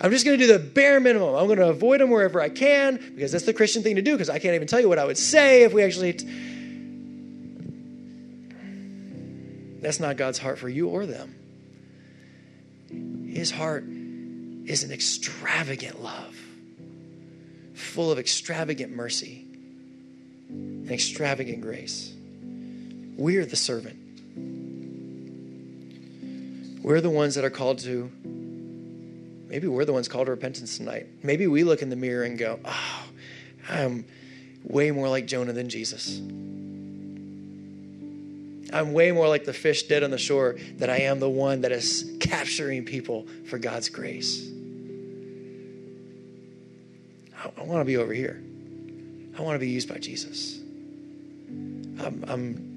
I'm 0.00 0.10
just 0.10 0.24
going 0.24 0.38
to 0.38 0.46
do 0.46 0.52
the 0.52 0.58
bare 0.58 0.98
minimum. 1.00 1.34
I'm 1.34 1.46
going 1.46 1.58
to 1.58 1.68
avoid 1.68 2.00
them 2.00 2.10
wherever 2.10 2.40
I 2.40 2.48
can 2.48 2.96
because 3.14 3.30
that's 3.32 3.44
the 3.44 3.54
Christian 3.54 3.82
thing 3.82 3.96
to 3.96 4.02
do 4.02 4.12
because 4.12 4.28
I 4.28 4.38
can't 4.40 4.54
even 4.54 4.66
tell 4.66 4.80
you 4.80 4.88
what 4.88 4.98
I 4.98 5.04
would 5.04 5.18
say 5.18 5.62
if 5.62 5.72
we 5.72 5.82
actually. 5.82 6.14
T- 6.14 6.26
that's 9.80 9.98
not 10.00 10.16
God's 10.16 10.38
heart 10.38 10.58
for 10.58 10.68
you 10.68 10.88
or 10.88 11.06
them. 11.06 11.34
His 13.32 13.50
heart 13.50 13.84
is 13.84 14.84
an 14.84 14.92
extravagant 14.92 16.02
love, 16.02 16.36
full 17.74 18.12
of 18.12 18.18
extravagant 18.18 18.94
mercy 18.94 19.46
and 20.48 20.90
extravagant 20.90 21.62
grace. 21.62 22.11
We're 23.16 23.44
the 23.44 23.56
servant. 23.56 23.98
We're 26.82 27.00
the 27.00 27.10
ones 27.10 27.36
that 27.36 27.44
are 27.44 27.50
called 27.50 27.78
to, 27.80 28.10
maybe 29.48 29.68
we're 29.68 29.84
the 29.84 29.92
ones 29.92 30.08
called 30.08 30.26
to 30.26 30.32
repentance 30.32 30.78
tonight. 30.78 31.06
Maybe 31.22 31.46
we 31.46 31.62
look 31.62 31.80
in 31.80 31.90
the 31.90 31.96
mirror 31.96 32.24
and 32.24 32.36
go, 32.36 32.58
oh, 32.64 33.04
I'm 33.68 34.04
way 34.64 34.90
more 34.90 35.08
like 35.08 35.26
Jonah 35.26 35.52
than 35.52 35.68
Jesus. 35.68 36.20
I'm 38.72 38.92
way 38.94 39.12
more 39.12 39.28
like 39.28 39.44
the 39.44 39.52
fish 39.52 39.84
dead 39.84 40.02
on 40.02 40.10
the 40.10 40.18
shore 40.18 40.56
than 40.78 40.88
I 40.90 41.02
am 41.02 41.20
the 41.20 41.28
one 41.28 41.60
that 41.60 41.72
is 41.72 42.16
capturing 42.20 42.84
people 42.84 43.26
for 43.46 43.58
God's 43.58 43.88
grace. 43.88 44.50
I, 47.36 47.50
I 47.60 47.64
want 47.64 47.80
to 47.80 47.84
be 47.84 47.98
over 47.98 48.12
here. 48.12 48.42
I 49.38 49.42
want 49.42 49.54
to 49.56 49.60
be 49.60 49.68
used 49.68 49.88
by 49.88 49.98
Jesus. 49.98 50.58
I'm, 50.58 52.24
I'm, 52.26 52.71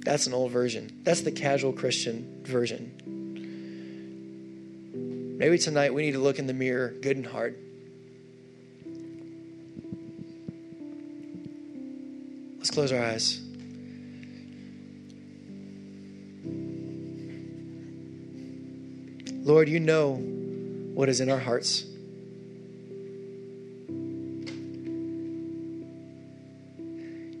that's 0.00 0.26
an 0.26 0.34
old 0.34 0.50
version. 0.50 1.00
That's 1.04 1.20
the 1.20 1.32
casual 1.32 1.72
Christian 1.72 2.42
version. 2.44 2.96
Maybe 5.38 5.58
tonight 5.58 5.94
we 5.94 6.02
need 6.02 6.12
to 6.12 6.18
look 6.18 6.38
in 6.38 6.46
the 6.46 6.54
mirror 6.54 6.94
good 7.00 7.16
and 7.16 7.26
hard. 7.26 7.56
Let's 12.58 12.70
close 12.70 12.92
our 12.92 13.02
eyes. 13.02 13.40
Lord, 19.42 19.68
you 19.68 19.80
know 19.80 20.16
what 20.94 21.08
is 21.08 21.20
in 21.20 21.30
our 21.30 21.38
hearts. 21.38 21.84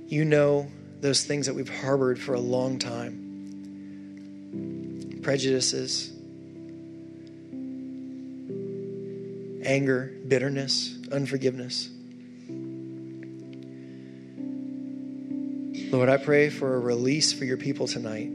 You 0.08 0.24
know 0.24 0.70
those 1.00 1.24
things 1.24 1.46
that 1.46 1.54
we've 1.54 1.80
harbored 1.80 2.18
for 2.18 2.34
a 2.34 2.40
long 2.40 2.78
time 2.78 3.28
prejudices, 5.22 6.10
anger, 9.64 10.14
bitterness, 10.26 10.96
unforgiveness. 11.12 11.90
Lord, 15.92 16.08
I 16.08 16.16
pray 16.16 16.48
for 16.48 16.74
a 16.74 16.78
release 16.78 17.32
for 17.32 17.44
your 17.44 17.58
people 17.58 17.86
tonight. 17.86 18.30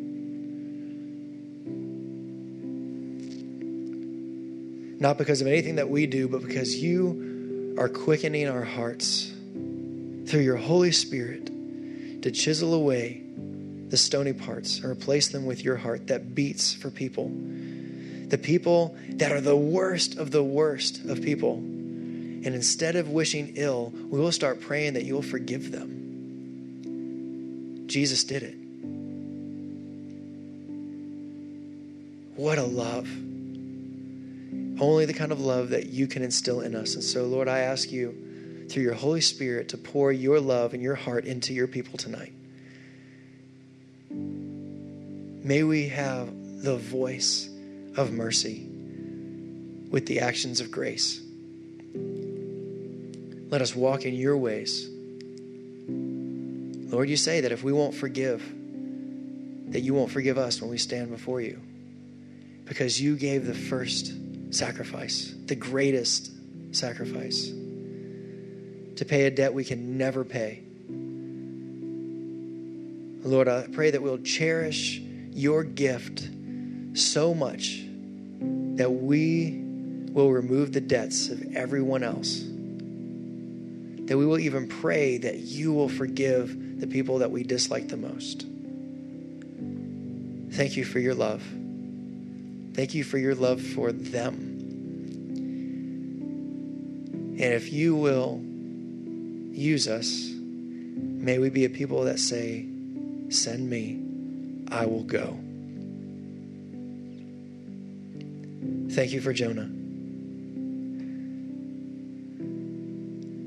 Not 4.99 5.17
because 5.17 5.41
of 5.41 5.47
anything 5.47 5.75
that 5.75 5.89
we 5.89 6.05
do, 6.05 6.27
but 6.27 6.41
because 6.41 6.75
you 6.75 7.75
are 7.79 7.89
quickening 7.89 8.47
our 8.47 8.63
hearts 8.63 9.31
through 10.27 10.41
your 10.41 10.57
Holy 10.57 10.91
Spirit 10.91 11.49
to 12.25 12.31
chisel 12.31 12.73
away 12.73 13.21
the 13.89 13.97
stony 13.97 14.33
parts 14.33 14.79
and 14.79 14.89
replace 14.89 15.27
them 15.27 15.45
with 15.45 15.63
your 15.63 15.75
heart 15.75 16.07
that 16.07 16.33
beats 16.33 16.73
for 16.73 16.89
people. 16.89 17.29
The 17.29 18.39
people 18.39 18.97
that 19.09 19.31
are 19.31 19.41
the 19.41 19.55
worst 19.55 20.17
of 20.17 20.31
the 20.31 20.43
worst 20.43 21.05
of 21.05 21.21
people. 21.21 21.57
And 21.57 22.47
instead 22.47 22.95
of 22.95 23.09
wishing 23.09 23.53
ill, 23.57 23.93
we 24.09 24.19
will 24.19 24.31
start 24.31 24.59
praying 24.59 24.93
that 24.93 25.03
you 25.03 25.13
will 25.13 25.21
forgive 25.21 25.71
them. 25.71 27.83
Jesus 27.85 28.23
did 28.23 28.41
it. 28.41 28.55
What 32.35 32.57
a 32.57 32.63
love. 32.63 33.07
Only 34.81 35.05
the 35.05 35.13
kind 35.13 35.31
of 35.31 35.41
love 35.41 35.69
that 35.69 35.89
you 35.89 36.07
can 36.07 36.23
instill 36.23 36.61
in 36.61 36.75
us. 36.75 36.95
And 36.95 37.03
so, 37.03 37.25
Lord, 37.25 37.47
I 37.47 37.59
ask 37.59 37.91
you 37.91 38.24
through 38.69 38.83
your 38.83 38.93
Holy 38.93 39.21
Spirit 39.21 39.69
to 39.69 39.77
pour 39.77 40.11
your 40.11 40.39
love 40.39 40.73
and 40.73 40.81
your 40.81 40.95
heart 40.95 41.25
into 41.25 41.53
your 41.53 41.67
people 41.67 41.97
tonight. 41.97 42.33
May 44.09 45.63
we 45.63 45.89
have 45.89 46.29
the 46.63 46.75
voice 46.75 47.49
of 47.95 48.11
mercy 48.11 48.67
with 49.91 50.07
the 50.07 50.21
actions 50.21 50.59
of 50.59 50.71
grace. 50.71 51.21
Let 53.49 53.61
us 53.61 53.75
walk 53.75 54.05
in 54.05 54.15
your 54.15 54.37
ways. 54.37 54.89
Lord, 55.87 57.09
you 57.09 57.17
say 57.17 57.41
that 57.41 57.51
if 57.51 57.63
we 57.63 57.71
won't 57.71 57.93
forgive, 57.93 58.41
that 59.71 59.81
you 59.81 59.93
won't 59.93 60.11
forgive 60.11 60.37
us 60.37 60.61
when 60.61 60.69
we 60.69 60.77
stand 60.77 61.11
before 61.11 61.41
you. 61.41 61.61
Because 62.65 62.99
you 62.99 63.15
gave 63.15 63.45
the 63.45 63.53
first 63.53 64.13
sacrifice, 64.49 65.33
the 65.45 65.55
greatest 65.55 66.31
sacrifice, 66.71 67.51
to 68.97 69.05
pay 69.05 69.25
a 69.25 69.31
debt 69.31 69.53
we 69.53 69.63
can 69.63 69.97
never 69.97 70.23
pay. 70.23 70.61
Lord, 73.23 73.47
I 73.47 73.67
pray 73.67 73.91
that 73.91 74.01
we'll 74.01 74.19
cherish 74.19 74.99
your 75.31 75.63
gift 75.63 76.29
so 76.93 77.33
much 77.33 77.83
that 78.75 78.89
we 78.89 79.61
will 80.11 80.31
remove 80.31 80.71
the 80.71 80.81
debts 80.81 81.29
of 81.29 81.55
everyone 81.55 82.03
else. 82.03 82.41
That 84.07 84.17
we 84.17 84.25
will 84.25 84.39
even 84.39 84.67
pray 84.67 85.17
that 85.17 85.37
you 85.37 85.73
will 85.73 85.89
forgive 85.89 86.79
the 86.79 86.87
people 86.87 87.19
that 87.19 87.31
we 87.31 87.43
dislike 87.43 87.87
the 87.87 87.97
most. 87.97 88.45
Thank 90.51 90.77
you 90.77 90.85
for 90.85 90.99
your 90.99 91.15
love. 91.15 91.43
Thank 92.73 92.93
you 92.93 93.03
for 93.03 93.17
your 93.17 93.33
love 93.35 93.61
for 93.61 93.91
them. 93.91 94.51
And 97.37 97.53
if 97.53 97.73
you 97.73 97.95
will 97.95 98.41
use 99.55 99.87
us, 99.87 100.29
may 100.35 101.39
we 101.39 101.49
be 101.49 101.65
a 101.65 101.69
people 101.69 102.03
that 102.03 102.19
say, 102.19 102.65
Send 103.29 103.69
me, 103.69 104.01
I 104.69 104.85
will 104.85 105.03
go. 105.03 105.39
Thank 108.93 109.11
you 109.11 109.21
for 109.21 109.33
Jonah. 109.33 109.69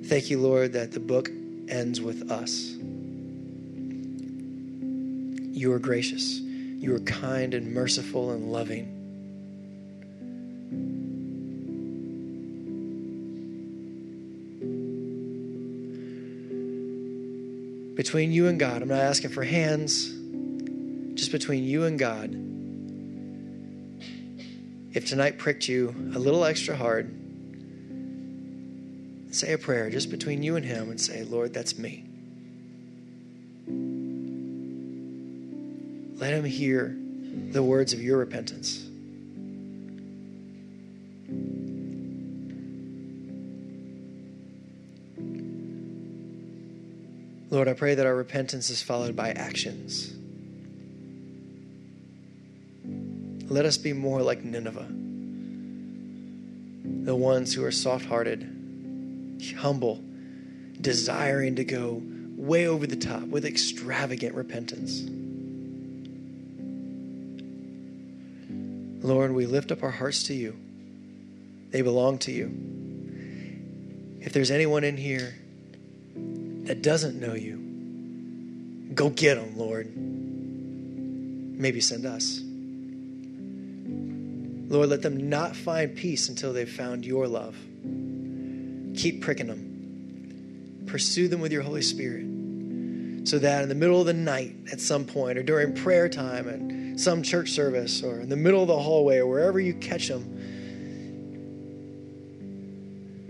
Thank 0.09 0.31
you, 0.31 0.41
Lord, 0.41 0.73
that 0.73 0.93
the 0.93 1.01
book 1.01 1.31
ends 1.69 2.01
with 2.01 2.31
us. 2.31 2.75
You 5.57 5.73
are 5.73 5.79
gracious. 5.79 6.41
You 6.41 6.95
are 6.95 7.01
kind 7.01 7.55
and 7.55 7.73
merciful 7.73 8.31
and 8.31 8.51
loving. 8.51 8.98
Between 17.99 18.31
you 18.31 18.47
and 18.47 18.61
God. 18.61 18.81
I'm 18.81 18.87
not 18.87 19.01
asking 19.01 19.31
for 19.31 19.43
hands, 19.43 20.05
just 21.15 21.33
between 21.33 21.65
you 21.65 21.83
and 21.83 21.99
God. 21.99 22.31
If 24.95 25.07
tonight 25.07 25.37
pricked 25.37 25.67
you 25.67 25.89
a 26.15 26.19
little 26.21 26.45
extra 26.45 26.77
hard, 26.77 27.13
say 29.33 29.53
a 29.53 29.59
prayer 29.59 29.91
just 29.91 30.13
between 30.13 30.45
you 30.45 30.55
and 30.55 30.65
Him 30.65 30.91
and 30.91 31.01
say, 31.01 31.25
Lord, 31.25 31.53
that's 31.53 31.77
me. 31.77 32.05
Let 36.21 36.35
Him 36.35 36.45
hear 36.45 36.97
the 37.51 37.65
words 37.65 37.93
of 37.93 38.01
your 38.01 38.19
repentance. 38.19 38.88
Lord, 47.59 47.67
I 47.67 47.73
pray 47.73 47.97
that 47.97 48.07
our 48.07 48.15
repentance 48.15 48.71
is 48.71 48.83
followed 48.83 49.17
by 49.17 49.33
actions. 49.33 50.15
Let 53.51 53.65
us 53.65 53.77
be 53.77 53.93
more 53.93 54.23
like 54.23 54.45
Nineveh, 54.45 54.87
the 57.05 57.17
ones 57.17 57.53
who 57.53 57.65
are 57.65 57.73
soft 57.73 58.05
hearted, 58.05 59.41
humble, 59.57 60.05
desiring 60.81 61.57
to 61.57 61.65
go 61.65 62.01
way 62.37 62.69
over 62.69 62.87
the 62.87 62.95
top 62.95 63.25
with 63.25 63.45
extravagant 63.45 64.37
repentance. 64.37 65.03
Lord, 69.05 69.33
we 69.33 69.47
lift 69.47 69.73
up 69.73 69.83
our 69.83 69.91
hearts 69.91 70.23
to 70.29 70.33
you. 70.33 70.57
They 71.71 71.83
belong 71.83 72.19
to 72.19 72.31
you. 72.31 74.21
If 74.21 74.33
there's 74.33 74.53
anyone 74.53 74.85
in 74.85 74.97
here 74.97 75.35
that 76.69 76.83
doesn't 76.83 77.19
know 77.19 77.33
you, 77.33 77.57
go 78.95 79.09
get 79.09 79.37
them, 79.37 79.57
Lord. 79.57 79.91
Maybe 79.97 81.81
send 81.81 82.05
us. 82.05 82.43
Lord, 84.71 84.91
let 84.91 85.01
them 85.01 85.31
not 85.31 85.57
find 85.57 85.97
peace 85.97 86.29
until 86.29 86.53
they've 86.53 86.71
found 86.71 87.07
your 87.07 87.27
love. 87.27 87.57
Keep 88.97 89.23
pricking 89.23 89.47
them. 89.47 90.85
Pursue 90.87 91.29
them 91.29 91.41
with 91.41 91.53
your 91.53 91.63
Holy 91.63 91.81
Spirit 91.81 92.27
so 93.27 93.39
that 93.39 93.63
in 93.63 93.71
the 93.71 93.75
middle 93.75 94.01
of 94.01 94.07
the 94.07 94.13
night 94.13 94.55
at 94.71 94.79
some 94.79 95.07
point 95.07 95.39
or 95.39 95.43
during 95.43 95.75
prayer 95.75 96.11
time 96.11 96.49
at 96.93 97.01
some 97.01 97.23
church 97.23 97.51
service 97.51 98.03
or 98.03 98.21
in 98.21 98.29
the 98.29 98.37
middle 98.37 98.61
of 98.61 98.69
the 98.69 98.79
hallway 98.79 99.17
or 99.17 99.27
wherever 99.27 99.59
you 99.59 99.73
catch 99.73 100.09
them, 100.09 100.38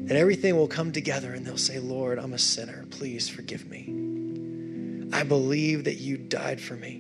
and 0.09 0.17
everything 0.17 0.57
will 0.57 0.69
come 0.69 0.91
together 0.91 1.35
and 1.35 1.45
they'll 1.45 1.59
say, 1.59 1.79
Lord, 1.79 2.19
I'm 2.19 2.33
a 2.33 2.39
sinner. 2.39 2.87
Please 2.89 3.29
forgive 3.29 3.69
me. 3.69 5.11
I 5.13 5.23
believe 5.23 5.85
that 5.85 5.99
you 5.99 6.17
died 6.17 6.63
for 6.63 6.73
me. 6.75 6.95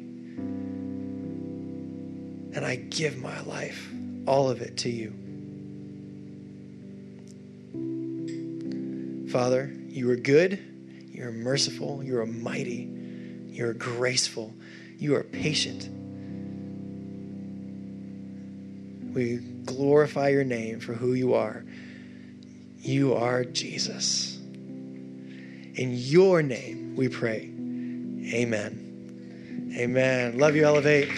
And 2.54 2.66
I 2.66 2.76
give 2.76 3.16
my 3.16 3.40
life, 3.42 3.90
all 4.26 4.50
of 4.50 4.60
it, 4.60 4.76
to 4.78 4.90
you. 4.90 5.14
Father, 9.30 9.72
you 9.88 10.10
are 10.10 10.16
good, 10.16 10.62
you 11.10 11.26
are 11.26 11.32
merciful, 11.32 12.04
you 12.04 12.18
are 12.18 12.26
mighty, 12.26 12.90
you 13.46 13.66
are 13.68 13.74
graceful, 13.74 14.54
you 14.98 15.14
are 15.16 15.22
patient. 15.22 15.88
We 19.14 19.36
glorify 19.64 20.28
your 20.28 20.44
name 20.44 20.80
for 20.80 20.92
who 20.92 21.14
you 21.14 21.32
are. 21.32 21.64
You 22.80 23.14
are 23.14 23.44
Jesus. 23.44 24.38
In 25.74 25.92
your 25.94 26.42
name 26.42 26.94
we 26.96 27.08
pray. 27.08 27.50
Amen. 28.32 29.72
Amen. 29.76 30.38
Love 30.38 30.56
you, 30.56 30.64
Elevate. 30.64 31.08